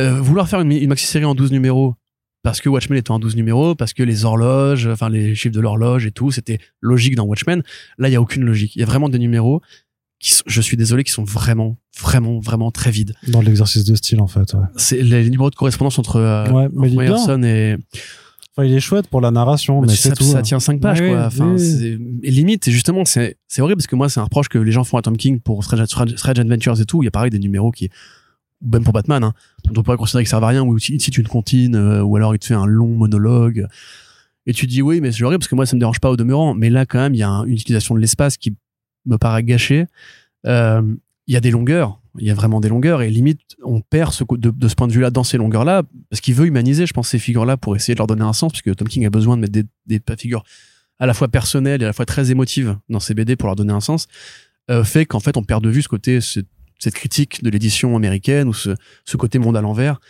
[0.00, 1.94] Euh, vouloir faire une, maxi-série en 12 numéros,
[2.42, 5.60] parce que Watchmen était en 12 numéros, parce que les horloges, enfin les chiffres de
[5.60, 7.62] l'horloge et tout, c'était logique dans Watchmen.
[7.98, 8.74] Là, il y a aucune logique.
[8.74, 9.62] Il y a vraiment des numéros
[10.18, 13.14] qui sont, je suis désolé, qui sont vraiment, vraiment, vraiment très vides.
[13.28, 14.52] Dans l'exercice de style, en fait.
[14.54, 14.66] Ouais.
[14.74, 17.76] C'est les, numéros de correspondance entre euh, Myerson et
[18.60, 21.26] Enfin, il est chouette pour la narration, mais ça, ça tient 5 pages, quoi.
[21.26, 24.72] Enfin, et limite, justement, c'est, c'est horrible parce que moi, c'est un reproche que les
[24.72, 25.88] gens font à Tom King pour Strange,
[26.38, 27.02] Adventures et tout.
[27.02, 27.88] Il y a pareil des numéros qui,
[28.60, 29.32] même pour Batman, hein,
[29.74, 32.34] on pourrait considérer qu'ils servent à rien, ou il cite une comptine, euh, ou alors
[32.34, 33.66] il te fait un long monologue.
[34.46, 36.16] Et tu dis oui, mais c'est horrible parce que moi, ça me dérange pas au
[36.16, 36.54] demeurant.
[36.54, 38.54] Mais là, quand même, il y a une utilisation de l'espace qui
[39.06, 39.86] me paraît gâchée.
[40.46, 40.82] Euh,
[41.26, 44.12] il y a des longueurs il y a vraiment des longueurs et limite on perd
[44.12, 46.46] ce de, de ce point de vue là dans ces longueurs là parce qu'il veut
[46.46, 48.88] humaniser je pense ces figures là pour essayer de leur donner un sens puisque Tom
[48.88, 50.42] King a besoin de mettre des, des figures
[50.98, 53.56] à la fois personnelles et à la fois très émotives dans ses BD pour leur
[53.56, 54.08] donner un sens
[54.70, 58.48] euh, fait qu'en fait on perd de vue ce côté cette critique de l'édition américaine
[58.48, 58.70] ou ce,
[59.04, 60.00] ce côté monde à l'envers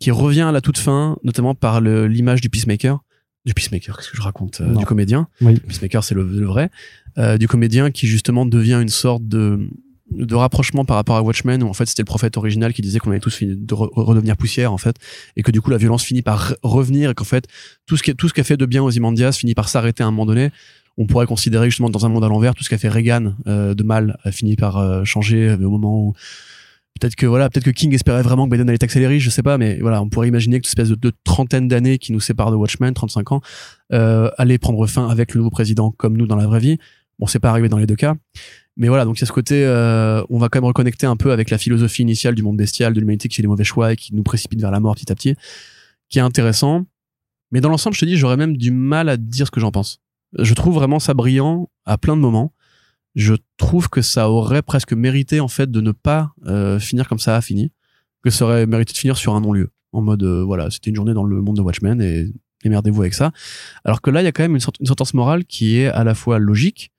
[0.00, 3.00] qui revient à la toute fin notamment par l'image du peacemaker
[3.44, 5.60] du peacemaker qu'est-ce que je raconte euh, du comédien oui.
[5.60, 6.70] peacemaker c'est le, le, vrai
[7.18, 9.68] euh, du comédien qui justement devient une sorte de
[10.10, 12.98] de rapprochement par rapport à Watchmen où en fait c'était le prophète original qui disait
[13.00, 14.96] qu'on allait tous fini de re- redevenir poussière en fait
[15.36, 17.46] et que du coup la violence finit par re- revenir et qu'en fait
[17.86, 20.10] tout ce qui tout ce qu'a fait de bien Ozymandias finit par s'arrêter à un
[20.12, 20.50] moment donné.
[20.96, 23.74] On pourrait considérer justement dans un monde à l'envers tout ce qu'a fait Reagan euh,
[23.74, 26.12] de mal a fini par euh, changer euh, au moment où
[26.98, 29.58] peut-être que voilà peut-être que King espérait vraiment que Biden allait riches je sais pas
[29.58, 32.52] mais voilà on pourrait imaginer que cette espèce de, de trentaine d'années qui nous séparent
[32.52, 33.40] de Watchmen 35 ans
[33.92, 36.78] euh, allait prendre fin avec le nouveau président comme nous dans la vraie vie.
[37.18, 38.14] Bon c'est pas arrivé dans les deux cas
[38.76, 41.16] mais voilà, donc il y a ce côté, euh, on va quand même reconnecter un
[41.16, 43.92] peu avec la philosophie initiale du monde bestial, de l'humanité qui fait des mauvais choix
[43.92, 45.34] et qui nous précipite vers la mort petit à petit,
[46.08, 46.86] qui est intéressant.
[47.52, 49.70] Mais dans l'ensemble, je te dis, j'aurais même du mal à dire ce que j'en
[49.70, 50.00] pense.
[50.38, 52.52] Je trouve vraiment ça brillant à plein de moments.
[53.14, 57.18] Je trouve que ça aurait presque mérité en fait de ne pas euh, finir comme
[57.18, 57.70] ça a fini,
[58.22, 60.96] que ça aurait mérité de finir sur un non-lieu, en mode euh, voilà, c'était une
[60.96, 62.26] journée dans le monde de Watchmen et
[62.62, 63.32] démerdez-vous avec ça.
[63.84, 65.86] Alors que là, il y a quand même une, sorte- une sentence morale qui est
[65.86, 66.90] à la fois logique,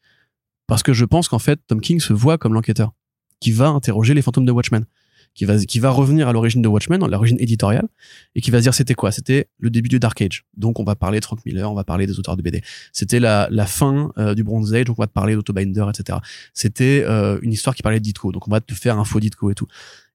[0.68, 2.93] parce que je pense qu'en fait, Tom King se voit comme l'enquêteur
[3.39, 4.86] qui va interroger les fantômes de Watchmen,
[5.34, 7.88] qui va, qui va revenir à l'origine de Watchmen, à l'origine éditoriale,
[8.36, 9.11] et qui va se dire c'était quoi?
[9.11, 10.45] C'était le début du Dark Age.
[10.55, 12.63] Donc on va parler de Frank Miller, on va parler des auteurs de BD.
[12.91, 16.20] C'était la, la fin euh, du Bronze Age, donc on va te parler d'Autobinder, etc.
[16.53, 19.20] C'était euh, une histoire qui parlait de Ditko, donc on va te faire un faux
[19.20, 19.68] Ditko et tout.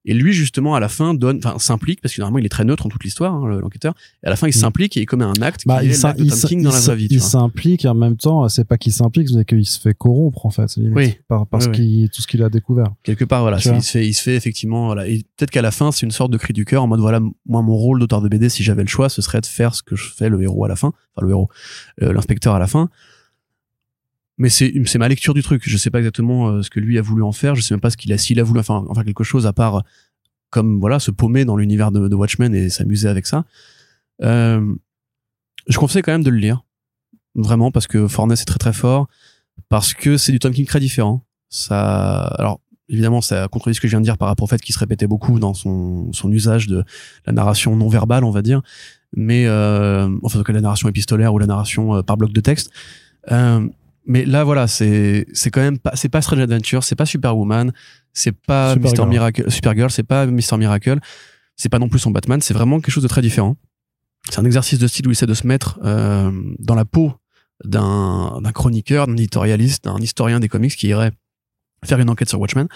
[0.05, 2.65] Et lui, justement, à la fin, donne, enfin, s'implique, parce que normalement, il est très
[2.65, 3.95] neutre en toute l'histoire, hein, le- l'enquêteur.
[4.25, 4.53] Et à la fin, il Mm.
[4.55, 6.73] s'implique et il commet un acte Bah, qui il est l'acte de Tom King dans
[6.73, 7.07] la vraie vie.
[7.11, 10.45] il s'implique et en même temps, c'est pas qu'il s'implique, c'est qu'il se fait corrompre
[10.45, 11.15] en fait, limite, Oui.
[11.29, 11.77] par, parce Oui, oui.
[11.77, 12.87] qu'il tout ce qu'il a découvert.
[13.05, 15.71] quelque part voilà il se fait il se fait effectivement voilà et peut-être qu'à la
[15.71, 18.21] fin c'est une sorte de cri du cœur en mode voilà moi mon rôle d'auteur
[18.23, 20.43] de BD si j'avais le choix ce serait de faire ce que je fais le
[20.43, 21.49] héros à la fin enfin le héros
[22.03, 22.91] euh, l'inspecteur à la fin
[24.39, 25.63] mais c'est c'est ma lecture du truc.
[25.67, 27.55] Je sais pas exactement euh, ce que lui a voulu en faire.
[27.55, 29.47] Je sais même pas ce qu'il a s'il a voulu enfin en faire quelque chose
[29.47, 29.83] à part
[30.51, 33.45] comme voilà se paumer dans l'univers de, Watchmen et s'amuser avec ça.
[34.23, 34.75] Euh,
[35.67, 36.65] je conseille quand même de le lire.
[37.35, 39.09] Vraiment parce que Fornes est très très fort.
[39.69, 41.25] Parce que c'est du Tom King très différent.
[41.49, 44.61] Ça alors évidemment ça contredit ce que je viens de dire par rapport au fait
[44.61, 46.85] qu'il se répétait beaucoup dans son son usage de
[47.27, 48.61] la narration non verbale on va dire.
[49.15, 52.71] Mais euh, enfin que la narration épistolaire ou la narration euh, par bloc de texte
[54.07, 57.73] mais là voilà c'est c'est quand même pas c'est pas Strange Adventure c'est pas Superwoman
[58.13, 58.91] c'est pas Supergirl.
[58.91, 60.99] Mister Miracle Supergirl c'est pas Mister Miracle.
[61.57, 63.57] C'est pas non plus son Batman c'est vraiment quelque chose de très différent.
[64.31, 67.13] C'est un exercice de style où il essaie de se mettre euh, dans la peau
[67.65, 71.13] d'un d'un chroniqueur d'un éditorialiste d'un historien des comics qui irait
[71.85, 72.69] faire une enquête sur Watchmen.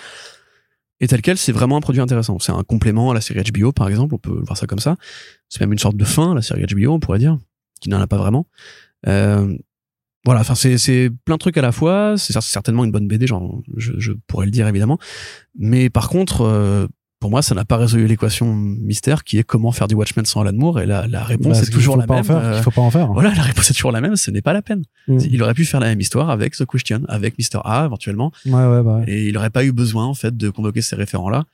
[1.01, 2.39] Et tel quel c'est vraiment un produit intéressant.
[2.39, 4.97] C'est un complément à la série HBO par exemple on peut voir ça comme ça.
[5.49, 7.39] C'est même une sorte de fin à la série HBO on pourrait dire
[7.81, 8.47] qui n'en a pas vraiment.
[9.07, 9.57] Euh,
[10.27, 13.09] voilà enfin c'est c'est plein de trucs à la fois c'est cer- certainement une bonne
[13.09, 14.99] BD genre je, je pourrais le dire évidemment
[15.59, 16.87] mais par contre euh,
[17.19, 20.43] pour moi ça n'a pas résolu l'équation mystère qui est comment faire du Watchmen sans
[20.43, 22.37] Alan Moore et la, la réponse Bah, est toujours faut la pas en même faire,
[22.45, 23.11] euh, qu'il faut pas en faire.
[23.13, 25.19] voilà la réponse est toujours la même ce n'est pas la peine Mm.
[25.31, 27.61] il aurait pu faire la même histoire avec The Question avec Mr.
[27.65, 29.05] A éventuellement Ouais, ouais, bah, ouais.
[29.07, 31.45] et il aurait pas eu besoin en fait de convoquer ces référents là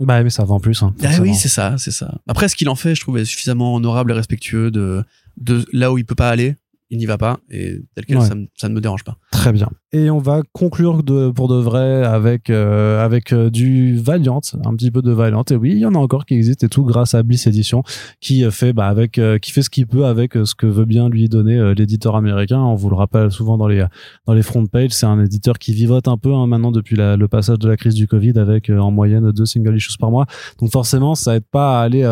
[0.00, 0.82] Bah oui, ça vend plus.
[0.82, 3.24] Hein, ah oui c'est ça c'est ça après ce qu'il en fait je trouve est
[3.24, 5.02] suffisamment honorable et respectueux de
[5.38, 6.56] de là où il peut pas aller
[6.92, 8.26] il n'y va pas et tel quel Ouais.
[8.26, 9.68] ça, me- ça ne me dérange pas Très bien.
[9.94, 11.02] Et on va conclure
[11.34, 15.44] pour de vrai avec, euh, avec euh, du Valiant, un petit peu de Valiant.
[15.50, 17.82] Et oui, il y en a encore qui existent et tout grâce à Bliss Edition
[18.18, 21.10] qui euh, fait, bah, avec, qui fait ce qu'il peut avec ce que veut bien
[21.10, 22.58] lui donner l'éditeur américain.
[22.58, 23.84] On vous le rappelle souvent dans les,
[24.26, 24.92] dans les front pages.
[24.92, 27.94] C'est un éditeur qui vivote un peu hein, maintenant depuis le passage de la crise
[27.94, 30.24] du Covid avec en moyenne deux single issues par mois.
[30.58, 32.02] Donc forcément, ça aide pas à aller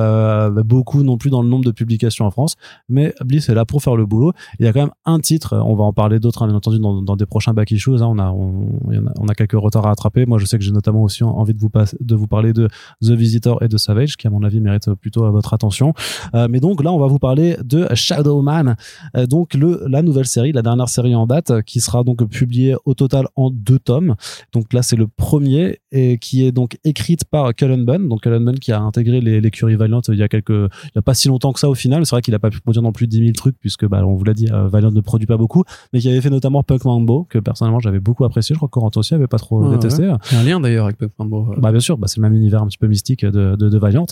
[0.66, 2.56] beaucoup non plus dans le nombre de publications en France.
[2.90, 4.34] Mais Bliss est là pour faire le boulot.
[4.58, 6.78] Il y a quand même un titre, on va en parler d'autres hein, bien entendu
[6.78, 8.02] dans, dans des prochains back issues.
[8.02, 8.06] hein.
[8.06, 10.26] On, a, on, a- quelques retards à attraper.
[10.26, 12.68] Moi, je sais que j'ai notamment aussi envie de vous, de vous parler de
[13.02, 15.94] The Visitor et de Savage, qui à mon avis méritent plutôt euh, votre attention.
[16.34, 18.76] Euh, mais donc là, on va vous parler de Shadowman,
[19.16, 22.74] euh, donc le, la nouvelle série, la dernière série en date, qui sera donc publiée
[22.84, 24.14] au total en deux tomes.
[24.52, 28.08] Donc là, c'est le premier et qui est donc écrite par Cullen Bunn.
[28.08, 31.02] Donc Cullen Bunn qui a intégré les- l'écurie Valiant il y a quelques, il a
[31.02, 32.04] pas si longtemps que ça au final.
[32.04, 34.14] C'est vrai qu'il a pas pu produire non plus 10 000 trucs puisque bah, on
[34.14, 37.26] vous l'a dit, Valiant ne produit pas beaucoup, mais qui avait fait notamment Punk Mambo
[37.28, 38.54] que personnellement j'avais beaucoup apprécié.
[38.54, 40.02] Je crois que Corentin aussi avait pas trop Ouais, détesté.
[40.04, 42.22] il y a un lien d'ailleurs avec Punk Mambo Bah bien sûr, bah, c'est le
[42.22, 44.06] même univers un petit peu mystique de, de, de Valiant.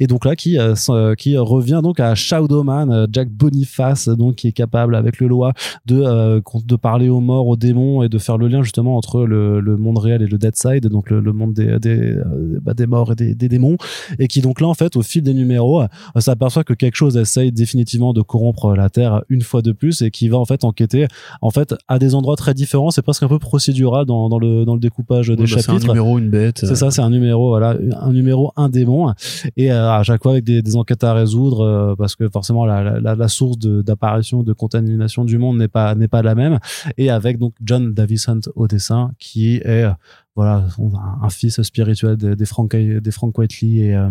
[0.00, 4.36] Et donc là, qui, euh, euh, qui revient donc à Shadowman, euh, Jack Boniface, donc
[4.36, 5.52] qui est capable avec le loi
[5.86, 9.24] de, euh, de parler aux morts, aux démons et de faire le lien justement entre
[9.24, 12.58] le, le monde réel et le Dead Side, donc le, le monde des, des, euh,
[12.62, 13.76] bah, des morts et des, des démons.
[14.18, 15.86] Et qui donc là, en fait, au fil des numéros, euh,
[16.18, 20.10] s'aperçoit que quelque chose essaye définitivement de corrompre la Terre une fois de plus et
[20.10, 21.06] qui va en fait enquêter
[21.42, 22.90] en fait à des endroits très différents.
[22.94, 25.54] C'est presque un peu procédural dans, dans, le, dans le découpage des Ouais, bah, c'est
[25.70, 25.88] un chapitres.
[25.88, 29.12] numéro une bête C'est ça, c'est un numéro, voilà, un numéro, un démon,
[29.56, 32.64] et euh, à chaque fois avec des, des enquêtes à résoudre, euh, parce que forcément
[32.66, 36.58] la, la, la source d'apparition, de, contamination du monde n'est pas n'est pas la même,
[36.96, 39.84] et avec donc John Davison au dessin, qui est
[40.36, 40.66] voilà
[41.22, 44.10] un, fils spirituel des, des Frank des Frank Whiteley et euh,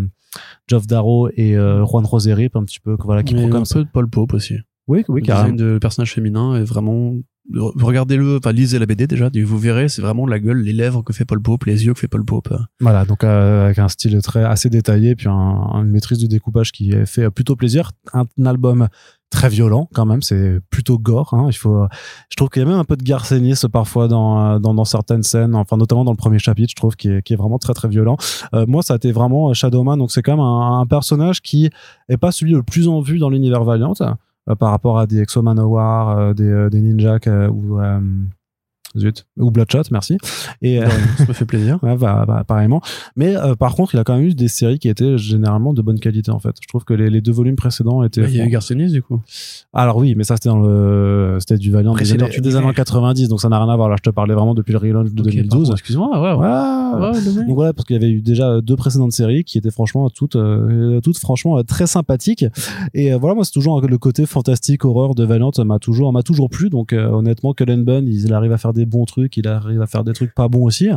[0.67, 3.83] Geoff Darrow et euh, Juan Roseri un petit peu voilà qui Mais prend un peu
[3.83, 4.55] de Paul Pope aussi.
[4.87, 5.55] oui oui carrément.
[5.55, 7.13] de personnage féminin est vraiment
[7.51, 11.11] regardez-le enfin lisez la BD déjà vous verrez c'est vraiment la gueule les lèvres que
[11.11, 14.21] fait Paul Pope les yeux que fait Paul Pope Voilà, donc euh, avec un style
[14.21, 17.91] très assez détaillé, puis un, une maîtrise du découpage qui fait plutôt plaisir.
[18.13, 18.87] Un, album
[19.29, 21.33] très violent quand même, c'est plutôt gore.
[21.33, 21.85] Hein, il faut,
[22.29, 25.23] je trouve qu'il y a même un peu de garcénisme parfois dans, dans dans certaines
[25.23, 27.73] scènes, enfin notamment dans le premier chapitre, je trouve qui est, qui est vraiment très
[27.73, 28.17] très violent.
[28.53, 31.69] Euh, moi, ça a été vraiment Shadowman, donc c'est quand même un, un personnage qui
[32.09, 34.11] est pas celui le plus en vue dans l'univers Valiant euh,
[34.59, 37.99] par rapport à des Exo Manowar, euh, des, euh, des Ninja euh, ou euh,
[38.97, 40.17] zut ou Bloodshot, merci.
[40.61, 40.87] Et euh,
[41.17, 42.81] ça me fait plaisir Ouais, bah, bah, pareillement.
[43.15, 45.81] Mais euh, par contre, il a quand même eu des séries qui étaient généralement de
[45.81, 46.55] bonne qualité en fait.
[46.61, 48.21] Je trouve que les, les deux volumes précédents étaient.
[48.21, 49.21] Bah, il y a eu Garcenis du coup
[49.73, 53.27] Alors oui, mais ça c'était dans le, c'était du Valiant des années, des années 90,
[53.29, 53.89] donc ça n'a rien à voir.
[53.89, 55.49] Là, je te parlais vraiment depuis le relaunch de Ok, 2012.
[55.49, 57.47] pardon, excuse-moi ouais ouais, dommage.
[57.47, 60.35] Donc voilà, parce qu'il y avait eu déjà deux précédentes séries qui étaient franchement toutes,
[60.35, 62.45] euh, toutes franchement très sympathiques.
[62.93, 66.49] Et voilà, moi c'est toujours le côté fantastique horreur de Valiant m'a toujours m'a toujours
[66.49, 66.69] plu.
[66.69, 70.03] Donc honnêtement, Cullen Bunn, il arrive à faire des bons trucs, il arrive à faire
[70.03, 70.89] des trucs pas bons aussi.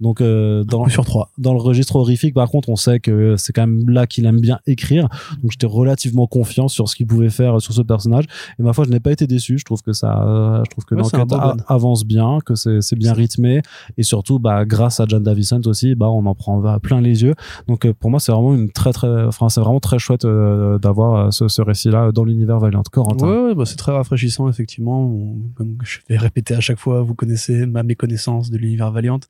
[0.00, 3.52] Donc euh, dans sur trois dans le registre horrifique, par contre, on sait que c'est
[3.52, 5.08] quand même là qu'il aime bien écrire.
[5.42, 8.24] Donc, j'étais relativement confiant sur ce qu'il pouvait faire sur ce personnage.
[8.58, 9.58] Et ma foi, je n'ai pas été déçu.
[9.58, 12.96] Je trouve que ça, euh, je trouve que Ouais, l'enquête avance bien, que c'est c'est
[12.96, 13.62] bien rythmé.
[13.96, 17.22] Et surtout, bah, grâce à John Davison aussi, bah, on en prend va plein les
[17.22, 17.34] yeux.
[17.66, 20.78] Donc, euh, pour moi, c'est vraiment une très, très, enfin, c'est vraiment très chouette euh,
[20.78, 22.82] d'avoir euh, ce, ce récit-là dans l'univers Valiant.
[22.90, 23.26] Corentin.
[23.26, 25.12] Ouais, ouais, bah, c'est très rafraîchissant, effectivement.
[25.54, 29.20] Comme je vais répéter à chaque fois, vous connaissez ma méconnaissance de l'univers Valiant.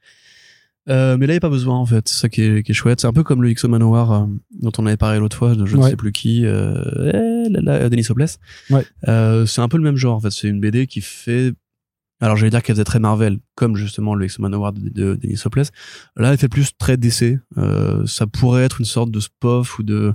[0.88, 2.08] Euh, mais là, il n'y a pas besoin, en fait.
[2.08, 3.00] C'est ça qui est, qui est chouette.
[3.00, 4.26] C'est un peu comme le XO Manowar euh,
[4.60, 5.90] dont on avait parlé l'autre fois, de je ne Ouais.
[5.90, 6.74] sais plus qui, euh,
[7.12, 8.38] eh, là, là, Denis Sopless.
[8.70, 8.84] Ouais.
[9.06, 10.30] Euh, c'est un peu le même genre, en fait.
[10.30, 11.52] C'est une BD qui fait...
[12.20, 15.36] Alors, j'allais dire qu'elle faisait très Marvel, comme justement le XO Manowar de, de, Denis
[15.36, 15.70] Sopless.
[16.16, 17.38] Là, elle fait plus très DC.
[17.58, 20.14] Euh, ça pourrait être une sorte de spoof ou de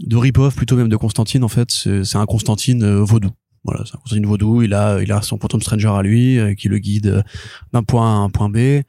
[0.00, 3.30] de rip-off plutôt même de Constantine en fait c'est un Constantine euh, vaudou
[3.64, 6.54] voilà c'est un Constantine vaudou il a il a son Quantum Stranger à lui euh,
[6.54, 7.24] qui le guide
[7.72, 8.82] d'un point A à un point B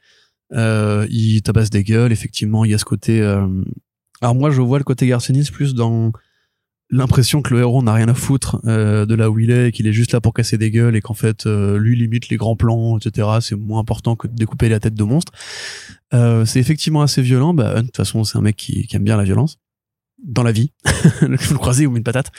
[0.52, 3.46] euh, il tabasse des gueules effectivement il y a ce côté euh,
[4.20, 6.12] alors moi je vois le côté Garcenis plus dans
[6.90, 9.86] l'impression que le héros n'a rien à foutre euh, de là où il est qu'il
[9.86, 12.56] est juste là pour casser des gueules et qu'en fait euh, lui limite les grands
[12.56, 15.32] plans etc c'est moins important que de découper la tête de monstre.
[16.12, 17.54] Euh, c'est effectivement assez violent.
[17.54, 19.58] Bah de toute façon c'est un mec qui, qui aime bien la violence
[20.22, 20.72] dans la vie.
[21.22, 22.30] Vous le croisez ou une patate.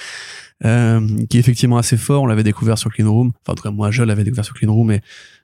[0.64, 2.22] Euh, qui est effectivement assez fort.
[2.22, 3.32] On l'avait découvert sur Clean Room.
[3.42, 5.02] Enfin en tout cas moi je l'avais découvert sur Clean Room et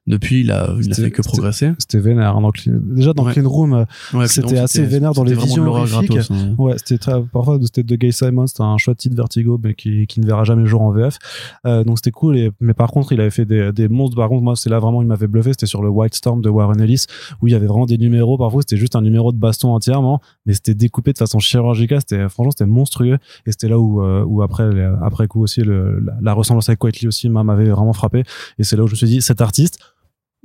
[0.07, 2.35] depuis il a, il C'était- fait que progresser C'était vénère.
[2.37, 3.33] hein, Déjà, dans Ouais.
[3.33, 6.55] Clean Room, euh, Ouais, c'était assez vénère dans les visions hein.
[6.57, 10.07] Ouais, c'était très, parfois c'était de Gay Simon, c'était un chouette titre Vertigo, mais qui,
[10.07, 11.17] qui ne verra jamais le jour en VF.
[11.65, 12.37] Euh, donc c'était cool.
[12.37, 14.15] Et, mais par contre, il avait fait des, des monstres.
[14.15, 15.51] Par contre, moi, c'est là vraiment, il m'avait bluffé.
[15.51, 17.05] C'était sur le White Storm de Warren Ellis,
[17.41, 18.37] où il y avait vraiment des numéros.
[18.37, 21.99] Parfois, c'était juste un numéro de baston entièrement, mais c'était découpé de façon chirurgicale.
[21.99, 23.17] C'était, franchement, c'était monstrueux.
[23.45, 24.69] Et c'était là où, euh, où après,
[25.01, 28.23] après coup aussi, le, la, la ressemblance avec Whiteley aussi m'a- m'avait vraiment frappé.
[28.59, 29.79] Et c'est là où je me suis dit, cet artiste,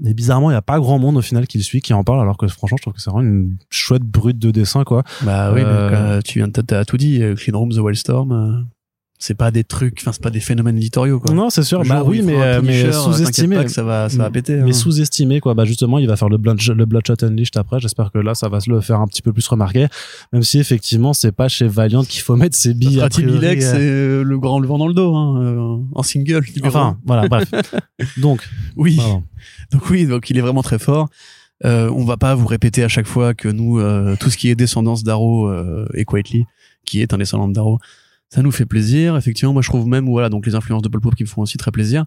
[0.03, 2.03] mais bizarrement, il n'y a pas grand monde au final qui le suit, qui en
[2.05, 5.03] parle, alors que franchement, je trouve que c'est vraiment une chouette brute de dessin, quoi.
[5.23, 7.23] Bah oui, Euh, euh, tu viens de t'as tout dit.
[7.23, 8.67] euh, Clean Room, The Wildstorm,
[9.23, 11.33] c'est pas des trucs, enfin c'est pas des phénomènes éditoriaux quoi.
[11.33, 11.85] Non, c'est sûr.
[11.85, 13.69] Bah oui, mais, euh, mais t'inquiète sous-estimé.
[13.69, 14.57] ça va, ça va péter.
[14.57, 14.73] Mais hein.
[14.73, 15.55] sous-estimé, quoi.
[15.55, 17.79] Bah justement, il va faire le, Blood, le Bloodshot Unleashed après.
[17.79, 19.87] J'espère que là, ça va se le faire un petit peu plus remarquer.
[20.33, 23.01] Même si effectivement, c'est pas chez Valiant qu'il faut mettre ses billes.
[23.17, 26.45] Bilek, euh, c'est euh, le grand le vent dans le dos, hein, euh, en single.
[26.65, 27.49] Enfin, voilà, bref.
[28.17, 28.43] Donc,
[28.77, 28.97] Oui.
[28.97, 29.23] pardon.
[29.71, 31.09] Donc oui, donc il est vraiment très fort.
[31.65, 34.51] Euh, on va pas vous répéter à chaque fois que nous, euh, tout ce qui
[34.51, 36.45] est descendance d'Arrow euh, et Quietly,
[36.85, 37.79] qui est un descendant d'Arrow,
[38.33, 39.17] ça nous fait plaisir.
[39.17, 41.43] Effectivement, moi je trouve même voilà donc les influences de Paul Pope qui me font
[41.43, 42.07] aussi très plaisir.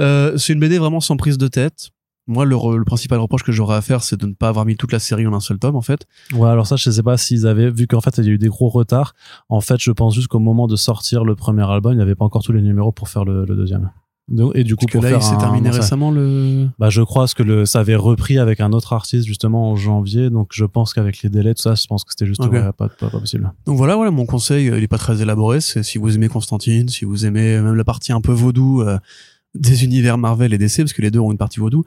[0.00, 1.90] Euh, c'est une BD vraiment sans prise de tête.
[2.26, 4.76] Moi, le, le principal reproche que j'aurais à faire, c'est de ne pas avoir mis
[4.76, 6.06] toute la série en un seul tome, en fait.
[6.32, 8.38] Ouais, alors ça, je sais pas s'ils avaient, vu qu'en fait, il y a eu
[8.38, 9.12] des gros retards.
[9.50, 12.14] En fait, je pense juste qu'au moment de sortir le premier album, il n'y avait
[12.14, 13.90] pas encore tous les numéros pour faire le deuxième.
[14.28, 16.10] Donc, et du coup, Parce que pour là, faire il s'est un- terminé ça- récemment
[16.10, 16.68] le.
[16.78, 20.30] Bah, je crois que le, ça avait repris avec un autre artiste justement en janvier.
[20.30, 22.52] Donc, je pense qu'avec les délais, tout ça, je pense que c'était juste Ok.
[22.52, 23.52] ouais, pas, pas, pas possible.
[23.66, 25.60] Donc voilà, voilà, mon conseil, euh, il est pas très élaboré.
[25.60, 28.98] C'est si vous aimez Constantine, si vous aimez même la partie un peu vaudou euh,
[29.54, 31.84] des univers Marvel et DC, parce que les deux ont une partie vaudou.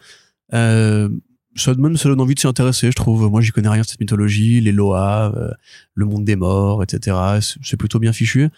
[0.53, 1.09] Euh,
[1.55, 3.31] ça même ça donne envie de s'y intéresser, je trouve.
[3.31, 5.49] Moi, j'y connais rien de cette mythologie, les Loa, euh,
[5.95, 7.17] le monde des morts, etc.
[7.63, 8.49] C'est plutôt bien fichu.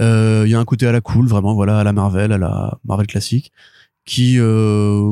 [0.00, 2.38] Euh, Il y a un côté à la cool, vraiment, voilà, à la Marvel, à
[2.38, 3.52] la Marvel classique,
[4.04, 5.10] qui, euh...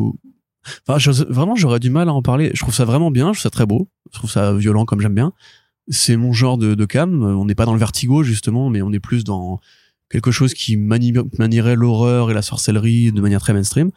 [0.89, 2.51] enfin, je- vraiment, j'aurais du mal à en parler.
[2.55, 5.01] Je trouve ça vraiment bien, je trouve ça très beau, je trouve ça violent comme
[5.01, 5.33] j'aime bien.
[5.89, 7.23] C'est mon genre de, de cam.
[7.23, 9.61] On n'est pas dans le vertigo justement, mais on est plus dans
[10.11, 13.91] quelque chose qui manie- manierait l'horreur et la sorcellerie de manière très mainstream.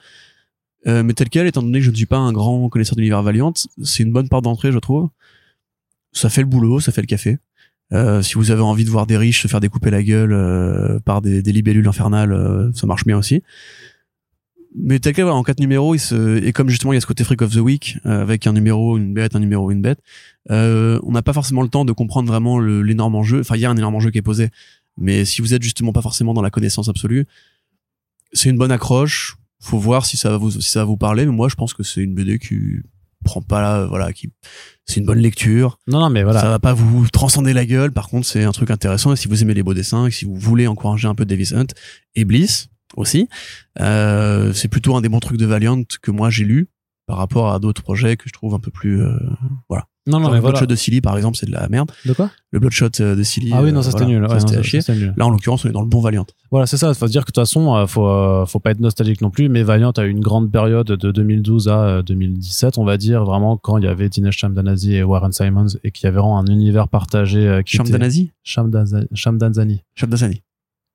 [0.88, 3.02] Euh, mais tel quel, étant donné que je ne suis pas un grand connaisseur de
[3.02, 3.54] l'univers Valiant,
[3.84, 5.10] c'est une bonne porte d'entrée, je trouve.
[6.12, 7.38] Ça fait le boulot, ça fait le café.
[7.92, 11.00] Euh, si vous avez envie de voir des riches se faire découper la gueule euh,
[11.00, 13.42] par des, des libellules infernales, euh, ça marche bien aussi.
[14.76, 16.44] Mais tel quel, voilà, en quatre numéros, il se...
[16.44, 18.54] et comme justement il y a ce côté Freak of the Week, euh, avec un
[18.54, 20.00] numéro, une bête, un numéro, une bête,
[20.52, 23.40] euh, on n'a pas forcément le temps de comprendre vraiment l'énorme enjeu.
[23.40, 24.50] Enfin, il y a un énorme enjeu qui est posé.
[24.98, 27.26] Mais si vous êtes justement pas forcément dans la connaissance absolue,
[28.34, 29.38] c'est une bonne accroche.
[29.60, 31.26] Faut voir si ça va vous, si ça va vous parler.
[31.26, 32.82] Mais moi, je pense que c'est une BD qui
[33.24, 34.32] prend pas, voilà, qui,
[34.86, 35.80] c'est une bonne lecture.
[35.88, 36.42] Non, non, mais voilà.
[36.42, 37.92] Ça va pas vous transcender la gueule.
[37.92, 39.14] Par contre, c'est un truc intéressant.
[39.14, 41.54] Et si vous aimez les beaux dessins, et si vous voulez encourager un peu Davis
[41.54, 41.68] Hunt
[42.16, 43.30] et Bliss aussi,
[43.80, 46.70] euh, c'est plutôt un des bons trucs de Valiant que moi j'ai lu
[47.06, 49.18] par rapport à d'autres projets que je trouve un peu plus, euh,
[49.68, 49.88] voilà.
[50.08, 50.54] Non, non, Genre mais le voilà.
[50.54, 51.92] Bloodshot de Silly, par exemple, c'est de la merde.
[52.06, 53.52] De quoi Le Bloodshot euh, de Silly.
[53.54, 54.30] Ah oui, non, euh, ça c'était voilà, nul.
[54.30, 54.82] ça, non, c'était chier.
[54.82, 55.14] c'était nul.
[55.18, 56.26] Là, en l'occurrence, on est dans le bon Valiant.
[56.52, 56.94] Voilà, c'est ça.
[56.94, 59.30] Faut se dire que de toute façon, euh, faut, euh, faut pas être nostalgique non
[59.30, 59.50] plus.
[59.50, 63.24] Mais Valiant a eu une grande période de 2012 à euh, 2017, on va dire,
[63.26, 66.40] vraiment quand il y avait Dinesh Shamdanazi et Warren Simons et qu'il y avait vraiment
[66.40, 69.84] un univers partagé euh, qui était Shamdanazi Shamdanza- Shamdanzani.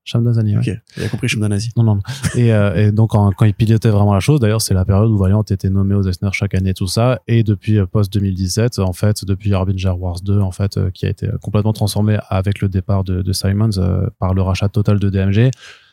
[0.04, 0.52] Shamdazani.
[0.52, 0.76] Shamdanzani, ouais.
[0.76, 1.70] Ok, j'ai compris Shamdanazi.
[1.76, 1.94] Non, non.
[1.96, 2.02] non.
[2.34, 5.10] Et, euh, et donc, quand, quand il pilotait vraiment la chose, d'ailleurs, c'est la période
[5.10, 7.20] où Valiant était nommé aux Eisner chaque année, tout ça.
[7.26, 11.08] Et depuis euh, post-2017, en fait, depuis Harbinger Wars 2, en fait, euh, qui a
[11.08, 15.08] été complètement transformé avec le départ de, de Simons euh, par le rachat total de
[15.08, 15.50] DMG.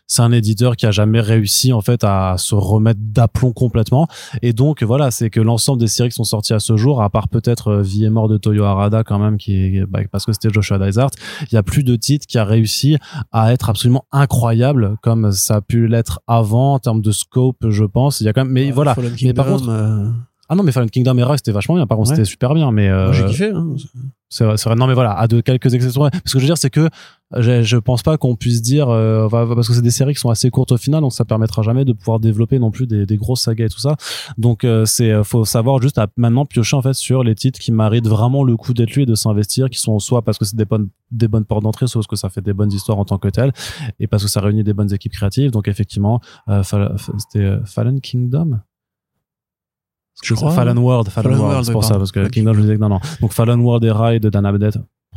[0.07, 4.07] C'est un éditeur qui a jamais réussi en fait à se remettre d'aplomb complètement.
[4.41, 7.09] Et donc voilà c'est que l'ensemble des séries qui sont sorties à ce jour à
[7.09, 10.25] part peut-être euh, Vie et mort de Toyo Harada quand même qui est bah, parce
[10.25, 11.11] que c'était Joshua Dysart
[11.49, 12.97] il y a plus de titres qui a réussi
[13.31, 17.83] à être absolument incroyable comme ça a pu l'être avant en termes de scope je
[17.83, 18.21] pense.
[18.21, 18.95] Il y a quand même mais voilà.
[18.95, 20.09] Fallen mais par contre euh,
[20.51, 22.15] ah non mais Fallen Kingdom Era c'était vachement bien par contre Ouais.
[22.17, 23.51] c'était super bien mais euh, j'ai kiffé.
[23.51, 23.73] Hein.
[24.29, 24.75] c'est vrai.
[24.75, 26.01] Non, mais voilà, à de quelques exceptions.
[26.07, 26.19] près.
[26.25, 26.89] Ce que je veux dire, c'est que
[27.37, 30.29] je, je pense pas qu'on puisse dire, euh, parce que c'est des séries qui sont
[30.29, 33.17] assez courtes au final, donc ça permettra jamais de pouvoir développer non plus des, des
[33.17, 33.95] grosses sagas et tout ça.
[34.37, 37.59] Donc euh, c'est, euh, faut savoir juste à maintenant piocher en fait sur les titres
[37.59, 40.45] qui méritent vraiment le coup d'être lu et de s'investir, qui sont soit parce que
[40.45, 42.99] c'est des bonnes, des bonnes portes d'entrée, soit parce que ça fait des bonnes histoires
[42.99, 43.51] en tant que telles,
[43.99, 45.51] et parce que ça réunit des bonnes équipes créatives.
[45.51, 46.19] Donc effectivement,
[46.49, 48.59] euh, c'était euh, Fallen Kingdom?
[50.23, 50.51] Je crois.
[50.51, 52.75] Fallen World, Fallen, Fallen World, World, c'est oui, pour ça, parce que Kingdom, je disais
[52.75, 52.99] que non, non.
[53.21, 54.45] Donc Fallen World et Raid de Dan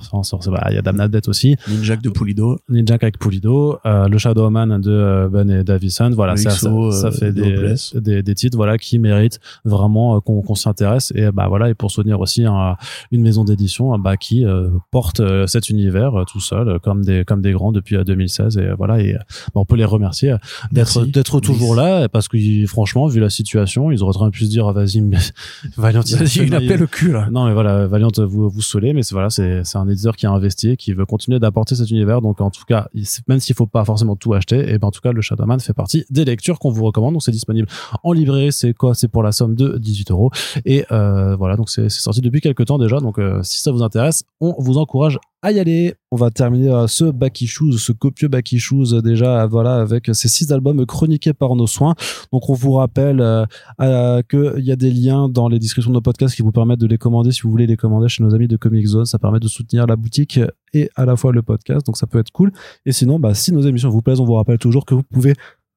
[0.02, 1.56] Il y a Dan Abnett aussi.
[1.68, 2.58] Ninjak de Pulido.
[2.68, 6.10] Ninja avec Pulido, euh, le Shadowman de euh, Ben et Davison.
[6.10, 10.16] Voilà, ça, ça, XO, ça euh, fait des, des, des titres voilà qui méritent vraiment
[10.16, 12.76] euh, qu'on qu'on s'y intéresse et bah voilà et pour soutenir aussi un-
[13.12, 17.52] une maison d'édition bah qui euh, porte cet univers tout seul comme des comme des
[17.52, 19.20] grands depuis euh, 2016 et voilà et bah,
[19.56, 20.34] on peut les remercier
[20.72, 24.50] d'être toujours là parce que franchement vu la situation ils auraient très bien pu se
[24.50, 25.00] dire ah, vas-y
[25.76, 26.00] Valiant
[26.36, 27.28] Il a fait le cul, là.
[27.30, 30.30] non mais voilà Valiant vous vous saoulez mais voilà c'est c'est un éditeur qui a
[30.30, 32.20] investi qui veut continuer d'apporter cet univers.
[32.20, 32.88] Donc en tout cas
[33.28, 35.72] même s'il faut pas forcément tout acheter et ben en tout cas le Shadowman fait
[35.72, 37.14] partie des lectures qu'on vous recommande.
[37.14, 37.68] Donc c'est disponible
[38.02, 38.52] en librairie.
[38.52, 38.94] C'est quoi?
[38.94, 40.30] C'est pour la somme de 18 euros.
[40.64, 41.56] Et euh, voilà.
[41.56, 43.00] Donc c'est c'est sorti depuis quelques temps déjà.
[43.00, 45.94] Donc euh, si ça vous intéresse on vous encourage à y aller.
[46.10, 49.76] On va terminer euh, ce Back Issues, ce copieux Back Issues euh, déjà euh, voilà
[49.76, 51.94] avec ces six albums chroniqués par nos soins.
[52.32, 53.18] Donc on vous rappelle
[53.78, 56.86] qu'il y a des liens dans les descriptions de nos podcasts qui vous permettent de
[56.86, 59.04] les commander si vous voulez les commander chez nos amis de Comic Zone.
[59.04, 60.40] Ça permet de soutenir la boutique
[60.72, 62.50] et à la fois le podcast, donc ça peut être cool.
[62.86, 65.34] Et sinon, bah, si nos émissions vous plaisent, on vous rappelle toujours que vous pouvez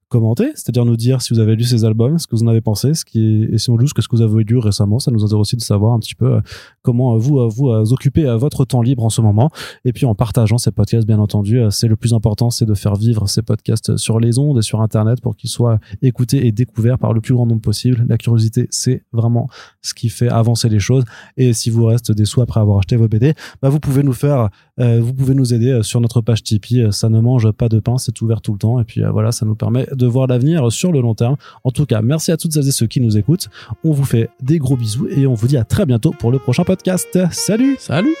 [0.08, 2.60] commenter, c'est-à-dire nous dire si vous avez lu ces albums, ce que vous en avez
[2.60, 4.98] pensé, ce qui est, et sinon juste qu'est-ce que vous avez lu récemment.
[4.98, 6.40] Ça nous intéresse aussi de savoir un petit peu euh,
[6.88, 9.50] comment euh, vous euh, vous euh, occupez à votre temps libre en ce moment.
[9.84, 12.94] Et puis en partageant ces podcasts, bien entendu, c'est le plus important, c'est de faire
[12.94, 16.98] vivre ces podcasts sur les ondes et sur Internet pour qu'ils soient écoutés et découverts
[16.98, 18.06] par le plus grand nombre possible.
[18.08, 19.48] La curiosité, c'est vraiment
[19.82, 21.04] ce qui fait avancer les choses.
[21.36, 24.14] Et si vous reste des sous après avoir acheté vos BD, bah vous pouvez nous
[24.14, 24.48] faire,
[24.78, 26.82] vous pouvez nous aider euh, sur notre page Tipeee.
[26.82, 28.80] Euh, Ça ne mange pas de pain, c'est ouvert tout le temps.
[28.80, 31.36] Et puis euh, voilà, ça nous permet de voir l'avenir sur le long terme.
[31.64, 33.48] En tout cas, merci à toutes celles et ceux qui nous écoutent.
[33.84, 36.38] On vous fait des gros bisous et on vous dit à très bientôt pour le
[36.38, 37.18] prochain podcast.
[37.30, 38.14] Salut Salut